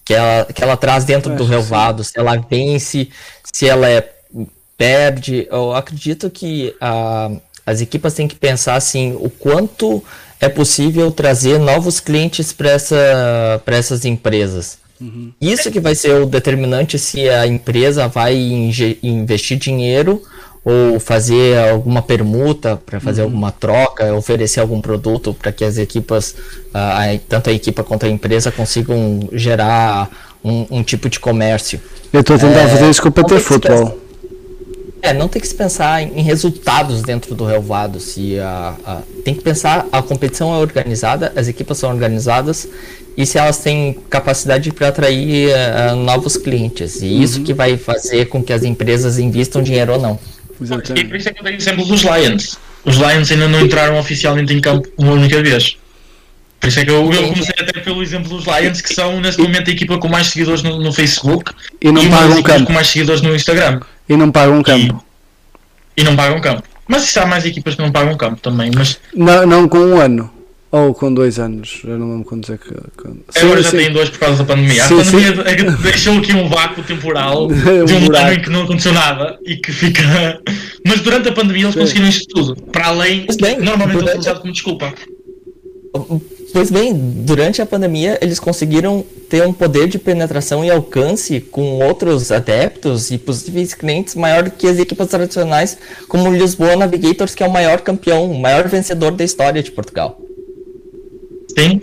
[0.05, 3.09] que ela, que ela traz dentro do relvado, se ela vence,
[3.53, 4.14] se ela é,
[4.77, 5.47] perde.
[5.51, 7.31] Eu acredito que a,
[7.67, 10.03] as equipas têm que pensar assim, o quanto
[10.41, 14.79] é possível trazer novos clientes para essa, essas empresas.
[15.01, 15.33] Uhum.
[15.41, 18.37] Isso que vai ser o determinante se a empresa vai
[19.03, 20.23] investir dinheiro
[20.65, 23.29] ou fazer alguma permuta para fazer uhum.
[23.29, 26.35] alguma troca, oferecer algum produto para que as equipas,
[26.69, 30.11] uh, tanto a equipa quanto a empresa, consigam gerar
[30.43, 31.81] um, um tipo de comércio.
[32.13, 34.04] Eu estou tentando é, fazer isso com o PT Futebol.
[35.05, 38.01] É, não tem que se pensar em resultados dentro do relvado.
[38.01, 42.67] Se a, a, tem que pensar a competição é organizada, as equipas são organizadas
[43.15, 47.03] e se elas têm capacidade para atrair uh, novos clientes.
[47.03, 47.23] E uhum.
[47.23, 50.19] isso que vai fazer com que as empresas investam dinheiro ou não.
[50.97, 52.59] E por isso é que eu dei o exemplo dos Lions.
[52.83, 55.77] Os Lions ainda não entraram oficialmente em campo uma única vez.
[56.65, 59.43] Por isso é que eu, eu comecei até pelo exemplo dos Lions, que são neste
[59.43, 62.67] momento a equipa com mais seguidores no, no Facebook e não e pagam campo.
[62.67, 63.81] com mais seguidores no Instagram.
[64.09, 65.05] E não pagam campo.
[65.95, 66.63] E, e não pagam campo.
[66.89, 68.71] Mas isso há mais equipas que não pagam campo também.
[68.75, 68.99] Mas...
[69.15, 70.31] Não, não com um ano.
[70.71, 72.75] Ou com dois anos, eu não lembro quando é que.
[72.97, 73.21] Quando...
[73.37, 73.77] Agora já sim.
[73.77, 74.83] tem dois por causa da pandemia.
[74.83, 75.83] Sim, a pandemia sim.
[75.83, 78.27] deixou aqui um vácuo temporal um de um buraco.
[78.27, 80.03] ano em que não aconteceu nada e que fica.
[80.85, 82.57] Mas durante a pandemia eles conseguiram isto tudo.
[82.73, 84.93] Para além, bem, normalmente é utilizado como desculpa.
[86.55, 91.85] Pois bem, durante a pandemia eles conseguiram ter um poder de penetração e alcance com
[91.85, 95.77] outros adeptos e possíveis clientes maior que as equipas tradicionais,
[96.07, 99.73] como o Lisboa Navigators, que é o maior campeão, o maior vencedor da história de
[99.73, 100.21] Portugal.
[101.59, 101.81] Sim.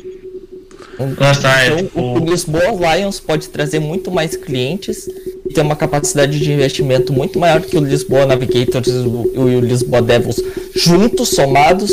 [1.19, 1.99] Está, é, então, tipo...
[1.99, 5.05] o Lisboa Lions pode trazer muito mais clientes
[5.45, 10.01] e ter uma capacidade de investimento muito maior que o Lisboa Navigators e o Lisboa
[10.01, 10.41] Devils
[10.73, 11.91] juntos, somados.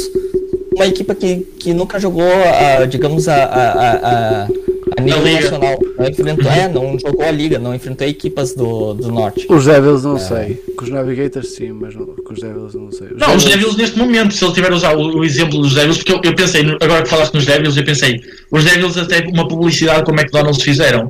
[0.79, 4.49] Uma equipa que, que nunca jogou, a, digamos, a, a, a
[4.99, 5.79] a nível nacional.
[5.97, 9.47] Não enfrentou, é, não jogou a liga, não enfrentou equipas do, do norte.
[9.49, 10.19] Os Devils não é.
[10.19, 10.55] sei.
[10.77, 13.09] Com os Navigators sim, mas não, com os Devils não sei.
[13.09, 13.45] Os não, Devils...
[13.45, 16.21] os Devils neste momento, se ele tiver usado o, o exemplo dos Devils, porque eu,
[16.25, 20.21] eu, pensei, agora que falaste nos Devils, eu pensei, os Devils até uma publicidade como
[20.21, 21.09] é que McDonald's fizeram.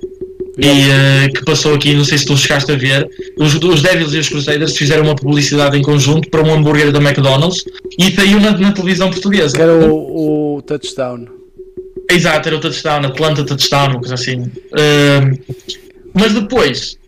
[0.58, 4.12] E uh, que passou aqui, não sei se tu chegaste a ver, os, os Devils
[4.12, 7.64] e os Crusaders fizeram uma publicidade em conjunto para um hambúrguer da McDonald's
[7.96, 9.54] e saiu na, na televisão portuguesa.
[9.54, 11.26] Que era o, o touchdown.
[12.10, 14.40] Exato, era o touchdown, Atlanta touchdown, uma coisa assim.
[14.42, 15.38] Uh,
[16.12, 16.98] mas depois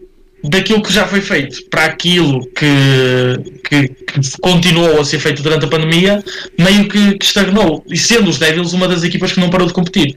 [0.45, 5.65] daquilo que já foi feito para aquilo que, que, que, continuou a ser feito durante
[5.65, 6.23] a pandemia,
[6.59, 7.85] meio que, que, estagnou.
[7.89, 10.17] E sendo os Devils uma das equipas que não parou de competir.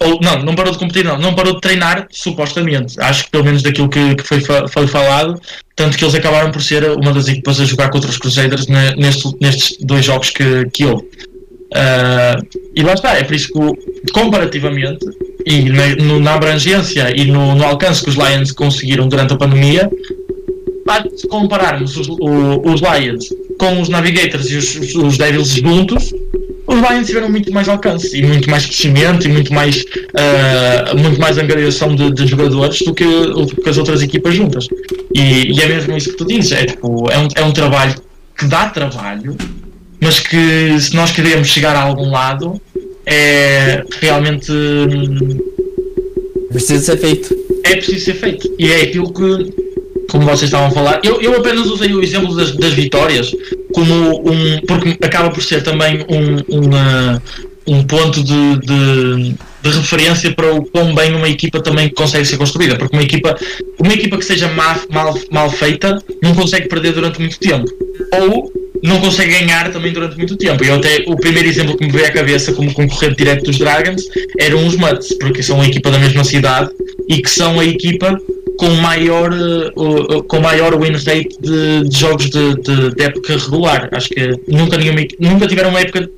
[0.00, 3.00] Ou não, não parou de competir, não, não parou de treinar, supostamente.
[3.00, 5.40] Acho que pelo menos daquilo que, que foi, foi falado,
[5.74, 9.32] tanto que eles acabaram por ser uma das equipas a jogar contra os Crusaders nestes,
[9.40, 11.04] nestes dois jogos que, que houve.
[11.68, 15.04] Uh, e lá está, é por isso que comparativamente
[15.44, 19.36] e na, no, na abrangência e no, no, alcance que os Lions conseguiram durante a
[19.36, 19.90] pandemia,
[21.14, 23.26] se compararmos os, o, os Lions
[23.58, 26.14] com os Navigators e os, os, Devils juntos,
[26.68, 31.18] os Lions tiveram muito mais alcance e muito mais crescimento e muito mais, uh, muito
[31.18, 34.68] mais angariação de, de, jogadores do que, do que as outras equipas juntas.
[35.14, 37.94] E, e, é mesmo isso que tu dizes, é, tipo, é, um, é um trabalho
[38.36, 39.34] que dá trabalho,
[39.98, 42.60] mas que se nós queremos chegar a algum lado,
[43.06, 44.52] é realmente.
[46.50, 47.36] Precisa ser feito.
[47.64, 48.54] É preciso ser feito.
[48.58, 49.67] E é aquilo que,
[50.08, 53.30] como vocês estavam a falar, eu, eu apenas usei o exemplo das, das vitórias
[53.72, 54.60] como um.
[54.66, 57.22] porque acaba por ser também um, uma,
[57.66, 62.38] um ponto de, de, de, referência para o quão bem uma equipa também consegue ser
[62.38, 62.76] construída.
[62.76, 63.36] Porque uma equipa,
[63.78, 67.70] uma equipa que seja mal, mal, mal feita não consegue perder durante muito tempo.
[68.20, 68.50] Ou
[68.82, 70.64] não consegue ganhar também durante muito tempo.
[70.64, 74.02] E até o primeiro exemplo que me veio à cabeça como concorrente direto dos Dragons
[74.38, 76.70] eram os Mutts, porque são a equipa da mesma cidade
[77.08, 78.18] e que são a equipa
[78.58, 83.88] com maior, uh, com maior win rate de, de jogos de, de, de, época regular.
[83.92, 86.10] Acho que nunca, nenhuma, nunca tiveram uma época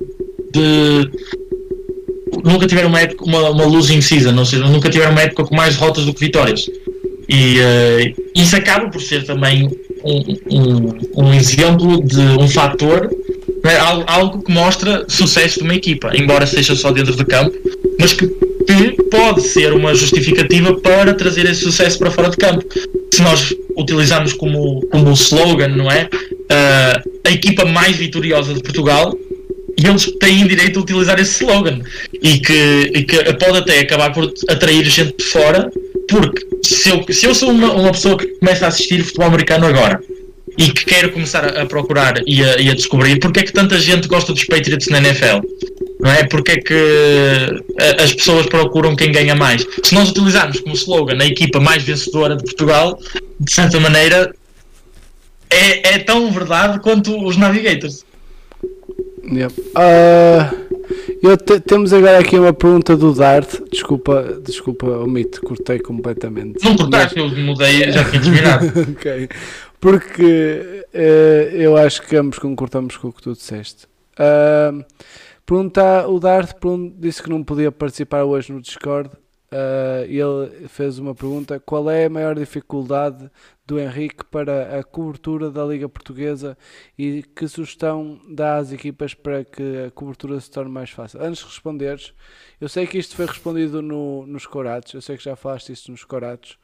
[0.53, 1.09] de.
[2.43, 5.55] Nunca tiveram uma, época, uma, uma losing season, ou seja, nunca tiveram uma época com
[5.55, 6.67] mais derrotas do que vitórias.
[7.29, 9.69] E uh, isso acaba por ser também
[10.03, 13.09] um, um, um exemplo de um fator,
[13.63, 13.77] né,
[14.07, 17.55] algo, que mostra sucesso de uma equipa, embora seja só dentro do campo,
[17.99, 22.65] mas que, que pode ser uma justificativa para trazer esse sucesso para fora de campo.
[23.13, 26.09] Se nós utilizarmos como, como slogan, não é?
[26.13, 29.15] Uh, a equipa mais vitoriosa de Portugal,
[29.77, 31.81] e eles têm direito a utilizar esse slogan
[32.21, 35.71] e que, e que pode até acabar por atrair gente de fora
[36.07, 39.65] porque se eu, se eu sou uma, uma pessoa que começa a assistir futebol americano
[39.65, 40.01] agora
[40.57, 43.79] e que quero começar a, procurar e a, e a, descobrir porque é que tanta
[43.79, 45.45] gente gosta dos Patriots na NFL.
[45.99, 46.23] não é?
[46.25, 49.65] Porque é que eh, as pessoas procuram quem ganha mais.
[49.83, 52.99] Se nós utilizarmos como slogan a equipa mais vencedora de Portugal,
[53.39, 54.33] de certa maneira,
[55.49, 58.03] é, é tão verdade quanto os Navigators.
[59.23, 59.53] Yep.
[59.61, 60.71] Uh,
[61.21, 63.59] eu te, temos agora aqui uma pergunta do Dart.
[63.71, 66.63] Desculpa, desculpa, omite, cortei completamente.
[66.63, 68.65] Não cortaste, eu mudei, já tinha terminado.
[68.91, 69.29] ok.
[69.81, 73.87] Porque uh, eu acho que ambos concordamos com o que tu disseste.
[74.13, 74.85] Uh,
[75.43, 76.55] pergunta, o Dart
[76.97, 79.09] disse que não podia participar hoje no Discord.
[79.51, 83.27] Uh, ele fez uma pergunta: qual é a maior dificuldade
[83.65, 86.55] do Henrique para a cobertura da Liga Portuguesa
[86.95, 91.19] e que sugestão dá às equipas para que a cobertura se torne mais fácil?
[91.23, 92.13] Antes de responderes,
[92.61, 95.89] eu sei que isto foi respondido no, nos Coratos, eu sei que já falaste isto
[95.89, 96.59] nos Coratos.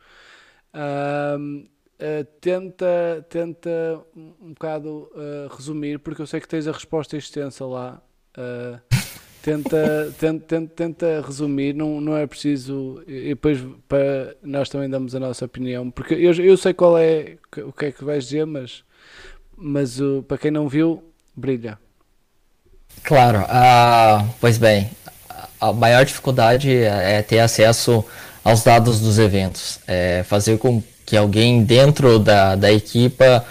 [0.71, 1.67] Uh,
[1.99, 7.65] uh, tenta, tenta um bocado uh, resumir, porque eu sei que tens a resposta extensa
[7.65, 8.01] lá.
[9.41, 13.03] tenta, tenta, tenta, tenta resumir, não, não é preciso.
[13.07, 17.37] E depois para, nós também damos a nossa opinião, porque eu, eu sei qual é
[17.65, 18.83] o que é que vais dizer, mas,
[19.55, 21.03] mas uh, para quem não viu,
[21.35, 21.77] brilha.
[23.03, 24.89] Claro, uh, pois bem,
[25.59, 28.03] a maior dificuldade é ter acesso
[28.43, 33.43] aos dados dos eventos, é fazer com que alguém dentro da, da equipa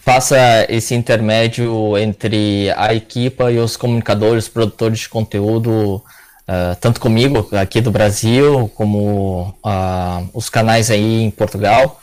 [0.00, 7.46] faça esse intermédio entre a equipa e os comunicadores, produtores de conteúdo, uh, tanto comigo
[7.52, 12.00] aqui do Brasil, como uh, os canais aí em Portugal,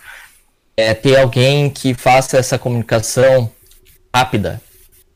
[0.78, 3.50] é ter alguém que faça essa comunicação
[4.16, 4.62] rápida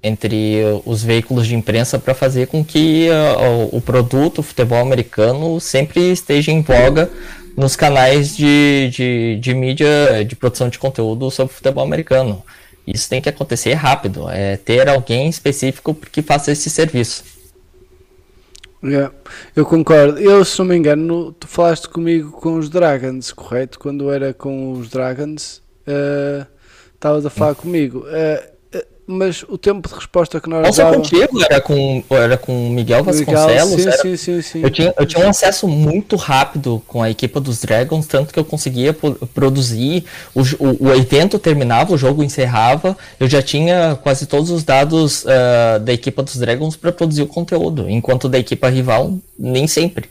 [0.02, 5.60] entre os veículos de imprensa para fazer com que uh, o produto o futebol americano
[5.62, 7.10] sempre esteja em voga
[7.56, 12.44] nos canais de, de, de mídia de produção de conteúdo sobre futebol americano.
[12.86, 17.24] Isso tem que acontecer rápido, é ter alguém específico que faça esse serviço.
[18.84, 19.14] Yeah,
[19.56, 20.20] eu concordo.
[20.20, 23.80] Eu, se não me engano, tu falaste comigo com os Dragons, correto?
[23.80, 26.46] Quando era com os Dragons, uh,
[26.94, 28.00] estavas a falar comigo.
[28.00, 28.54] Uh,
[29.06, 33.04] mas o tempo de resposta que nós Não só contigo, era com, era com Miguel
[33.04, 33.72] Vasconcelos.
[33.72, 37.02] Miguel, sim, era, sim, sim, sim, Eu, tinha, eu tinha um acesso muito rápido com
[37.02, 38.96] a equipa dos Dragons, tanto que eu conseguia
[39.34, 40.06] produzir.
[40.34, 42.98] O, o, o evento terminava, o jogo encerrava.
[43.20, 47.28] Eu já tinha quase todos os dados uh, da equipa dos Dragons para produzir o
[47.28, 50.10] conteúdo, enquanto da equipa rival, nem sempre.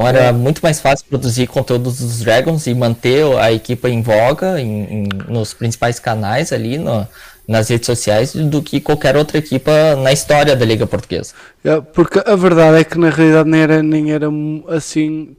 [0.00, 0.32] Então era é.
[0.32, 5.08] muito mais fácil produzir conteúdo dos Dragons e manter a equipa em voga em, em,
[5.28, 7.06] nos principais canais ali, no,
[7.46, 11.34] nas redes sociais do que qualquer outra equipa na história da Liga Portuguesa.
[11.64, 14.28] É, porque a verdade é que na realidade nem era, nem era
[14.68, 15.36] assim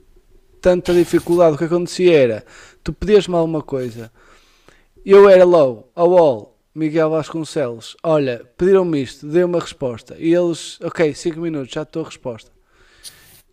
[0.61, 1.55] tanta dificuldade.
[1.55, 2.45] O que acontecia era,
[2.83, 4.11] tu pedias-me alguma coisa,
[5.05, 10.79] eu era low, a wall, Miguel Vasconcelos, olha, pediram-me isto, dei uma resposta, e eles,
[10.81, 12.51] ok, 5 minutos, já estou a resposta.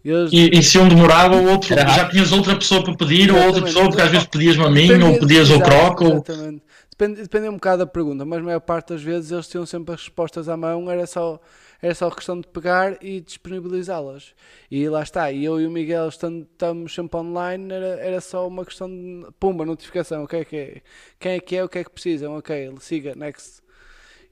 [0.04, 0.32] Eles...
[0.32, 3.40] E, e, se um demorava, o outro, já tinhas outra pessoa para pedir, exatamente.
[3.40, 6.12] ou outra pessoa, porque às vezes pedias-me a mim, ou pedias ao Croc, ou...
[6.12, 6.68] Exatamente
[6.98, 9.94] depende, depende um bocado da pergunta, mas a maior parte das vezes eles tinham sempre
[9.94, 11.40] as respostas à mão, era só,
[11.80, 14.34] era só questão de pegar e disponibilizá-las.
[14.68, 18.46] E lá está, e eu e o Miguel estando, estamos sempre online, era, era só
[18.48, 20.82] uma questão de pumba, notificação, o que é que é,
[21.18, 23.62] quem é que é, o que é que precisam, ok, siga, next.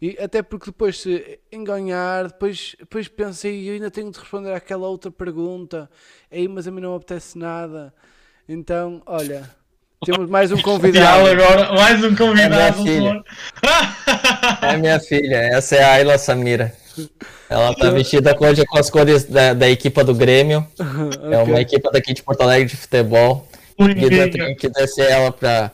[0.02, 4.88] E até porque depois se enganhar, depois, depois pensei, eu ainda tenho de responder àquela
[4.88, 5.88] outra pergunta,
[6.30, 7.94] aí mas a mim não me apetece nada.
[8.48, 9.50] Então, olha,
[10.04, 11.26] temos mais um convidado.
[11.26, 12.80] agora, mais um convidado.
[12.80, 13.24] É minha, filha.
[14.62, 16.72] é minha filha, essa é a Ayla Samira.
[17.48, 18.44] Ela tá vestida com
[18.76, 20.66] as cores da, da equipa do Grêmio.
[20.78, 21.32] okay.
[21.32, 23.48] É uma equipa daqui de Porto Alegre de futebol.
[23.78, 25.70] E que descer ela pra,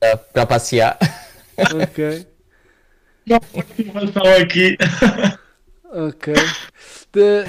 [0.00, 0.98] pra, pra passear.
[1.58, 2.26] Ok.
[4.42, 4.76] aqui.
[5.92, 6.34] ok.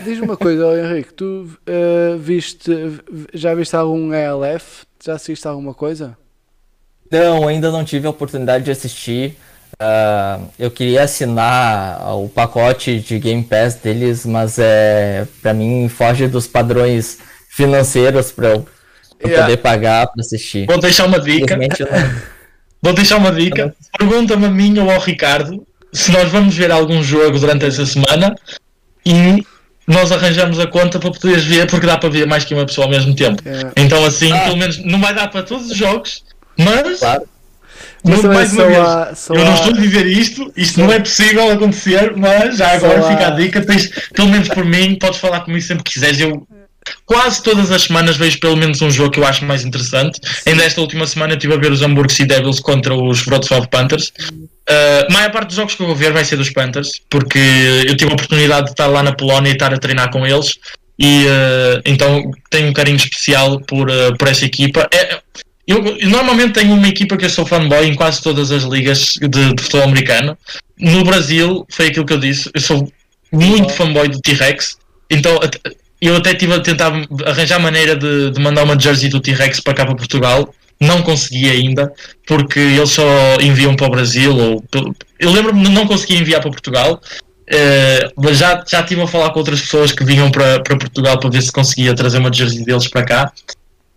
[0.03, 2.69] Diz uma coisa, Henrique, tu uh, viste,
[3.33, 4.85] já viste algum ELF?
[5.05, 6.17] Já assististe alguma coisa?
[7.11, 9.37] Não, ainda não tive a oportunidade de assistir.
[9.73, 16.27] Uh, eu queria assinar o pacote de Game Pass deles, mas é para mim foge
[16.27, 17.19] dos padrões
[17.49, 18.65] financeiros para eu
[19.25, 19.43] yeah.
[19.43, 20.67] poder pagar para assistir.
[20.67, 21.57] Vou deixar uma dica.
[22.81, 23.75] Vou deixar uma dica.
[23.97, 28.35] Pergunta-me a mim ou ao Ricardo se nós vamos ver algum jogo durante essa semana
[29.05, 29.45] e
[29.87, 32.85] nós arranjamos a conta para poderes ver, porque dá para ver mais que uma pessoa
[32.85, 33.41] ao mesmo tempo.
[33.45, 33.71] É.
[33.75, 34.39] Então, assim, ah.
[34.45, 36.23] pelo menos não vai dar para todos os jogos,
[36.57, 36.99] mas.
[36.99, 37.23] Claro.
[38.05, 41.49] Mas mais uma vez, há, eu não estou a dizer isto, isto não é possível
[41.49, 45.39] acontecer, mas já agora só fica a dica, tens, pelo menos por mim, podes falar
[45.39, 46.19] comigo sempre que quiseres.
[46.19, 46.45] Eu
[47.05, 50.19] quase todas as semanas vejo pelo menos um jogo que eu acho mais interessante.
[50.45, 54.11] Ainda esta última semana estive a ver os Hamburg Sea Devils contra os Wrocław Panthers
[54.69, 57.39] Uh, a maior parte dos jogos que eu vou ver vai ser dos Panthers, porque
[57.85, 60.57] eu tive a oportunidade de estar lá na Polónia e estar a treinar com eles,
[60.97, 64.87] e uh, então tenho um carinho especial por, uh, por essa equipa.
[64.93, 65.19] É,
[65.67, 69.15] eu, eu, normalmente tenho uma equipa que eu sou fanboy em quase todas as ligas
[69.19, 70.37] de, de futebol americano.
[70.79, 72.89] No Brasil, foi aquilo que eu disse, eu sou
[73.33, 74.77] muito fanboy do T-Rex,
[75.09, 75.39] então
[75.99, 76.93] eu até estive a tentar
[77.25, 81.49] arranjar maneira de, de mandar uma jersey do T-Rex para cá para Portugal não consegui
[81.49, 81.91] ainda,
[82.27, 83.03] porque eles só
[83.41, 84.35] enviam para o Brasil.
[84.35, 84.63] Ou,
[85.19, 89.39] eu lembro-me não conseguir enviar para Portugal, uh, mas já, já estive a falar com
[89.39, 92.87] outras pessoas que vinham para, para Portugal para ver se conseguia trazer uma jersey deles
[92.87, 93.31] para cá.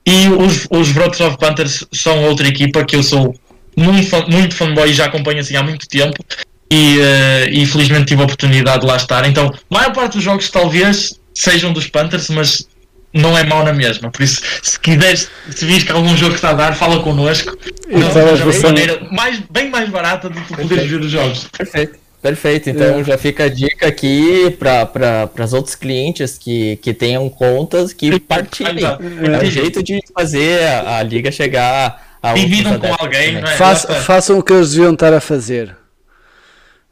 [0.07, 3.35] E os, os Wrocław Panthers são outra equipa que eu sou
[3.77, 6.25] muito, muito fanboy e já acompanho assim há muito tempo.
[6.71, 9.29] E, uh, e felizmente tive a oportunidade de lá estar.
[9.29, 12.67] Então, a maior parte dos jogos talvez sejam dos Panthers, mas
[13.17, 14.11] não é mau na mesma.
[14.11, 17.57] Por isso, se quiseres, se vires que algum jogo está a dar, fala connosco.
[17.89, 21.45] Não, de maneira mais, bem mais barata do que tu poderes ver os jogos.
[21.57, 22.07] Perfeito.
[22.23, 23.05] Perfeito, então é.
[23.05, 28.85] já fica a dica aqui para os outros clientes que, que tenham contas que partilhem.
[28.85, 33.37] É o jeito de fazer a, a liga chegar a Dividam com alguém.
[33.37, 33.47] É?
[33.57, 35.77] Faça, façam o que eles deviam estar a fazer.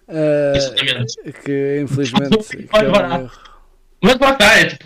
[0.07, 2.39] Uh, que infelizmente.
[2.47, 3.29] que é
[4.01, 4.85] Mas lá está, é, tipo,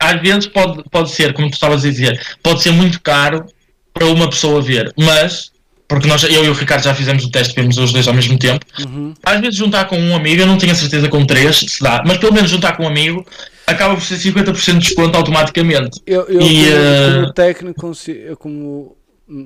[0.00, 3.44] às vezes pode, pode ser, como tu estavas a dizer, pode ser muito caro
[3.92, 5.52] para uma pessoa ver, mas,
[5.86, 8.38] porque nós, eu e o Ricardo já fizemos o teste, vemos os dois ao mesmo
[8.38, 9.12] tempo, uhum.
[9.22, 12.02] às vezes juntar com um amigo, eu não tenho a certeza com três se dá,
[12.06, 13.26] mas pelo menos juntar com um amigo
[13.66, 16.00] acaba por ser 50% de desconto automaticamente.
[16.06, 17.14] Eu, eu e, como, uh...
[17.14, 18.96] como técnico, eu como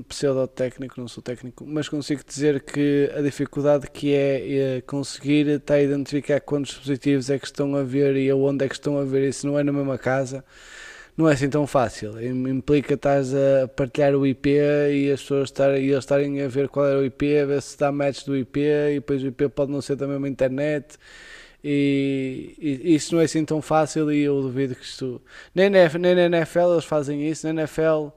[0.09, 5.75] pseudo-técnico, não sou técnico, mas consigo dizer que a dificuldade que é, é conseguir estar
[5.75, 9.05] a identificar quantos dispositivos é que estão a ver e aonde é que estão a
[9.05, 10.45] ver, se não é na mesma casa,
[11.17, 12.21] não é assim tão fácil.
[12.21, 16.87] Implica estás a partilhar o IP e as pessoas estarem, eles estarem a ver qual
[16.87, 19.71] é o IP, a ver se está match do IP, e depois o IP pode
[19.71, 20.97] não ser da mesma internet.
[21.63, 25.23] E, e, isso não é assim tão fácil e eu duvido que isto
[25.55, 28.09] nem na, nem na NFL eles fazem isso, na NFL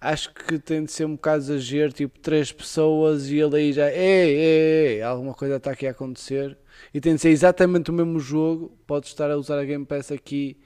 [0.00, 3.90] acho que tem de ser um bocado exagero, tipo três pessoas e ele aí já,
[3.90, 6.56] ei, ei, ei, alguma coisa está aqui a acontecer.
[6.94, 10.10] E tem de ser exatamente o mesmo jogo, pode estar a usar a Game Pass
[10.10, 10.58] aqui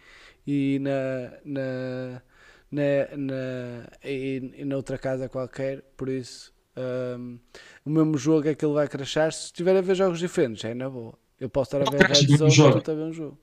[0.46, 2.22] e na, na,
[2.70, 7.38] na, na, e, e na outra casa qualquer, por isso um,
[7.84, 9.32] o mesmo jogo é que ele vai crashar.
[9.32, 11.14] Se estiver a ver jogos diferentes, é na boa.
[11.38, 13.38] Eu posso estar a ver Red Zone tu a ver um jogo.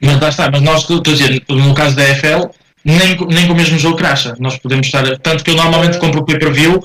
[0.00, 2.50] Mas lá está, mas nós, estou a dizer, no caso da FL,
[2.84, 4.34] nem, nem com o mesmo jogo cracha.
[4.38, 5.18] Nós podemos estar.
[5.18, 6.82] Tanto que eu normalmente compro o pay-per-view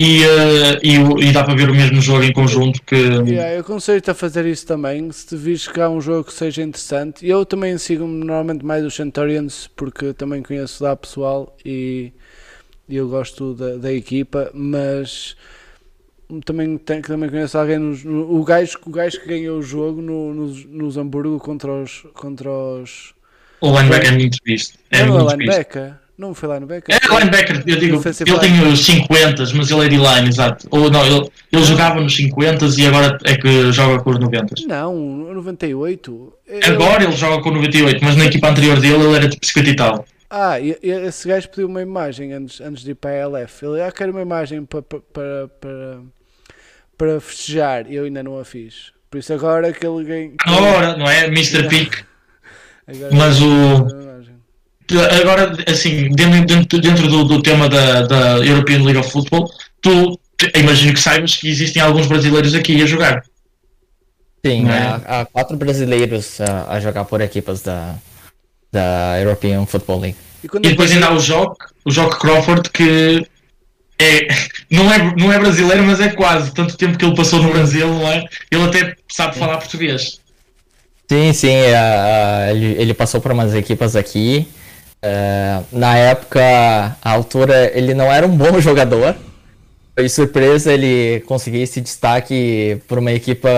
[0.00, 2.96] e, uh, e, e, dá para ver o mesmo jogo em conjunto que.
[2.96, 5.12] Yeah, eu aconselho-te a fazer isso também.
[5.12, 7.26] Se te vires que há um jogo que seja interessante.
[7.26, 12.12] Eu também sigo normalmente mais os Centurions porque também conheço lá pessoal e,
[12.88, 15.36] eu gosto da, da equipa, mas
[16.46, 20.32] também, tem, também conheço alguém no, o, gajo, o gajo que ganhou o jogo no,
[20.32, 23.14] nos, nos Hamburgo contra os, contra os
[23.60, 24.78] o linebacker é muito visto.
[24.90, 25.82] É não, muito é linebacker.
[25.82, 26.00] Visto.
[26.20, 26.94] Não foi linebacker?
[26.94, 30.68] É linebacker, eu digo, ele tem os 50, mas ele é de line, exato.
[30.70, 34.54] Ou não, ele, ele jogava nos 50 e agora é que joga com os 90.
[34.68, 36.32] Não, 98.
[36.62, 39.76] Agora ele joga com 98, mas na equipa anterior dele ele era tipo 50 e
[39.76, 40.04] tal.
[40.28, 43.64] Ah, esse gajo pediu uma imagem antes, antes de ir para a LF.
[43.64, 45.00] Ele, ah, quero uma imagem para, para,
[45.58, 46.00] para,
[46.98, 47.90] para festejar.
[47.90, 48.92] Eu ainda não a fiz.
[49.10, 50.34] Por isso agora que ele...
[50.44, 51.24] Agora, não é?
[51.24, 51.66] Mr.
[51.66, 52.09] Pick.
[52.90, 54.00] Agora Mas o.
[55.20, 59.48] Agora, assim, dentro, dentro, dentro do, do, tema da, da European League of Football,
[59.80, 60.18] tu
[60.56, 63.22] imagino que saibas que existem alguns brasileiros aqui a jogar.
[64.44, 64.72] Sim, é?
[64.72, 67.94] há, há, quatro brasileiros a, a, jogar por equipas da,
[68.72, 70.16] da European Football League.
[70.42, 73.24] E, e depois ainda há o Jock, o Jock Crawford, que
[74.00, 74.26] é,
[74.70, 76.52] não, é, não é brasileiro, mas é quase.
[76.52, 78.24] Tanto tempo que ele passou no Brasil, não é?
[78.50, 80.20] Ele até sabe falar português.
[81.10, 84.46] Sim, sim, uh, ele, ele, passou por umas equipas aqui.
[85.04, 86.40] Uh, na época,
[87.02, 89.16] a altura, ele não era um bom jogador.
[89.92, 93.48] Foi surpresa ele conseguir esse destaque por uma equipa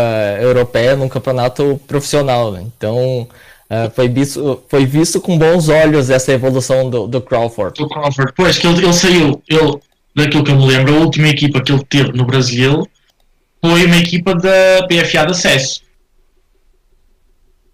[0.41, 2.53] europeia num campeonato profissional.
[2.53, 2.65] Né?
[2.75, 3.29] Então,
[3.71, 7.79] uh, foi, visto, foi visto com bons olhos essa evolução do, do Crawford.
[7.79, 9.79] Do Crawford, pois, que ele, ele saiu, ele,
[10.17, 12.89] daquilo que eu me lembro, a última equipa que ele teve no Brasil
[13.63, 15.92] foi uma equipa da PFA de acesso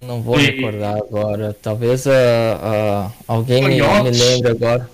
[0.01, 1.57] não vou recordar agora.
[1.61, 4.89] Talvez uh, uh, alguém me, me lembre agora.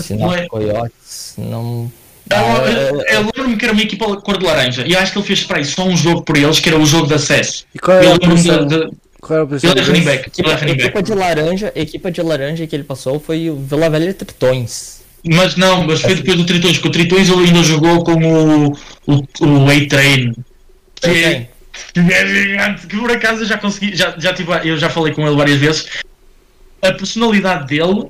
[0.00, 0.46] Sinal é...
[0.46, 1.90] Coyotes, não.
[2.30, 5.26] Ah, eu, eu lembro-me que era uma equipa cor de laranja e acho que ele
[5.26, 7.64] fez para isso só um jogo por eles, que era o jogo de acesso.
[7.74, 8.66] E qual era a posição?
[8.66, 9.70] De, qual era a posição?
[9.70, 10.28] Ele é running back.
[10.28, 14.98] Equipa, equipa de laranja, equipa de laranja que ele passou foi o Vila Velha Tritões.
[15.24, 18.72] Mas não, mas foi depois do Tritões, porque o Tritões ele ainda jogou com o,
[19.06, 20.34] o, o A-Train.
[20.94, 21.48] Que, é-
[21.92, 25.12] que é gigante, que por acaso eu já consegui, já, já tive, eu já falei
[25.12, 25.86] com ele várias vezes.
[26.82, 28.06] A personalidade dele,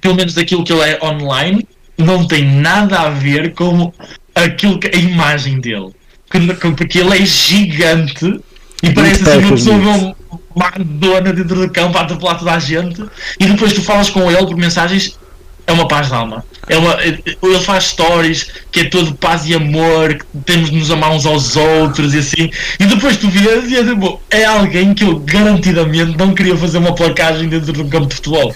[0.00, 1.66] pelo menos daquilo que ele é online,
[1.98, 3.92] não tem nada a ver com
[4.34, 5.90] aquilo que, a imagem dele.
[6.30, 8.40] Que- Porque ele é gigante
[8.82, 10.16] e parece assim uma pessoa nisso.
[10.54, 13.02] uma dona dentro do campo a atropelar toda a gente
[13.38, 15.18] e depois tu falas com ele por mensagens
[15.66, 16.44] é uma paz de alma.
[16.68, 20.90] É uma, ele faz stories que é todo paz e amor, que temos de nos
[20.90, 22.50] amar uns aos outros e assim.
[22.78, 26.78] E depois tu vês e é tipo, é alguém que eu garantidamente não queria fazer
[26.78, 28.54] uma placagem dentro de um campo de futebol.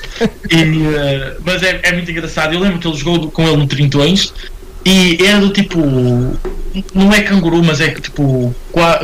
[0.51, 2.53] E, eh, mas é, é muito engraçado.
[2.53, 4.32] Eu lembro que ele jogou com ele no Trintões
[4.85, 5.81] e era do tipo.
[6.95, 8.55] Não é canguru, mas é tipo.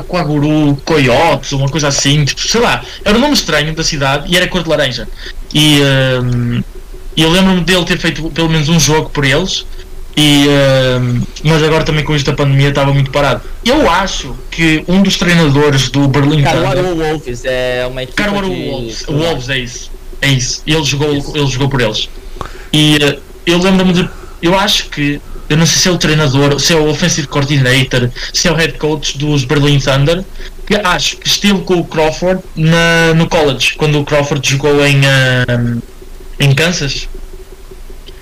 [0.09, 2.25] Quaguru Coyotes, uma coisa assim.
[2.25, 2.83] Tipo, sei lá.
[3.05, 5.09] Era um nome estranho da cidade e era cor de laranja.
[5.55, 5.81] E
[7.17, 9.67] ehm, eu lembro-me dele ter feito pelo menos um jogo por eles.
[10.17, 13.43] E, ehm, mas agora também com isto da pandemia estava muito parado.
[13.65, 16.63] Eu acho que um dos treinadores do Berlin Thunder.
[16.63, 18.71] Caruaru Wolves é uma equipe Caruaru de...
[18.71, 19.91] Wolves, Wolves é isso.
[20.23, 20.63] É isso.
[20.67, 22.09] Ele jogou, ele jogou por eles.
[22.73, 24.09] E eh, eu lembro-me de.
[24.41, 25.21] Eu acho que.
[25.49, 28.55] Eu não sei se é o treinador, se é o offensive coordinator, se é o
[28.55, 30.25] head coach dos Berlin Thunder.
[30.67, 35.01] Que acho que esteve com o Crawford na, no college, quando o Crawford jogou em,
[35.07, 35.79] ah,
[36.41, 37.09] em Kansas.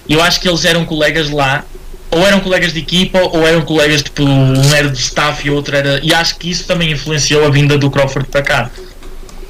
[0.09, 1.65] Eu acho que eles eram colegas lá,
[2.11, 5.75] ou eram colegas de equipa, ou eram colegas tipo, um era de staff e outro
[5.77, 6.01] era.
[6.03, 8.71] E acho que isso também influenciou a vinda do Crawford para cá.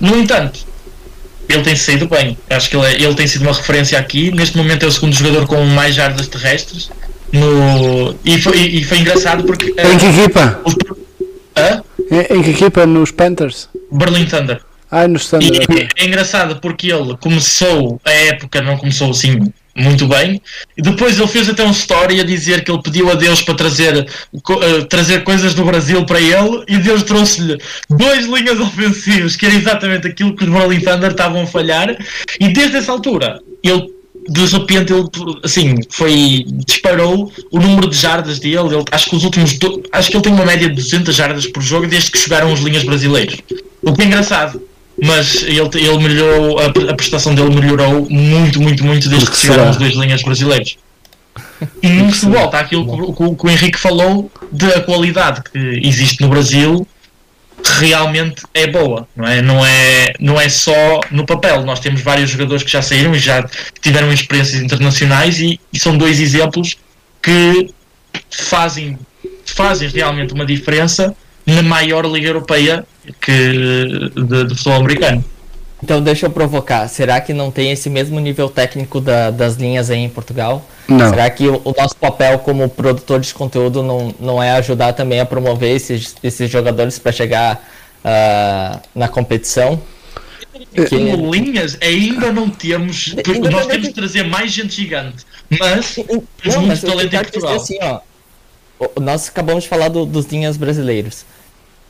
[0.00, 0.60] No entanto,
[1.48, 2.38] ele tem saído bem.
[2.48, 4.30] Acho que ele, é- ele tem sido uma referência aqui.
[4.30, 6.88] Neste momento é o segundo jogador com mais jardas terrestres.
[7.32, 9.74] No, e, foi, e foi engraçado porque.
[9.76, 10.60] eh, Em que equipa?
[10.64, 10.74] os-
[12.30, 12.86] em que equipa?
[12.86, 13.68] Nos Panthers?
[13.90, 14.60] Berlin Thunder.
[14.96, 15.62] Ah, nos E Thunder.
[15.62, 15.88] ok.
[15.96, 20.40] é engraçado porque ele começou a época, não começou assim muito bem,
[20.76, 23.54] e depois ele fez até um story a dizer que ele pediu a Deus para
[23.54, 27.58] trazer, eh, trazer coisas do Brasil para ele, e Deus trouxe-lhe
[27.90, 31.96] dois linhas ofensivas, que era exatamente aquilo que os Berlin Thunder estavam a falhar,
[32.38, 33.92] e desde essa altura, ele
[34.28, 35.08] de repente ele
[35.42, 39.58] assim foi disparou o número de jardas dele ele, acho que os últimos
[39.92, 42.60] acho que ele tem uma média de 200 jardas por jogo desde que chegaram os
[42.60, 43.36] linhas brasileiros
[43.82, 44.62] o que é engraçado
[45.02, 49.70] mas ele, ele melhorou a, a prestação dele melhorou muito muito muito desde que chegaram
[49.70, 50.76] os dois linhas brasileiros
[51.82, 55.58] e no futebol está aquilo que, o- que que o Henrique falou da qualidade que
[55.82, 56.86] existe no Brasil
[57.78, 59.40] realmente é boa, não é?
[59.40, 61.64] Não é, não é só no papel.
[61.64, 63.42] Nós temos vários jogadores que já saíram e já
[63.80, 66.76] tiveram experiências internacionais e, e são dois exemplos
[67.22, 67.70] que
[68.30, 68.98] fazem,
[69.46, 71.16] fazem realmente uma diferença
[71.46, 72.84] na maior liga europeia
[73.20, 75.24] que, de, de futebol americano.
[75.82, 76.88] Então deixa eu provocar.
[76.88, 80.64] Será que não tem esse mesmo nível técnico da- das linhas aí em Portugal?
[80.88, 81.10] Não.
[81.10, 85.20] Será que o, o nosso papel como produtor de conteúdo não, não é ajudar também
[85.20, 87.62] a promover esses, esses jogadores para chegar
[88.02, 89.80] ah, na competição?
[90.74, 93.14] Que- Como linhas, ainda não temos.
[93.26, 95.24] Ainda nós temos tem- de trazer mais gente gigante,
[95.58, 97.56] mas temos muito talento em dizer Portugal.
[97.56, 98.00] assim, ó.
[99.00, 101.26] Nós acabamos de falar do- dos linhas brasileiros.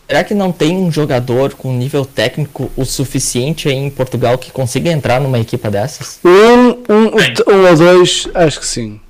[0.07, 4.51] Será que não tem um jogador com nível técnico o suficiente aí em Portugal que
[4.53, 6.21] consiga entrar numa equipa dessas?
[6.25, 9.01] Um, um, um ou dois, acho que sim.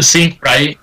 [0.00, 0.76] Sim, por aí.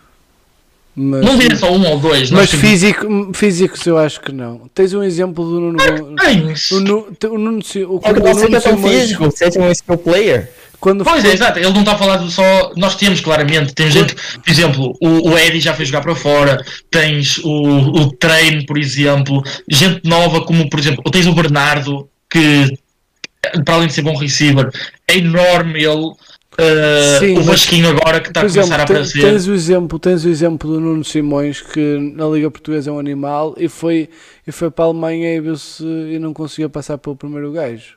[0.96, 2.30] Mas, Não diria só um ou dois.
[2.30, 4.70] mas físico, físicos eu acho que não.
[4.76, 5.78] Tens um exemplo do Nuno.
[6.18, 6.70] Tens.
[6.72, 7.62] O, Nu- o Nuno,
[8.04, 10.52] É Nuno tão físico, seja um skill player.
[10.80, 11.58] quando Pois é, exato.
[11.58, 12.72] Ele não está a falar de só.
[12.78, 13.74] Nós temos, claramente.
[13.74, 14.14] Temos gente.
[14.16, 16.64] Por exemplo, o, o Eddie já foi jogar para fora.
[16.92, 19.42] Tens o, o Train, por exemplo.
[19.68, 21.04] Gente nova, como por exemplo.
[21.12, 22.78] Tens o Bernardo, que
[23.66, 24.70] para além de ser bom receiver,
[25.08, 26.12] é enorme ele.
[26.54, 29.22] Uh, Sim, o Vasquinho agora que está a começar a exemplo, te- aparecer.
[29.22, 33.00] tens o exemplo, tens o exemplo do Nuno Simões que na Liga Portuguesa é um
[33.00, 34.08] animal e foi,
[34.46, 37.96] e foi para a Alemanha e viu-se e não conseguia passar pelo primeiro gajo.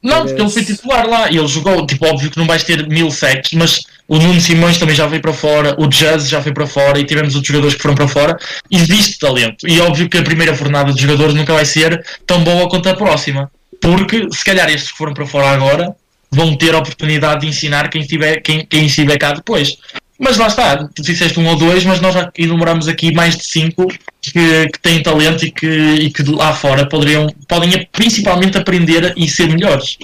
[0.00, 2.86] Não, porque ele foi titular lá e ele jogou, tipo, óbvio que não vais ter
[2.88, 6.52] mil sacks, mas o Nuno Simões também já veio para fora, o Jazz já foi
[6.52, 8.38] para fora e tivemos outros jogadores que foram para fora.
[8.70, 12.68] Existe talento e óbvio que a primeira jornada de jogadores nunca vai ser tão boa
[12.68, 15.96] quanto a próxima, porque se calhar estes que foram para fora agora
[16.34, 19.76] vão ter a oportunidade de ensinar quem estiver, quem, quem estiver cá depois.
[20.18, 23.44] Mas lá está, tu disseste um ou dois, mas nós já enumeramos aqui mais de
[23.46, 23.86] cinco
[24.22, 29.12] que, que têm talento e que, e que de lá fora poderiam, podem principalmente aprender
[29.16, 29.98] e ser melhores.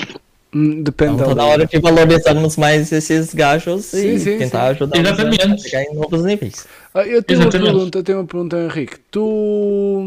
[0.52, 4.66] Hum, Depende Então da na hora de valorizarmos mais esses gajos Sim, e sim, tentar
[4.69, 5.62] ajudar a Exatamente.
[5.62, 6.66] chegar em novos níveis.
[6.93, 7.73] Ah, eu tenho uma Exatamente.
[7.73, 8.98] pergunta, eu tenho uma pergunta, Henrique.
[9.12, 10.02] Tu,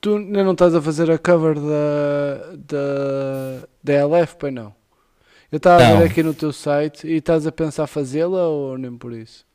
[0.00, 4.77] tu ainda não estás a fazer a cover da, da, da LF, pois não?
[5.52, 8.96] Eu estava a ver aqui no teu site e estás a pensar fazê-la ou nem
[8.96, 9.46] por isso?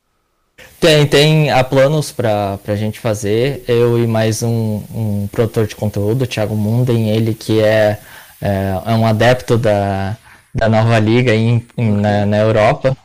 [0.80, 3.64] Tem, tem há planos pra, pra gente fazer.
[3.68, 8.00] Eu e mais um, um produtor de conteúdo, o Thiago Munden, ele que é,
[8.42, 10.16] é, é um adepto da,
[10.54, 12.96] da nova liga em, em- na, na Europa.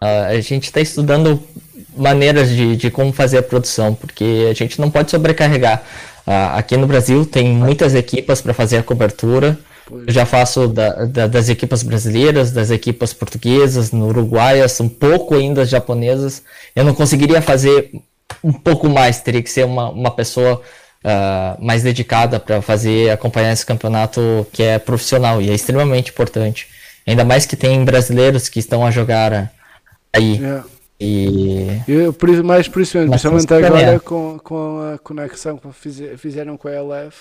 [0.00, 1.42] Ah, a gente está estudando
[1.96, 5.82] maneiras de, de como fazer a produção, porque a gente não pode sobrecarregar.
[6.26, 9.58] Ah, aqui no Brasil tem muitas equipas para fazer a cobertura.
[9.90, 15.34] Eu já faço da- da- das equipas brasileiras, das equipas portuguesas, no uruguaias, um pouco
[15.34, 16.42] ainda as japonesas.
[16.74, 17.90] Eu não conseguiria fazer
[18.42, 20.60] um pouco mais, teria que ser uma, uma pessoa
[21.04, 26.66] ah, mais dedicada para fazer acompanhar esse campeonato que é profissional e é extremamente importante.
[27.06, 29.52] Ainda mais que tem brasileiros que estão a jogar
[30.12, 30.36] aí.
[30.38, 30.64] Yeah.
[30.98, 32.12] E Eu,
[33.06, 37.16] Mas principalmente que agora com, com a conexão que fize- fizeram com a LF,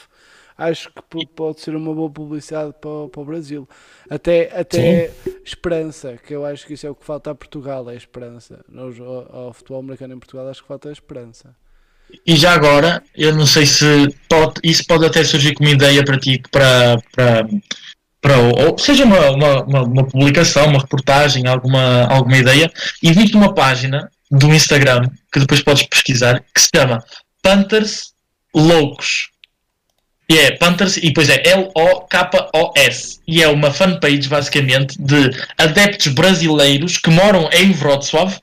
[0.57, 3.67] acho que po- pode ser uma boa publicidade para, o- para o Brasil.
[4.09, 5.11] Até, até
[5.43, 8.63] esperança, que eu acho que isso é o que falta a Portugal, é esperança.
[8.69, 11.55] Nós, ao, ao futebol americano em Portugal, acho que falta a esperança.
[12.25, 13.85] E já agora, eu não sei se
[14.29, 17.47] pode, isso pode até surgir como ideia para ti, para, para,
[18.21, 18.37] para
[18.69, 22.71] ou seja uma, uma, uma, uma publicação, uma reportagem, alguma, alguma ideia.
[23.01, 27.03] Existe uma página do Instagram que depois podes pesquisar que se chama
[27.41, 28.13] Panthers
[28.53, 29.29] Loucos.
[30.27, 33.19] E é Panthers e depois é L-O-K-O-S.
[33.27, 38.33] E é uma fanpage basicamente de adeptos brasileiros que moram em Wrocław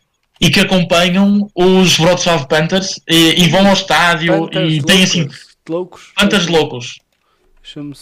[0.40, 5.20] e que acompanham os Wrocław Panthers e, e vão ao estádio Panthers e tem assim
[5.22, 6.02] loucos, loucos?
[6.16, 6.98] Panthers loucos.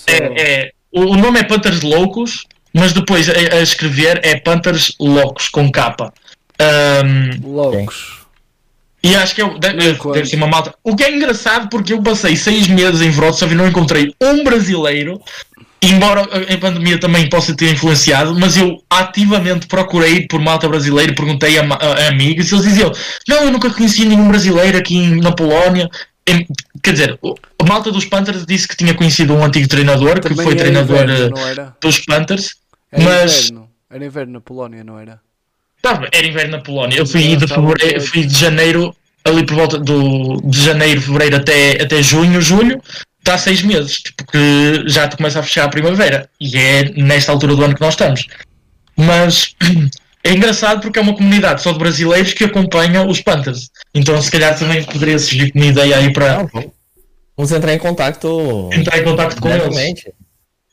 [0.06, 4.94] É, é- o, o nome é Panthers loucos, mas depois a, a escrever é Panthers
[4.98, 6.12] loucos com capa.
[6.58, 8.19] Ahm, Loucos.
[9.02, 9.76] E acho que eu, deve,
[10.12, 10.74] deve ser uma malta.
[10.84, 14.44] O que é engraçado porque eu passei seis meses em Wrocław e não encontrei um
[14.44, 15.20] brasileiro.
[15.82, 21.14] Embora a a pandemia também possa ter influenciado, mas eu ativamente procurei por malta brasileira,
[21.14, 22.92] perguntei a, a- a amigos e eles diziam:
[23.26, 25.88] Não, eu nunca conheci nenhum brasileiro aqui em- na Polónia.
[26.28, 26.46] Em-
[26.82, 30.28] quer dizer, o- a malta dos Panthers disse que tinha conhecido um antigo treinador, que
[30.28, 32.50] Também foi era treinador inverno, eh, dos Panthers,
[32.92, 33.70] Era mas inverno.
[33.90, 35.18] Era inverno na Polónia, não era?
[35.82, 36.98] Tá bem, era inverno na Polónia.
[36.98, 38.94] Eu fui de estavam fevereiro, fui de janeiro,
[39.24, 42.82] ali por volta do, de janeiro, fevereiro até, até junho, julho,
[43.18, 46.28] está seis meses, tipo que já te começa a fechar a primavera.
[46.40, 48.26] E é nesta altura do ano que nós estamos.
[48.96, 49.54] Mas
[50.24, 53.70] é engraçado porque é uma comunidade só de brasileiros que acompanha os Panthers.
[53.94, 58.98] Então se calhar também poderia surgir como ideia aí para vamos- entrar em contato entrar
[58.98, 60.04] em contato com eles.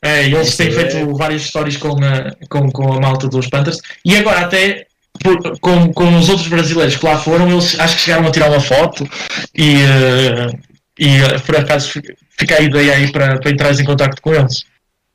[0.02, 3.78] É, e eles têm feito várias histórias com a, com, com a malta dos Panthers
[4.04, 4.86] e agora até
[5.22, 8.50] por- com, com os outros brasileiros que lá foram, eles acho que chegaram a tirar
[8.50, 9.08] uma foto
[9.54, 10.58] e, eh,
[10.98, 14.34] e eh, por acaso fi- fica a ideia aí para, para entrares em contato com
[14.34, 14.64] eles.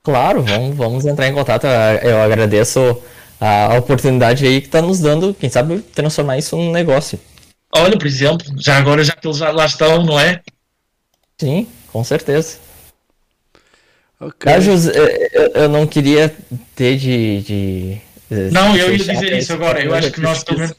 [0.04, 1.66] Claro, vamos, vamos entrar em contato.
[2.02, 3.02] Eu agradeço
[3.40, 7.20] a oportunidade aí que está nos dando, quem sabe, transformar isso num negócio.
[7.76, 10.42] Olha, por exemplo, já agora já que eles já lá estão, não é?
[11.40, 12.58] Sim, com certeza.
[14.20, 14.36] Ok.
[14.52, 16.34] Gajos, eh, eu, eu não queria
[16.76, 17.42] ter de.
[17.42, 18.02] de
[18.52, 19.84] Não, eu ia dizer isso agora.
[19.84, 20.74] Eu acho que nós menos-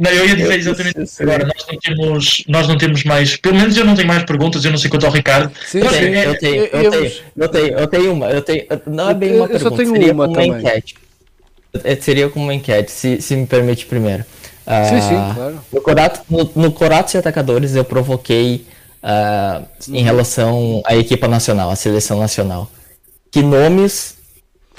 [0.00, 1.44] Não, eu ia dizer Eu exatamente isso agora.
[1.46, 3.36] Nós não, temos, nós não temos mais.
[3.36, 5.52] Pelo menos eu não tenho mais perguntas, eu não sei quanto ao Ricardo.
[5.66, 5.98] Sim, Eu sim.
[5.98, 9.14] tenho, eu tenho, eu Eu- tenho, eu tenho, eu tenho uma, eu tenho, não é
[9.14, 10.50] bem Eu- uma eu só tenho seria uma como também.
[10.50, 10.94] uma enquete.
[11.82, 14.24] É, Seria como uma enquete, se, se me permite primeiro.
[14.64, 15.60] Ah, Sim, sim, claro.
[15.72, 18.64] No Corato, no, no Coratos e Atacadores eu provoquei
[19.02, 20.04] ah, em Uhum.
[20.04, 22.70] relação à equipa nacional, à seleção nacional.
[23.30, 24.13] Que nomes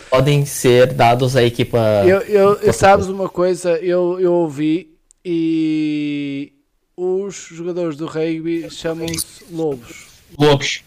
[0.09, 6.53] podem ser dados à equipa Eu, eu, sabes uma coisa, eu, eu ouvi e
[6.95, 10.07] os jogadores do rugby chamam-se lobos.
[10.37, 10.83] Lobos.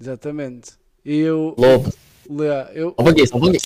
[0.00, 0.72] Exatamente.
[1.04, 1.92] E eu, Lobo.
[2.28, 3.58] Lea, eu, Um um pouquinho.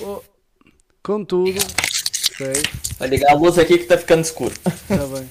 [0.00, 0.20] oh,
[1.02, 1.60] contudo,
[2.36, 2.62] sei,
[2.98, 4.54] Vai ligar a luz aqui que tá ficando escuro.
[4.64, 5.30] está bem.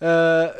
[0.00, 0.54] Ah,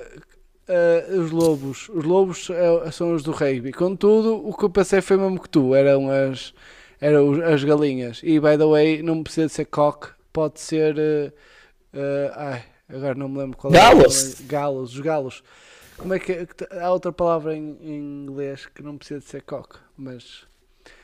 [0.68, 3.72] ah, os lobos, os lobos é- são os do rugby.
[3.72, 6.52] Contudo, o que eu pensei foi mesmo que tu, eram as,
[7.00, 8.20] eram as galinhas.
[8.22, 10.96] E by the way, não precisa de ser cock, pode ser.
[10.98, 13.76] ah, ah, ai, agora não me lembro qual é.
[13.76, 14.34] Galos.
[14.34, 14.48] nome.
[14.48, 15.42] Galos, os galos.
[15.96, 16.46] Como é que é-
[16.80, 20.46] há outra palavra em, em inglês que não precisa de ser cock, mas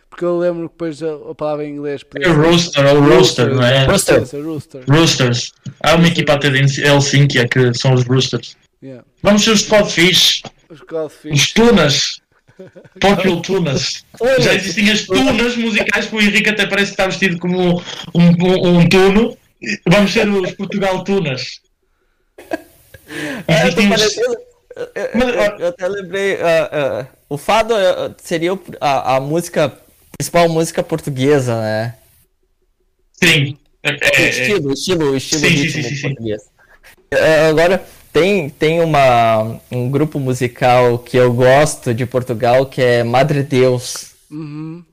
[0.08, 3.52] porque eu lembro que depois a, a palavra em inglês podia É rooster, ou rooster,
[3.52, 3.84] não é?
[3.86, 4.20] Rooster.
[4.20, 4.44] Rooster.
[4.44, 4.84] rooster.
[4.88, 5.52] Roosters.
[5.82, 8.56] Há uma equipa até de Helsinki que são os Roosters.
[8.84, 9.02] Yeah.
[9.22, 11.32] Vamos ser os Codfish, Os goldfish.
[11.32, 12.20] os Tunas.
[13.00, 14.04] Popular Tunas.
[14.40, 17.80] Já existem as tunas musicais que o Henrique até parece que está vestido como um,
[18.14, 19.36] um, um tuno.
[19.88, 21.60] Vamos ser os Portugal Tunas.
[23.48, 24.36] É, Existem os- parecendo-
[24.76, 26.34] eu- eu- até lembrei.
[26.42, 29.76] ah, ah, o fado ah, seria a, a música
[30.18, 31.94] principal música portuguesa, né?
[33.22, 33.56] Sim.
[33.82, 36.02] É, O é, é, estilo, o estilo, o estilo Sim, sim, ritmo sim, sim, sim.
[36.02, 36.42] português.
[37.10, 37.84] É, Agora,
[38.14, 44.12] tem, tem uma, um grupo musical que eu gosto de Portugal que é Madre Deus.
[44.30, 44.84] Uhum.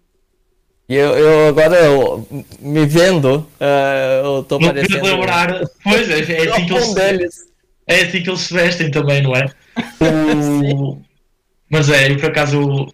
[0.90, 2.28] E eu, eu agora, eu,
[2.60, 5.04] me vendo, eh, eu tô não parecendo...
[5.06, 5.62] lembrar.
[5.84, 7.36] Pois é, é assim que eles deles.
[7.88, 9.46] É assim que eles se vestem também, não é?
[10.02, 10.98] O-
[11.70, 12.88] Mas é, eu por acaso.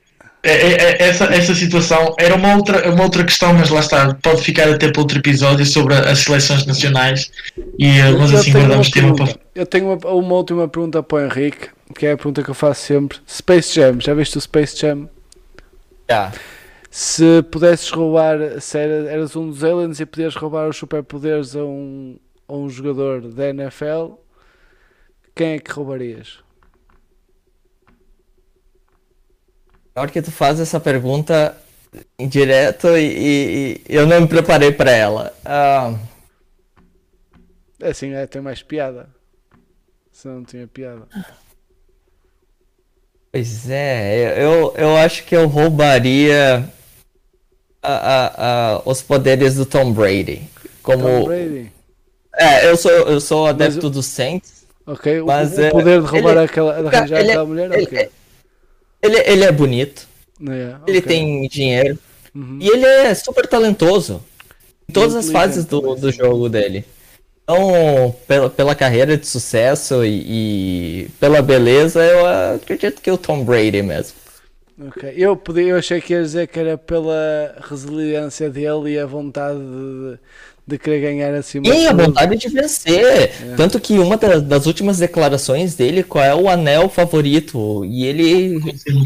[0.43, 4.13] é- é- é- essa, essa situação era uma outra, uma outra questão, mas lá está,
[4.21, 7.31] pode ficar até para outro episódio sobre as seleções nacionais.
[7.79, 9.46] E, eh, mas assim guardamos tempo para.
[9.57, 12.53] Eu tenho uma, uma última pergunta para o Henrique, que é a pergunta que eu
[12.53, 13.17] faço sempre.
[13.27, 15.09] Space Jam, já viste o Space Jam?
[16.07, 16.31] Já.
[16.91, 21.63] Se pudesses roubar, se era- eras um dos aliens e podias roubar os superpoderes a
[21.65, 22.17] um,
[22.47, 24.13] a um jogador da NFL,
[25.35, 26.39] quem é que roubarias?
[29.95, 31.57] Na hora que tu faz essa pergunta
[32.19, 35.33] em direto e, e- e eu não me preparei para ela.
[35.43, 35.95] Ah,
[37.81, 39.16] Assim é, tem mais piada.
[40.17, 41.03] Se não tinha piada.
[43.31, 46.67] pois é, eu, eu acho que eu roubaria
[47.83, 50.41] a- a- a- os poderes do Tom Brady.
[50.81, 51.71] Como, Tom Brady.
[52.35, 54.65] É, eu sou, eu sou adepto Mas o- do Saints.
[54.87, 57.45] Ok, o, Mas, o é, poder de roubar ele- aquela, de arranjar ele é- aquela
[57.45, 58.09] mulher, ele- ok.
[59.03, 60.07] Ele, ele é bonito,
[60.41, 61.01] É, ele ok.
[61.01, 61.99] tem dinheiro
[62.33, 62.57] Uhum.
[62.59, 64.23] e ele é super talentoso
[64.89, 66.83] em todas as fases do, do jogo dele.
[67.49, 72.25] Então, pela, pela carreira de sucesso e, e pela beleza, eu
[72.55, 74.17] acredito que o Tom Brady mesmo.
[74.79, 79.05] Ok, Eu, podia, eu achei que ia dizer que era pela resiliência dele e a
[79.07, 80.19] vontade de,
[80.67, 83.31] de querer ganhar acima E a de vontade de vencer.
[83.41, 83.55] É.
[83.55, 87.83] Tanto que uma da- das últimas declarações dele, qual é o anel favorito?
[87.85, 88.59] E ele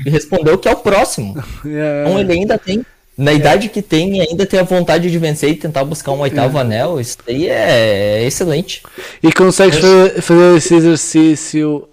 [0.06, 1.34] respondeu que é o próximo.
[1.66, 2.86] É, Então ele ainda tem,
[3.22, 6.58] na idade que tem, ainda tem a vontade de vencer e tentar buscar um oitavo
[6.58, 6.62] É.
[6.62, 7.00] anel.
[7.00, 8.82] Isso aí é excelente.
[9.22, 11.88] E consegues fazer, fazer esse exercício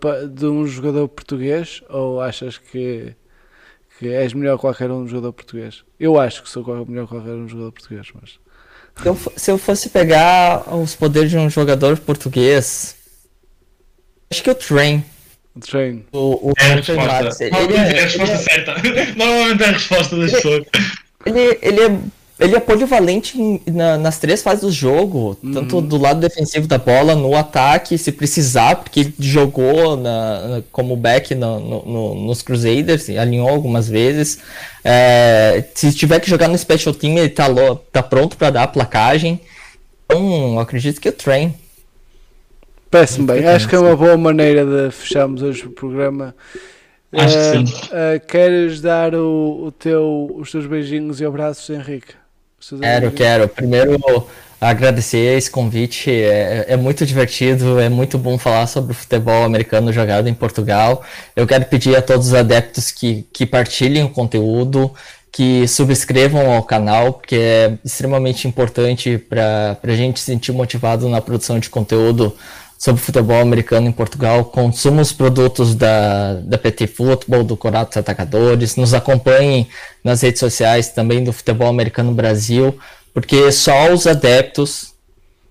[0.00, 1.82] pa- de um jogador português?
[1.88, 3.12] Ou achas que,
[3.98, 5.82] que és melhor que qualquer um jogador português?
[5.98, 8.38] Eu acho que sou melhor que qualquer um jogador português, mas.
[9.02, 12.96] Se eu, se eu fosse pegar os poderes de um jogador português,
[14.30, 15.04] acho que o Train,
[15.60, 16.04] Train.
[16.12, 17.44] o, o É a Trey Matos, resposta.
[17.44, 18.74] ele, Normalmente é a é, resposta certa.
[19.16, 20.64] Normalmente é a resposta das pessoas.
[21.24, 21.98] ele, ele é,
[22.38, 26.76] ele é polivalente em- na- nas três fases do jogo, tanto do lado defensivo da
[26.76, 32.14] bola, no ataque, se precisar, porque ele jogou na, na- como back no- no- no-
[32.26, 34.38] nos Crusaders, alinhou algumas vezes.
[34.84, 38.62] É, se tiver que jogar no Special Team, ele tá, lo- tá pronto para dar
[38.64, 39.40] a placagem.
[40.04, 41.54] Então, eu acredito que o Train.
[42.96, 43.46] Parece-me bem.
[43.46, 46.34] Acho que é uma boa maneira de fecharmos hoje o programa.
[47.12, 47.64] Acho que Ah, sim.
[47.92, 52.14] ah, queres dar o, o teu, os teus beijinhos e abraços, Henrique?
[52.80, 53.48] Quero, quero.
[53.48, 53.98] Primeiro,
[54.58, 56.10] agradecer esse convite.
[56.10, 61.04] É, é muito divertido, é muito bom falar sobre o futebol americano jogado em Portugal.
[61.36, 64.90] Eu quero pedir a todos os adeptos que, que partilhem o conteúdo,
[65.30, 71.20] que subscrevam ao canal, porque é extremamente importante para a gente se sentir motivado na
[71.20, 72.34] produção de conteúdo
[72.78, 74.44] sobre futebol americano em Portugal.
[74.44, 78.76] Consuma os produtos da, da PT Futebol, do Coratos Atacadores.
[78.76, 79.66] Nos acompanhem
[80.04, 82.78] nas redes sociais também do Futebol Americano Brasil,
[83.12, 84.94] porque só os adeptos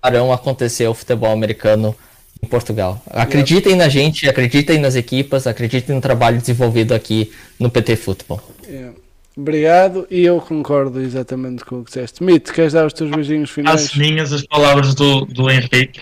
[0.00, 1.94] farão acontecer o futebol americano
[2.42, 3.02] em Portugal.
[3.08, 8.40] Acreditem na gente, acreditem nas equipas, acreditem no trabalho desenvolvido aqui no PT Futebol.
[8.68, 8.90] É.
[9.36, 12.22] Obrigado e eu concordo exatamente com o que disseste.
[12.22, 13.82] Mito, queres dar os teus beijinhos finais?
[13.82, 16.00] Faço minhas as palavras do, do Henrique.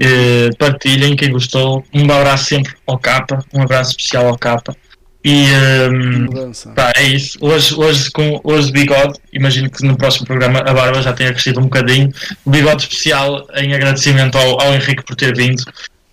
[0.00, 1.84] Eh, partilhem quem gostou.
[1.92, 4.74] Um abraço sempre ao Capa, um abraço especial ao Capa.
[5.22, 6.70] E ehm, Mudança.
[6.70, 7.36] pá, é isso.
[7.42, 11.30] Hoje, hoje, com, hoje de bigode, imagino que no próximo programa a barba já tenha
[11.30, 12.10] crescido um bocadinho.
[12.46, 15.62] Bigode especial em agradecimento ao, ao Henrique por ter vindo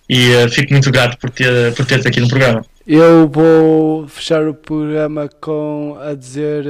[0.06, 2.62] e eh, fico muito grato por ter, por ter-te aqui no programa.
[2.86, 6.66] Eu vou fechar o programa com a dizer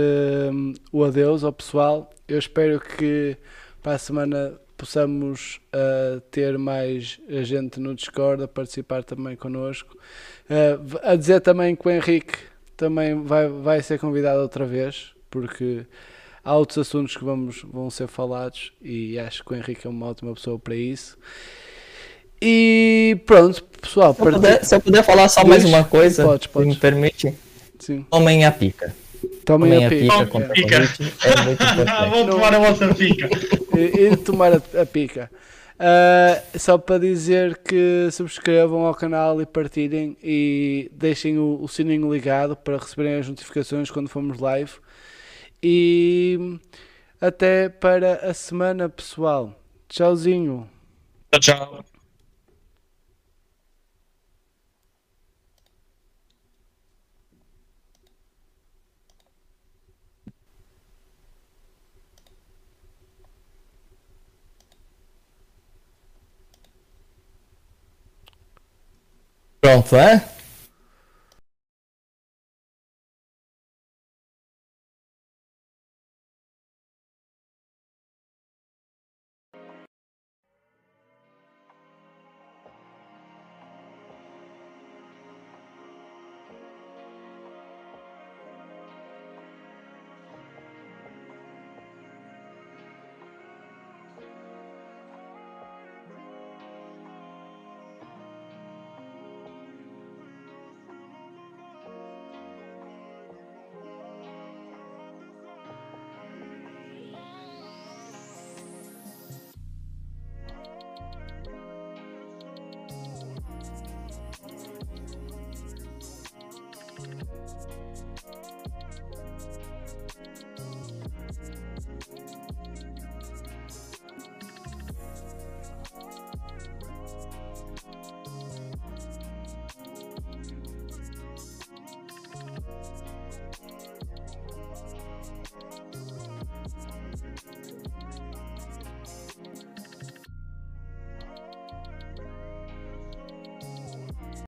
[0.52, 2.10] hum, o adeus ao pessoal.
[2.28, 3.36] Eu espero que
[3.82, 9.94] para a semana possamos ah, ter mais gente no Discord a participar também connosco.
[10.48, 12.34] V- a dizer também que o Henrique
[12.76, 15.84] também vai, vai ser convidado outra vez, porque
[16.42, 20.06] há outros assuntos que vamos, vão ser falados e acho que o Henrique é uma
[20.06, 21.18] ótima pessoa para isso.
[22.40, 26.46] E pronto, pessoal, Se eu puder, se eu puder falar só mais uma coisa, Podes,
[26.46, 26.68] se podes.
[26.68, 27.34] me permite,
[27.80, 28.06] sim.
[28.10, 28.94] tomem a pica.
[29.44, 30.26] Tomem Tomem a pica.
[30.26, 30.76] pica pica.
[30.76, 32.10] É muito importante.
[32.10, 33.28] Vou tomar a vossa pica.
[33.78, 35.30] E, tomar a, a pica.
[35.78, 42.12] Ah, só para dizer que subscrevam ao canal e partilhem e deixem o, o sininho
[42.12, 44.72] ligado para receberem as notificações quando formos live.
[45.62, 46.58] e
[47.20, 49.54] até para a semana, pessoal.
[49.88, 50.68] Tchauzinho.
[51.32, 51.84] Tchau, tchau.
[69.60, 70.24] Pronto, é?